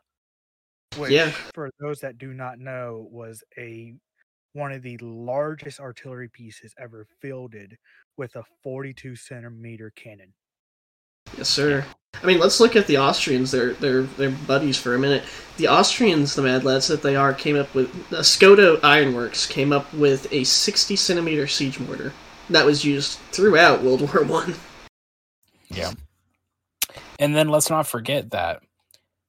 [0.98, 1.32] which, Yeah.
[1.54, 3.94] for those that do not know, was a
[4.54, 7.78] one of the largest artillery pieces ever fielded
[8.18, 10.34] with a 42 centimeter cannon.
[11.38, 11.86] Yes, sir.
[12.24, 13.52] I mean, let's look at the Austrians.
[13.52, 15.24] They're they're they're buddies for a minute.
[15.58, 19.72] The Austrians, the mad lads that they are, came up with uh, Skoda Ironworks came
[19.72, 22.14] up with a 60 centimeter siege mortar
[22.50, 24.56] that was used throughout World War One.
[25.68, 25.92] yeah.
[27.20, 28.62] And then let's not forget that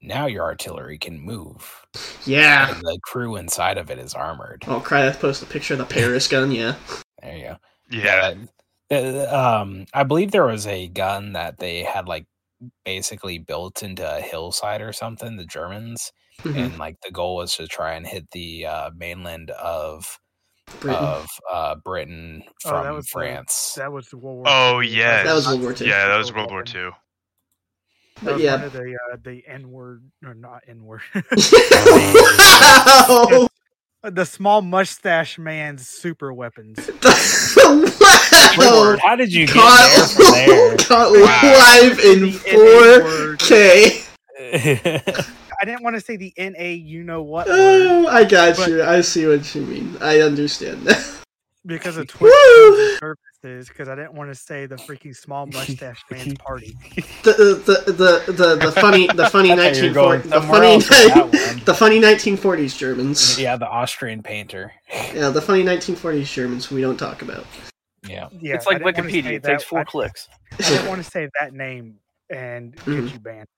[0.01, 1.87] now your artillery can move.
[2.25, 2.73] Yeah.
[2.75, 4.65] and the crew inside of it is armored.
[4.69, 5.09] Oh, cry!
[5.09, 6.53] I post a picture of the Paris gun.
[6.53, 6.75] Yeah.
[7.23, 7.57] There you go.
[7.91, 8.35] Yeah.
[8.35, 8.49] that-
[8.91, 12.27] uh, um, I believe there was a gun that they had like
[12.87, 15.37] basically built into a hillside or something.
[15.37, 16.11] The Germans,
[16.43, 16.57] Mhm.
[16.57, 20.19] and like the goal was to try and hit the uh, mainland of
[20.81, 21.05] Britain.
[21.05, 23.75] of uh, Britain Oh, that from was the- France.
[23.77, 24.45] That was the World War.
[24.49, 24.89] Oh, II.
[24.89, 25.23] yeah.
[25.23, 25.85] That was World War Two.
[25.87, 26.63] Yeah, that was World War.
[26.63, 26.93] Two.
[28.23, 28.57] That was yeah.
[28.57, 31.03] one of the uh, the N word or not N word.
[31.15, 31.23] wow!
[34.03, 36.79] the small mustache man's super weapons.
[37.05, 38.97] wow!
[39.03, 40.77] How did you get Caught, there from there?
[40.79, 41.81] caught Wow.
[41.83, 43.39] live in The NA word.
[43.39, 44.05] 4K.
[45.61, 48.57] I didn't want to say the N A you know what word Oh, I got
[48.57, 48.83] But- you.
[48.83, 49.97] I see what you mean.
[50.01, 51.05] I understand that.
[51.67, 52.31] because of Woo!
[53.41, 56.77] Twitch purposes because I didn't want to say the freaking small mustache man's party.
[57.25, 60.73] The the the the, the funny the funny I thought you were 1940 the funny
[60.75, 61.65] else with that one.
[61.65, 63.39] the funny 1940s Germans.
[63.41, 64.73] yeah, the Austrian painter.
[65.15, 67.45] Yeah, the funny 1940s Germans we don't talk about.
[68.07, 68.29] Yeah.
[68.41, 69.33] Yeah, it's like I didn't wanna Wikipedia.
[69.33, 70.29] It takes four I- clicks.
[70.53, 71.97] I didn't want to say that name
[72.31, 73.13] and get Mhm.
[73.13, 73.49] you banned.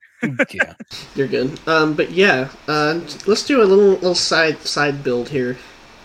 [0.53, 0.75] Yeah.
[1.15, 1.59] You're good.
[1.67, 5.57] Um, but yeah, uh, let's do a little little side side build here.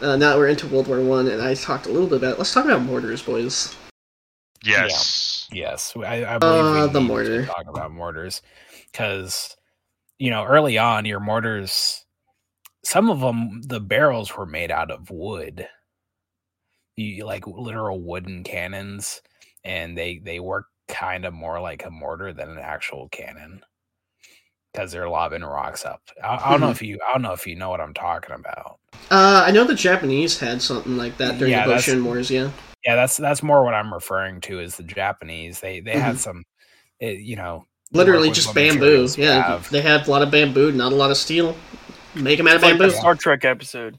[0.01, 2.33] Uh, now that we're into World War One, and I talked a little bit about.
[2.33, 2.37] it.
[2.37, 3.75] Let's talk about mortars, boys.
[4.63, 5.47] Yes.
[5.51, 7.41] Yes, I, I believe we Uh, the need mortar.
[7.41, 8.41] to talk about mortars
[8.91, 9.55] because
[10.17, 12.03] you know early on your mortars,
[12.83, 15.67] some of them the barrels were made out of wood,
[16.97, 19.21] you like literal wooden cannons,
[19.63, 23.61] and they they work kind of more like a mortar than an actual cannon
[24.73, 26.01] because they're lobbing rocks up.
[26.23, 26.71] I, I don't know Mhm.
[26.71, 28.79] if you I don't know if you know what I'm talking about.
[29.11, 32.29] Uh, I know the Japanese had something like that during Yeah, the that's- Boshin Wars.
[32.31, 32.49] Yeah.
[32.83, 35.59] Yeah, that's that's more what I'm referring to is the Japanese.
[35.59, 36.19] They they had Mhm.
[36.19, 36.43] some,
[36.99, 39.07] it, you know, Literally just bamboo.
[39.17, 39.69] Yeah, have.
[39.71, 41.55] they had a lot of bamboo, not a lot of steel.
[42.13, 42.87] Make them out of It's bamboo.
[42.87, 43.97] the Star Trek episode.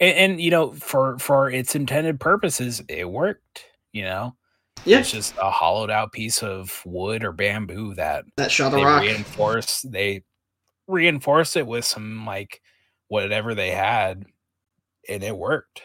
[0.00, 4.34] and, and you know for for its intended purposes it worked you know
[4.84, 8.76] Yeah, it's just a hollowed out piece of wood or bamboo that that shot a
[8.76, 9.02] they rock.
[9.02, 10.22] reinforce they
[10.86, 12.60] reinforce it with some like
[13.08, 14.24] whatever they had
[15.08, 15.82] and it worked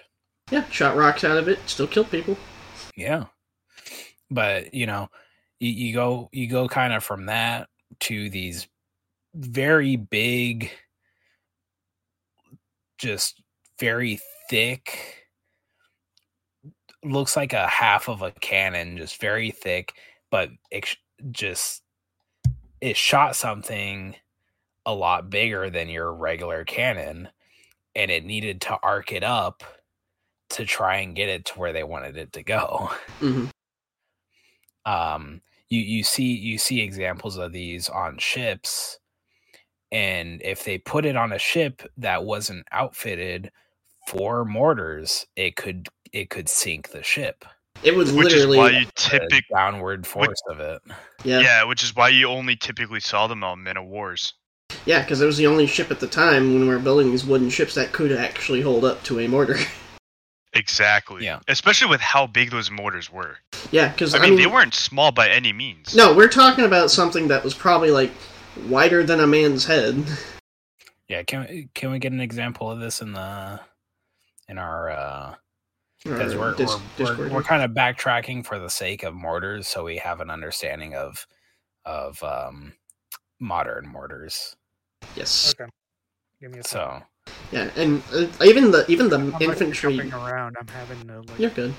[0.51, 2.37] Yeah, shot rocks out of it, still killed people.
[2.95, 3.25] yeah
[4.31, 5.09] but you know
[5.59, 7.67] you, you go you go kind of from that
[8.01, 8.67] to these
[9.35, 10.71] very big
[12.97, 13.41] just
[13.79, 14.19] very
[14.49, 15.25] thick
[17.03, 19.93] looks like a half of a cannon just very thick
[20.31, 20.95] but it
[21.31, 21.81] just
[22.81, 24.15] it shot something
[24.85, 27.29] a lot bigger than your regular cannon
[27.95, 29.63] and it needed to arc it up
[30.49, 33.45] to try and get it to where they wanted it to go hmm
[34.85, 38.99] um you you see you see examples of these on ships
[39.93, 43.49] and if they put it on a ship that wasn't outfitted
[44.07, 47.45] for mortars it could it could sink the ship
[47.81, 50.81] It was Which is literally why you the typically downward force of it
[51.23, 51.63] yeah, yeah.
[51.63, 54.33] which is why you only typically saw them on Men of Wars.
[54.85, 57.25] Yeah, because it was the only ship at the time when we were building these
[57.25, 59.57] wooden ships that could actually hold up to a mortar.
[60.55, 61.25] Exactly.
[61.25, 61.39] Yeah.
[61.47, 63.37] Especially with how big those mortars were.
[63.71, 65.95] yeah, because I mean, they weren't small by any means.
[65.95, 68.11] No, we're talking about something that was probably like
[68.67, 70.05] wider than a man's head.
[71.09, 73.59] yeah can we can we get an example of this in the
[74.47, 75.35] in our uh
[76.03, 79.67] because Or we're, dis- we're, we're, we're kind of backtracking for the sake of mortars
[79.67, 81.25] so we have an understanding of
[81.85, 82.73] of um
[83.39, 84.55] modern mortars
[85.15, 85.69] yes, Okay.
[86.41, 87.03] Give me a second.
[87.03, 89.95] so yeah, and uh, even the even the I'm like infantry.
[89.97, 90.57] jumping around.
[90.59, 91.73] I'm having to like You're good.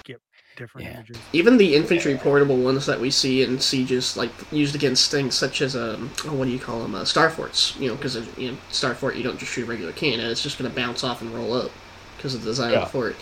[0.56, 0.94] different Yeah.
[0.94, 1.18] images.
[1.32, 5.60] Even the infantry portable ones that we see in sieges, like used against things such
[5.60, 6.94] as um, oh, what do you call them?
[6.94, 7.76] Uh, star forts.
[7.78, 10.42] You know, because you know, star fort, you don't just shoot a regular cannon; it's
[10.42, 11.70] just going to bounce off and roll up
[12.16, 12.78] because of the design Yeah.
[12.78, 13.16] of the fort.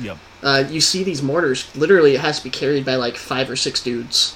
[0.00, 0.18] Yep.
[0.42, 1.74] Uh, you see these mortars.
[1.76, 4.34] Literally, it has to be carried by like five or six dudes.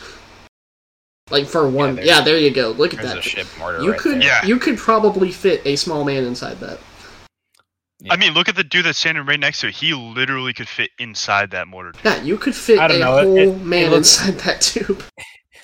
[1.32, 2.70] Like for one, there's- yeah, there you go.
[2.70, 3.24] Look at there's a that.
[3.24, 4.22] ship mortar You right could, there.
[4.22, 4.44] Yeah.
[4.44, 6.78] you could probably fit a small man inside that.
[8.10, 9.74] I mean, look at the dude that's standing right next to it.
[9.74, 11.92] He literally could fit inside that mortar.
[12.04, 14.60] Yeah, you could fit I a don't know, whole it- it man looks- inside that
[14.60, 15.02] tube.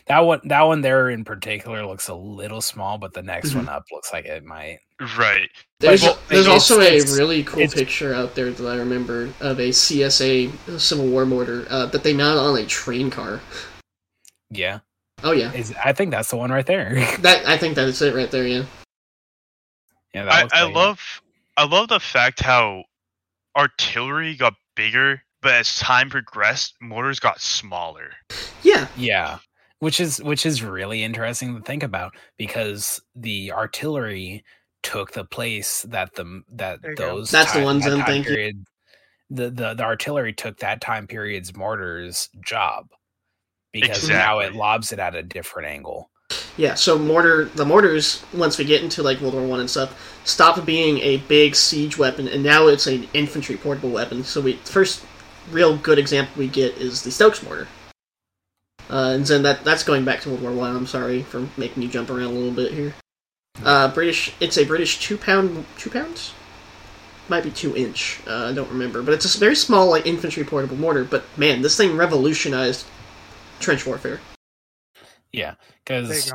[0.06, 3.56] That one, that one there in particular looks a little small, but the next Mhm.
[3.56, 4.78] one up looks like it might.
[5.18, 5.50] Right.
[5.80, 9.68] There's well, there's also a really cool picture out there that I remember of a
[9.70, 10.50] CSA
[10.80, 13.42] Civil War mortar uh, that they mounted on a train car.
[14.50, 14.78] Yeah,
[15.24, 16.94] Oh yeah, is I think that's the one right there.
[17.20, 18.46] that I think that is it right there.
[18.46, 18.64] Yeah,
[20.14, 21.00] yeah, that I, I love
[21.56, 22.84] I love the fact how
[23.56, 28.10] artillery got bigger, but as time progressed, mortars got smaller.
[28.62, 29.38] yeah, Yeah,
[29.80, 34.44] which is which is really interesting to think about because the artillery
[34.84, 37.16] took the place that the that There you go.
[37.18, 38.32] those That's the ones that I'm time thinking.
[38.34, 38.64] period-
[39.30, 42.86] the, the the artillery took that time period's mortar's job
[43.72, 46.10] because now it lobs it at a different angle.
[46.56, 46.74] yeah.
[46.74, 50.64] So mortar, the mortars, once we get into like World War One and stuff, stopped
[50.66, 54.24] being a big siege weapon, and now it's an infantry portable weapon.
[54.24, 55.04] So we first
[55.50, 57.68] real good example we get is the Stokes mortar.
[58.90, 60.76] Uh, and then that that's going back to World War One.
[60.76, 62.94] I'm sorry for making you jump around a little bit here.
[63.64, 64.32] Uh, British.
[64.40, 66.32] It's a British two pound two pounds.
[67.28, 68.20] Might be two inch.
[68.26, 71.04] Uh, I don't remember, but it's a very small like infantry portable mortar.
[71.04, 72.86] But man, this thing revolutionized
[73.60, 74.20] trench warfare.
[75.32, 75.54] Yeah,
[75.86, 76.32] There you because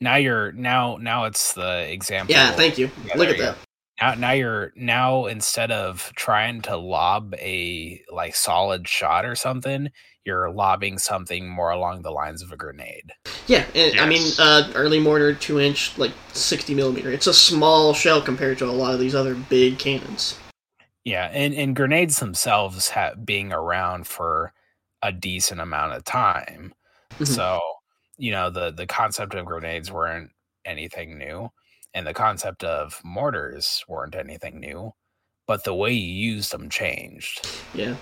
[0.00, 2.34] now you're now now it's the example.
[2.34, 2.90] Yeah, thank you.
[3.06, 3.56] Yeah, Look at you that.
[4.00, 9.90] now now you're now instead of trying to lob a like solid shot or something
[10.24, 13.12] you're lobbing something more along the lines of a grenade
[13.48, 17.10] Yeah, and I mean, uh, early mortar, two inch, like sixty millimeter.
[17.10, 20.38] It's a small shell compared to a lot of these other big cannons.
[21.04, 24.52] yeah and and grenades themselves ha- being around for
[25.02, 26.74] a decent amount of time.
[27.18, 27.26] Mhm.
[27.26, 27.60] So,
[28.18, 30.32] you know, the the concept of grenades weren't
[30.64, 31.50] anything new,
[31.94, 34.92] and the concept of mortars weren't anything new,
[35.46, 37.42] but the way you used them changed.
[37.74, 37.96] Yeah.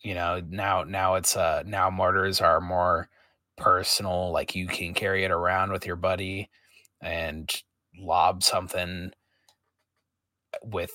[0.00, 3.08] You know, now now it's uh now mortars are more
[3.56, 6.50] personal, like you can carry it around with your buddy
[7.02, 7.50] and
[7.98, 9.12] lob something
[10.62, 10.90] with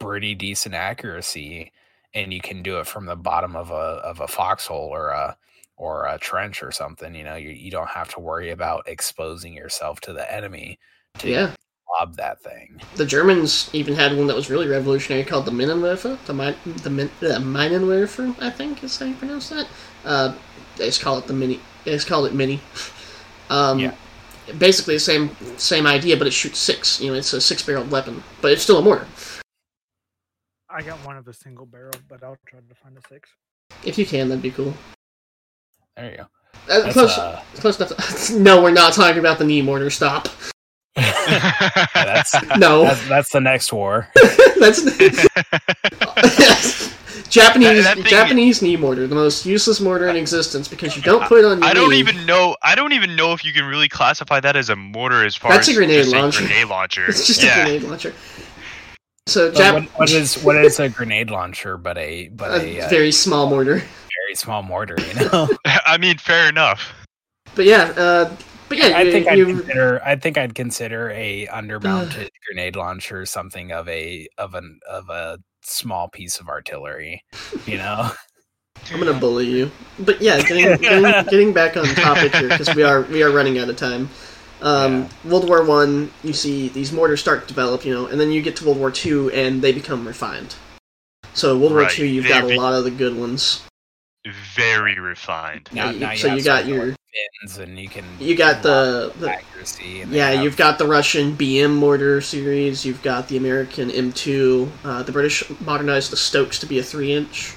[0.00, 1.72] pretty decent accuracy
[2.14, 5.36] and you can do it from the bottom of a of a foxhole or a
[5.76, 9.52] or a trench or something you know you, you don't have to worry about exposing
[9.52, 10.78] yourself to the enemy
[11.18, 11.52] to Yeah.
[11.98, 16.16] lob that thing The Germans even had one that was really revolutionary called the Minenwerfer.
[16.26, 19.66] The Min- the, Min- the Minenwerfer, I think is how you pronounce that.
[20.04, 20.34] Uh,
[20.76, 21.60] they just call it the mini.
[21.84, 22.60] They just call it mini.
[23.50, 23.94] Um, Yeah.
[24.58, 27.00] Basically the same same idea, but it shoots six.
[27.00, 29.06] You know, it's a six barreled weapon, but it's still a mortar.
[30.74, 33.30] I got one of the single barrel, but I'll try to find a six.
[33.84, 34.74] If you can, that'd be cool.
[35.96, 36.22] there you go
[36.68, 38.26] Uh, That's, close, uh, close enough.
[38.26, 39.90] To, no, we're not talking about the knee mortar.
[39.90, 40.28] Stop.
[40.96, 44.08] that's No, that's, that's the next war
[44.60, 44.84] that's
[47.28, 51.24] Japanese That- that Japanese knee mortar, the most useless mortar in existence because you don't
[51.26, 51.98] put it on your I don't knee.
[51.98, 52.56] even know.
[52.62, 55.50] I don't even know if you can really classify that as a mortar as far
[55.52, 56.46] as That's a grenade just launcher.
[56.46, 57.06] grenade launcher.
[57.08, 57.60] It's just yeah.
[57.60, 58.14] a grenade launcher.
[59.26, 62.84] So Jap- what, what is what is a grenade launcher but a but a, a
[62.84, 63.76] uh, very small mortar.
[63.76, 65.48] very small mortar you know
[65.86, 66.92] I mean, fair enough.
[67.54, 68.36] But yeah, uh,
[68.68, 70.02] but yeah, I you, think I'd consider.
[70.04, 75.38] I think I'd consider a undermounted grenade launcher something of a of an of a
[75.62, 77.22] small piece of artillery.
[77.66, 78.10] You know,
[78.90, 79.70] I'm gonna bully you.
[80.00, 83.58] But yeah, getting getting, getting back on topic here because we are we are running
[83.58, 84.08] out of time.
[84.64, 88.32] Um, World War One, you see these mortars start to develop, you know, and then
[88.32, 90.56] you get to World War Two, and they become refined.
[91.34, 93.62] So World War Right, Two, you've they got a lot of the good ones.
[94.56, 95.68] Very refined.
[95.72, 96.96] now, you- now you so you got your- like
[97.42, 100.00] fins, and you can You got the, the accuracy.
[100.00, 102.86] And yeah, have- you've got the Russian BM mortar series.
[102.86, 104.70] You've got the American M2.
[104.82, 107.52] Uh, the British modernized the Stokes to be a three inch.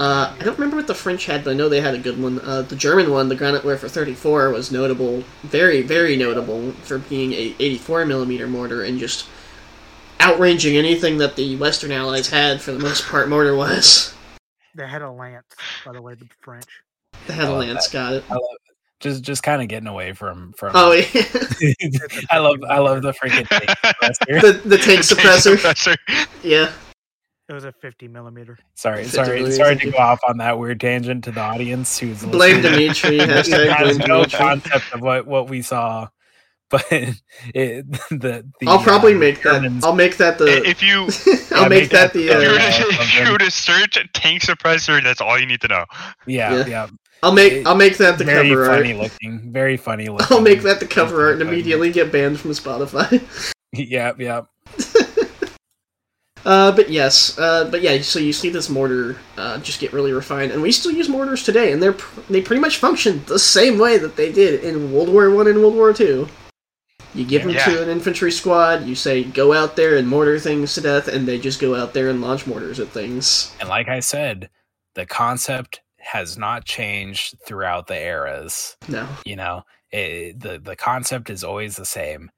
[0.00, 2.20] Uh, I don't remember what the French had, but I know they had a good
[2.20, 2.40] one.
[2.40, 7.54] Uh, the German one, the Granatwerfer 34, was notable, very, very notable for being a
[7.60, 9.26] 84 millimeter mortar and just
[10.20, 14.14] outranging anything that the Western Allies had for the most part, mortar wise.
[14.74, 15.44] They had a lance,
[15.84, 16.64] by the way, the French.
[17.26, 17.92] They had I a love lance, that.
[17.92, 18.24] got it.
[18.30, 18.42] I love
[19.00, 20.72] just just kind of getting away from from.
[20.74, 21.04] Oh yeah,
[22.30, 24.40] I love I love the freaking tank suppressor.
[24.40, 25.56] the the tank Tank suppressor.
[25.56, 26.26] suppressor.
[26.42, 26.70] Yeah,
[27.50, 28.56] It was a 50 millimeter.
[28.76, 31.98] Sorry, 50 sorry, million, sorry to go off on that weird tangent to the audience
[31.98, 32.78] who's blame listening.
[32.78, 33.18] Dimitri.
[33.18, 34.38] Hashtag has blame no Dimitri.
[34.38, 36.06] concept of what what we saw,
[36.70, 37.20] but it,
[37.52, 39.80] the, the I'll probably um, make that.
[39.82, 40.62] I'll make that the.
[40.64, 41.08] if you
[41.56, 42.28] I'll Yeah, make make that that the.
[42.28, 45.36] if you Uh, uh, to, of if you were to search tank suppressor, that's all
[45.36, 45.84] you need to know.
[46.28, 46.66] yeah, Yeah.
[46.66, 46.86] yeah,
[47.24, 47.66] I'll make.
[47.66, 48.76] I'll make that the very cover art.
[48.78, 50.28] funny looking, very funny looking.
[50.30, 51.54] I'll make that the cover art and Funny.
[51.54, 53.20] immediately get banned from Spotify.
[53.72, 54.42] yeah, yeah.
[56.44, 58.00] Uh, but yes, uh, but yeah.
[58.00, 61.42] So you see this mortar uh, just get really refined, and we still use mortars
[61.44, 64.92] today, and they're pr- they pretty much function the same way that they did in
[64.92, 66.28] World War One and World War Two.
[67.14, 67.64] You give them Yeah.
[67.64, 68.86] to an infantry squad.
[68.86, 71.92] You say, "Go out there and mortar things to death," and they just go out
[71.92, 73.52] there and launch mortars at things.
[73.60, 74.48] And like I said,
[74.94, 78.76] the concept has not changed throughout the eras.
[78.88, 82.30] No, You know, it, the the concept is always the same: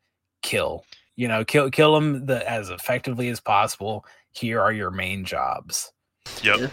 [0.42, 0.84] kill.
[1.16, 4.04] You know, kill kill them the, as effectively as possible.
[4.32, 5.92] Here are your main jobs.
[6.42, 6.70] Yep.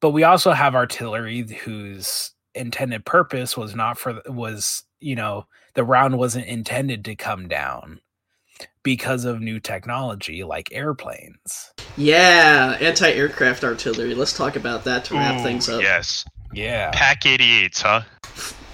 [0.00, 5.84] But we also have artillery whose intended purpose was not for was you know the
[5.84, 8.00] round wasn't intended to come down
[8.82, 11.72] because of new technology like airplanes.
[11.96, 14.14] yeah, anti-aircraft artillery.
[14.14, 15.82] Let's talk about that to wrap Ooh, things up.
[15.82, 16.24] Yes.
[16.52, 16.92] Yeah.
[16.92, 18.02] Flak 88s, huh?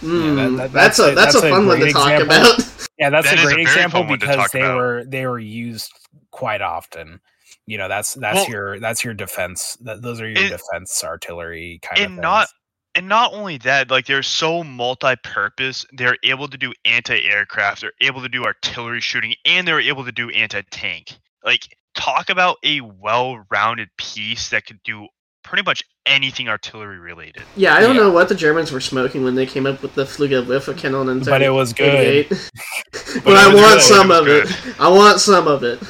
[0.03, 1.83] Mm, Yeah, that- that- that's, that's a a- that's, that's a a fun one to
[1.85, 2.37] great talk example.
[2.37, 2.69] about.
[2.99, 4.77] Yeah, that's That a is a great example fun one to because they about.
[4.77, 5.91] were they were used
[6.31, 7.21] quite often.
[7.67, 9.77] You know, that's that's Well- your that's your defense.
[9.81, 12.23] That, those are your And- defense artillery kind of and things.
[12.23, 12.49] not-
[12.95, 15.87] And not only that, like they're so multi-purpose.
[15.93, 17.81] They're able to do anti-aircraft.
[17.81, 21.17] They're able to do artillery shooting, and they're able to do anti-tank.
[21.45, 21.63] Like
[21.95, 25.09] talk about a well-rounded piece that could do
[25.43, 27.43] pretty much anything artillery related.
[27.57, 28.03] Yeah, I don't Yeah.
[28.03, 31.21] know what the Germans were smoking when they came up with the Flugabwehr cannon in
[31.25, 32.29] But it was good.
[32.29, 32.29] 38.
[32.93, 33.83] but, But it I want good.
[33.83, 34.81] some It of was it.
[34.81, 35.83] I want some of it.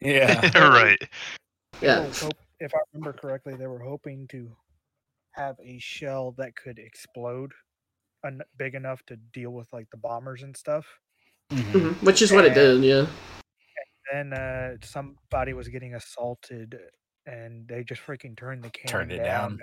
[0.00, 0.98] yeah, right.
[1.80, 2.00] Yeah.
[2.00, 4.50] They were hope- if I remember correctly, they were hoping to
[5.32, 7.52] have a shell that could explode
[8.24, 10.86] en- big enough to deal with like the bombers and stuff.
[11.52, 11.72] Mhm.
[11.72, 13.06] Mhm, Which is what it did, yeah.
[14.10, 16.78] Then uh, somebody was getting assaulted,
[17.26, 19.52] and they just freaking turned the cannon Turned it down.
[19.52, 19.60] and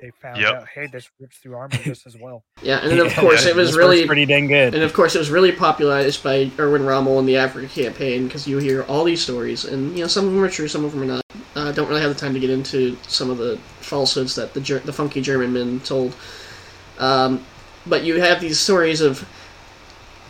[0.00, 0.54] they found Yep.
[0.54, 2.44] out, hey, this rips through armor just as well.
[2.62, 4.74] Yeah, and of Yeah, course this- it was really pretty dang good.
[4.74, 8.46] And of course, it was really popularized by Erwin Rommel in the Africa campaign because
[8.48, 10.92] you hear all these stories, and you know some of them are true, some of
[10.92, 11.22] them are not.
[11.56, 14.52] I uh, don't really have the time to get into some of the falsehoods that
[14.54, 16.16] the Ger- the funky German men told.
[16.98, 17.44] Um,
[17.86, 19.24] but you have these stories of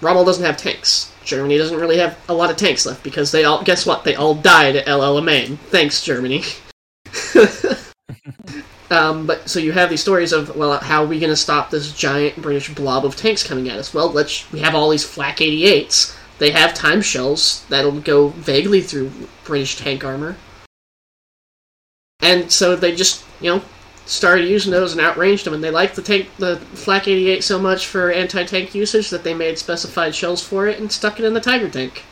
[0.02, 1.11] Rommel doesn't have tanks.
[1.24, 4.05] Germany doesn't really have a lot of tanks left because they all guess what?
[4.05, 5.56] They all died at El Alamein.
[5.70, 6.43] Thanks, Germany.
[8.90, 11.70] Um, but so you have these stories of well, how are we going to stop
[11.70, 13.94] this giant British blob of tanks coming at us?
[13.94, 16.16] Well, let's we have all these flak 88s.
[16.39, 19.11] They have time shells that'll go vaguely through
[19.44, 20.36] British tank armor,
[22.20, 23.62] and so they just you know
[24.06, 25.55] started using those and outranged them.
[25.55, 29.32] And they liked the tank, the flak 88 so much for anti-tank usage that they
[29.32, 32.05] made specified shells for it and stuck it in the Tiger tank.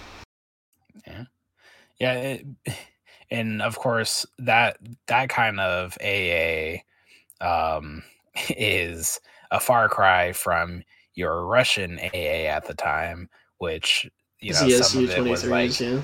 [2.01, 2.47] Yeah, it,
[3.33, 4.77] and of course that
[5.07, 6.77] that kind of AA
[7.41, 8.03] um,
[8.51, 9.19] is
[9.51, 10.83] a far cry from
[11.15, 13.29] your Russian AA at the time,
[13.59, 14.09] which
[14.41, 16.01] you know some of it was like yeah.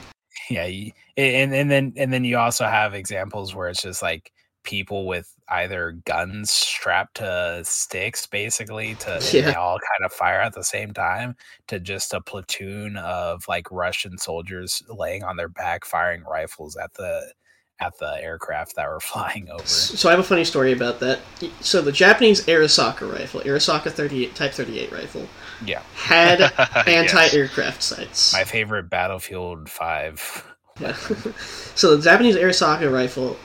[0.50, 4.32] yeah, and and then and then you also have examples where it's just like
[4.64, 9.52] people with either guns strapped to sticks basically to Yeah.
[9.52, 11.36] all kind of fire at the same time
[11.68, 16.92] to just a platoon of like Russian soldiers laying on their back firing rifles at
[16.94, 17.32] the
[17.80, 19.64] at the aircraft that were flying over.
[19.64, 21.20] So I have a funny story about that.
[21.60, 25.28] So the Japanese Arisaka rifle, Arisaka 38 Type 38 rifle,
[25.64, 25.82] Yeah.
[25.94, 26.40] had
[26.88, 28.32] anti-aircraft sights.
[28.32, 30.44] My favorite Battlefield 5
[30.80, 30.92] Yeah.
[31.76, 33.36] so the Japanese Arisaka rifle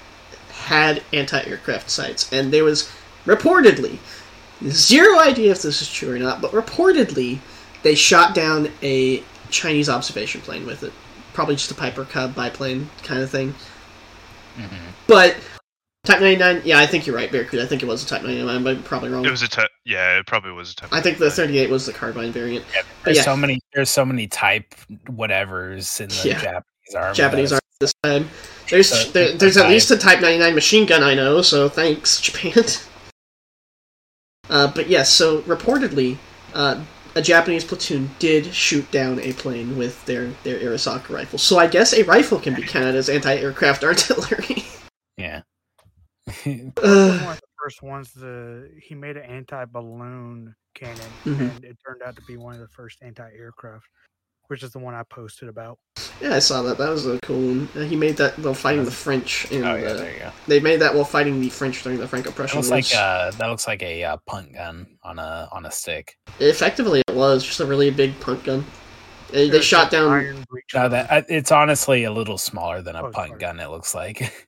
[0.63, 2.89] had anti-aircraft sights, and there was
[3.25, 3.97] reportedly
[4.67, 7.39] zero idea if this is true or not, but reportedly
[7.83, 10.93] they shot down a Chinese observation plane with it,
[11.33, 13.53] probably just a Piper Cub biplane kind of thing.
[14.57, 14.69] Mhm.
[15.07, 15.35] But
[16.05, 17.63] Type 99, yeah, I think you're right, Barracuda.
[17.63, 19.23] I think it was a Type 99, but I'm probably wrong.
[19.25, 19.69] It was a type.
[19.85, 20.89] Yeah, it probably was a type.
[20.91, 22.65] I think the 38 was the carbine variant.
[23.05, 23.23] There's yeah.
[23.23, 24.75] so many there's so many type
[25.07, 26.41] whatevers in the Yeah.
[26.41, 27.15] Japanese army.
[27.15, 28.29] Japanese army this time.
[28.69, 32.19] There's So, there, there's at least a Type 99 machine gun I know, so thanks
[32.27, 32.63] Japan.
[34.49, 36.17] Uh, but yes, so reportedly,
[36.53, 36.83] uh,
[37.15, 41.39] a Japanese platoon did shoot down a plane with their their Arisaka rifle.
[41.39, 44.63] So I guess a rifle can be counted as anti-aircraft artillery.
[45.17, 45.41] Yeah.
[46.43, 47.21] He was Ugh.
[47.21, 51.55] one of the first ones to he made an anti-balloon cannon, Mhm.
[51.55, 53.85] and it turned out to be one of the first anti-aircraft,
[54.47, 55.77] which is the one I posted about.
[56.21, 56.77] yeah, I saw that.
[56.77, 57.69] That was a cool one.
[57.75, 60.31] Uh, he made that while fighting the French, and oh yeah, uh, there you go.
[60.47, 62.91] they made that while fighting the French during the Franco-Prussian looks Wars.
[62.93, 66.15] like uh that looks like a uh, punt gun on a on a stick.
[66.39, 68.65] Effectively, it was just a really big punt gun.
[69.31, 70.11] They, they shot down.
[70.11, 70.43] iron
[70.75, 73.39] No, that uh, it's honestly a little smaller than a Oh, punt sorry.
[73.39, 73.59] gun.
[73.59, 74.31] It looks like.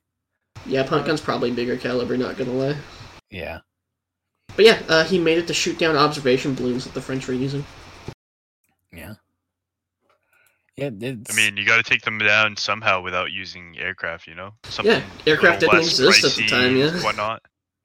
[0.64, 2.16] Yeah, punt gun's probably bigger caliber.
[2.16, 2.76] Not gonna lie.
[3.30, 3.60] yeah.
[4.56, 7.34] But yeah, uh, he made it to shoot down observation balloons that the French were
[7.34, 7.64] using.
[8.92, 9.14] Yeah.
[10.76, 10.90] Yeah.
[11.00, 14.26] It's, I mean, you got to take them down somehow without using aircraft.
[14.26, 16.90] You know, Something Yeah, aircraft didn't exist at the time, yeah.
[17.02, 17.42] whatnot.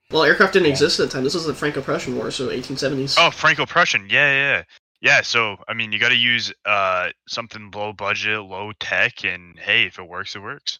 [0.10, 0.74] Well, aircraft didn't Yeah.
[0.74, 1.24] exist at the time.
[1.24, 3.16] This was the Franco-Prussian War, so 1870s.
[3.18, 4.10] Oh, Franco-Prussian.
[4.10, 4.64] Yeah, yeah, yeah.
[5.04, 9.58] Yeah, so I mean, you got to use uh something low budget, low tech, and
[9.58, 10.78] hey, if it works, it works.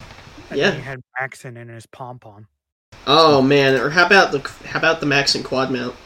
[0.50, 0.70] And yeah.
[0.72, 2.46] he had Maxim in his pom pom.
[3.06, 5.96] Oh man, or how about the how about the Maxson quad mount?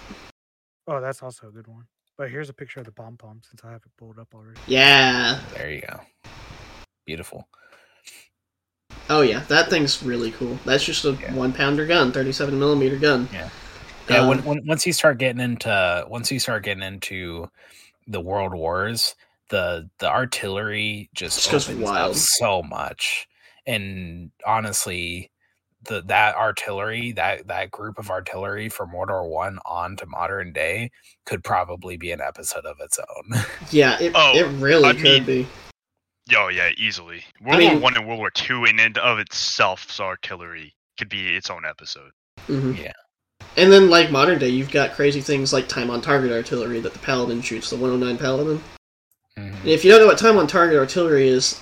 [0.87, 1.89] Oh, that's also a good one.
[2.17, 4.59] But here's a picture of the pom pom since I have it pulled up already.
[4.67, 5.39] Yeah.
[5.55, 6.01] There you go.
[7.05, 7.47] Beautiful.
[9.09, 10.59] Oh yeah, that thing's really cool.
[10.65, 11.33] That's just a Yeah.
[11.35, 13.29] one pounder gun, 37 millimeter gun.
[13.33, 13.49] Yeah.
[14.09, 14.19] Yeah.
[14.21, 17.49] Um, when, when once you start getting into once you start getting into
[18.09, 19.15] the world wars,
[19.51, 22.11] the the artillery just, Just goes opens wild.
[22.13, 23.29] up so much.
[23.67, 25.31] And honestly,
[25.87, 30.53] the that artillery, that that group of artillery from World War One on to modern
[30.53, 30.91] day
[31.25, 33.41] could probably be an episode of its own.
[33.71, 35.47] yeah, it, Oh, it really I could mean- be.
[36.37, 37.23] Oh yeah, easily.
[37.41, 41.37] World mean- War One and World War Two, in and of itself, artillery could be
[41.37, 42.11] its own episode.
[42.47, 42.93] hmm Yeah.
[43.57, 46.93] And then, like modern day, you've got crazy things like time on target artillery that
[46.93, 48.63] the Paladin shoots, the 109 Paladin.
[49.39, 49.61] Mhm.
[49.61, 51.61] And if you don't know what time on target artillery is,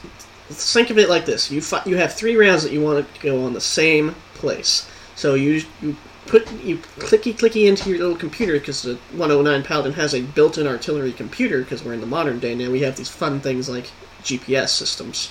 [0.51, 3.21] think of it like this: you fi- you have three rounds that you want to
[3.21, 4.89] go on the same place.
[5.17, 5.97] So you you
[6.27, 10.67] put you clicky clicky into your little computer because the 109 Paladin has a built-in
[10.67, 11.61] artillery computer.
[11.61, 13.91] Because we're in the modern day now, we have these fun things like
[14.23, 15.31] GPS systems,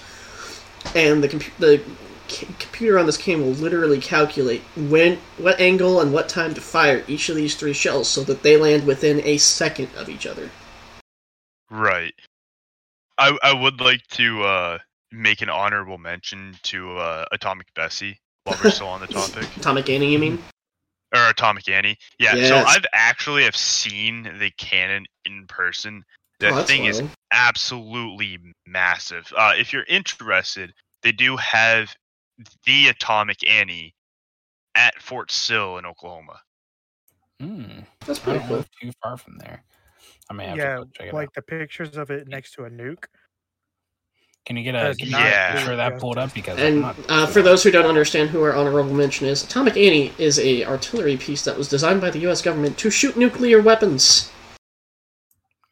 [0.95, 1.27] and the
[1.59, 1.81] the
[2.27, 6.61] c- computer on this can will literally calculate when what angle and what time to
[6.61, 10.25] fire each of these three shells so that they land within a second of each
[10.25, 10.49] other.
[11.69, 12.13] Right.
[13.17, 14.79] I I would like to uh
[15.13, 19.47] make an honorable mention to uh Atomic Bessie while we're still on the topic.
[19.57, 20.43] Atomic Annie, you mean?
[21.15, 21.97] or Atomic Annie.
[22.19, 26.03] Yeah, so I've actually have seen the cannon in person.
[26.39, 29.31] The Oh, that's thing is absolutely massive.
[29.37, 30.73] Uh, if you're interested,
[31.03, 31.95] they do have
[32.65, 33.93] the Atomic Annie
[34.75, 36.39] at Fort Sill in Oklahoma.
[37.39, 37.81] Hmm.
[38.05, 38.57] That's I pretty don't cool.
[38.57, 39.63] live too far from there.
[40.29, 41.33] I may have yeah, to check it like out.
[41.35, 43.05] the pictures of it next to a nuke.
[44.45, 45.55] Can you get a does can you not get a Yeah.
[45.55, 48.41] picture of that pulled up because And not uh, for those who don't understand who
[48.43, 52.19] our honorable mention is, Atomic Annie is a artillery piece that was designed by the
[52.19, 52.41] U.S.
[52.41, 54.31] government to shoot nuclear weapons.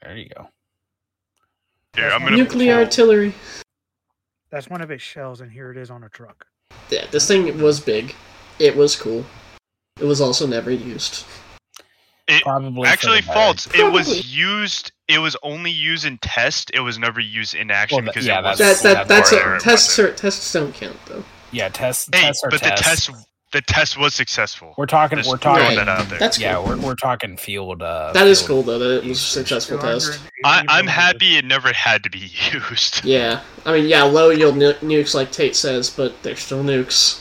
[0.01, 0.47] there you go.
[1.95, 3.33] Here, That's I'm gonna Nuclear pull- artillery.
[4.49, 6.45] That's one of its shells, and here it is on a truck.
[6.89, 8.15] Yeah, this thing was big.
[8.59, 9.25] It was cool.
[9.99, 11.25] It was also never used.
[12.27, 13.33] It Probably actually the better.
[13.39, 13.65] false.
[13.67, 13.97] It Probably.
[13.99, 14.91] was used.
[15.11, 16.71] It was only used in test.
[16.73, 19.29] It was never used in action Well, because yeah, it was that's- That, that that's
[19.31, 21.23] that's a, where tests are, tests don't count though.
[21.51, 23.07] Yeah, tests Hey, tests are but tests.
[23.07, 24.73] the test the test was successful.
[24.77, 25.75] We're talking Just we're talking Right.
[25.75, 26.17] that out there.
[26.19, 26.67] That's yeah, cool.
[26.67, 29.77] we're, we're talking field uh That is field cool though that it was a successful
[29.77, 30.21] test.
[30.45, 33.03] I, I'm happy it never had to be used.
[33.03, 37.19] Yeah, I mean yeah, low yield nu- nukes like Tate says, but they're still nukes.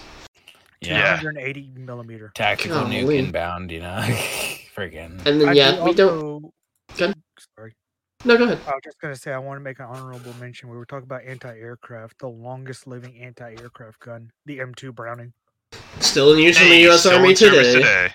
[0.80, 1.18] Yeah.
[1.20, 2.30] 280 millimeter.
[2.34, 3.18] Tactical nuke Golly.
[3.18, 3.98] inbound, you know.
[4.76, 6.52] Friggin' And then yeah, do we don't.
[8.24, 8.28] Also- Good.
[8.28, 8.38] Sorry.
[8.38, 8.58] No, go ahead.
[8.66, 10.68] I was just gonna say I want to make an honorable mention.
[10.68, 12.18] We were talking about anti-aircraft.
[12.18, 15.32] The longest living anti-aircraft gun, the M2 Browning.
[16.00, 17.06] Still in use in the U.S.
[17.06, 18.12] Army in service today.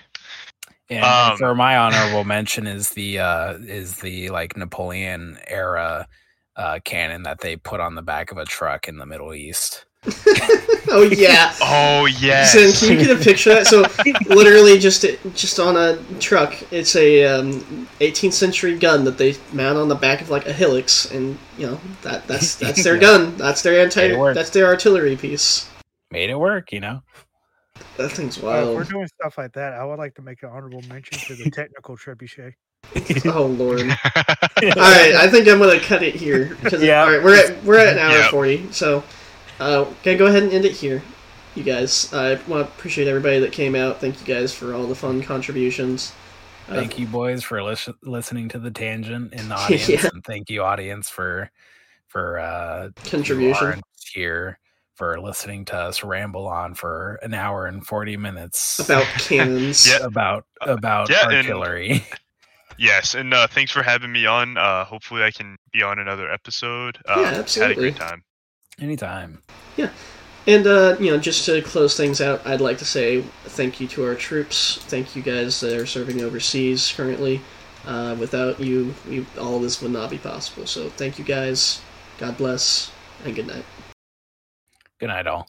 [0.90, 6.06] And Um, for my honorable mention is the uh is the like Napoleon era
[6.54, 9.85] uh cannon that they put on the back of a truck in the Middle East.
[10.88, 11.52] oh yeah.
[11.60, 12.44] Oh yeah.
[12.46, 13.66] Zen, can you get a picture of that?
[13.66, 13.84] So
[14.34, 15.04] literally just
[15.34, 19.94] just on a truck, it's a um, 18th century gun that they mount on the
[19.94, 23.00] back of like a Hilux, and you know that that's that's their Yeah.
[23.00, 23.36] gun.
[23.36, 24.08] That's their anti.
[24.08, 24.36] Made.
[24.36, 25.68] That's their artillery piece.
[26.10, 27.02] Made it work, you know.
[27.96, 30.50] That thing's Uh, if we're doing stuff like that, I would like to make an
[30.50, 32.52] honorable mention to the technical trebuchet.
[33.26, 33.80] oh lord.
[33.80, 37.02] All right, I think I'm gonna cut it here because Yeah.
[37.02, 38.30] all right, we're at we're at an hour Yep.
[38.30, 38.72] forty.
[38.72, 39.02] So,
[39.60, 41.02] uh, gonna go ahead and end it here,
[41.54, 42.12] you guys.
[42.12, 44.00] I want to appreciate everybody that came out.
[44.00, 46.12] Thank you guys for all the fun contributions.
[46.68, 50.08] Uh, Thank you boys for lis- listening to the tangent in the audience Yeah.
[50.12, 51.50] and thank you audience for
[52.08, 53.80] for uh contribution.
[54.12, 54.58] here
[54.94, 59.88] for listening to us ramble on for an hour and 40 minutes about cannons.
[59.88, 59.98] Yeah.
[60.04, 62.04] about about Yeah, and- artillery.
[62.78, 64.56] yes, and uh, thanks for having me on.
[64.56, 66.98] Uh, hopefully, I can be on another episode.
[67.08, 68.24] Uh, Yeah, Had a great time.
[68.80, 69.42] Anytime.
[69.76, 69.90] Yeah.
[70.46, 73.88] And uh, you know, just to close things out, I'd like to say thank you
[73.88, 74.78] to our troops.
[74.82, 77.40] Thank you guys that are serving overseas currently.
[77.84, 80.66] Uh, without you, we, all this would not be possible.
[80.66, 81.80] So thank you guys.
[82.18, 82.90] God bless,
[83.24, 83.64] and good night.
[84.98, 85.48] Good night all.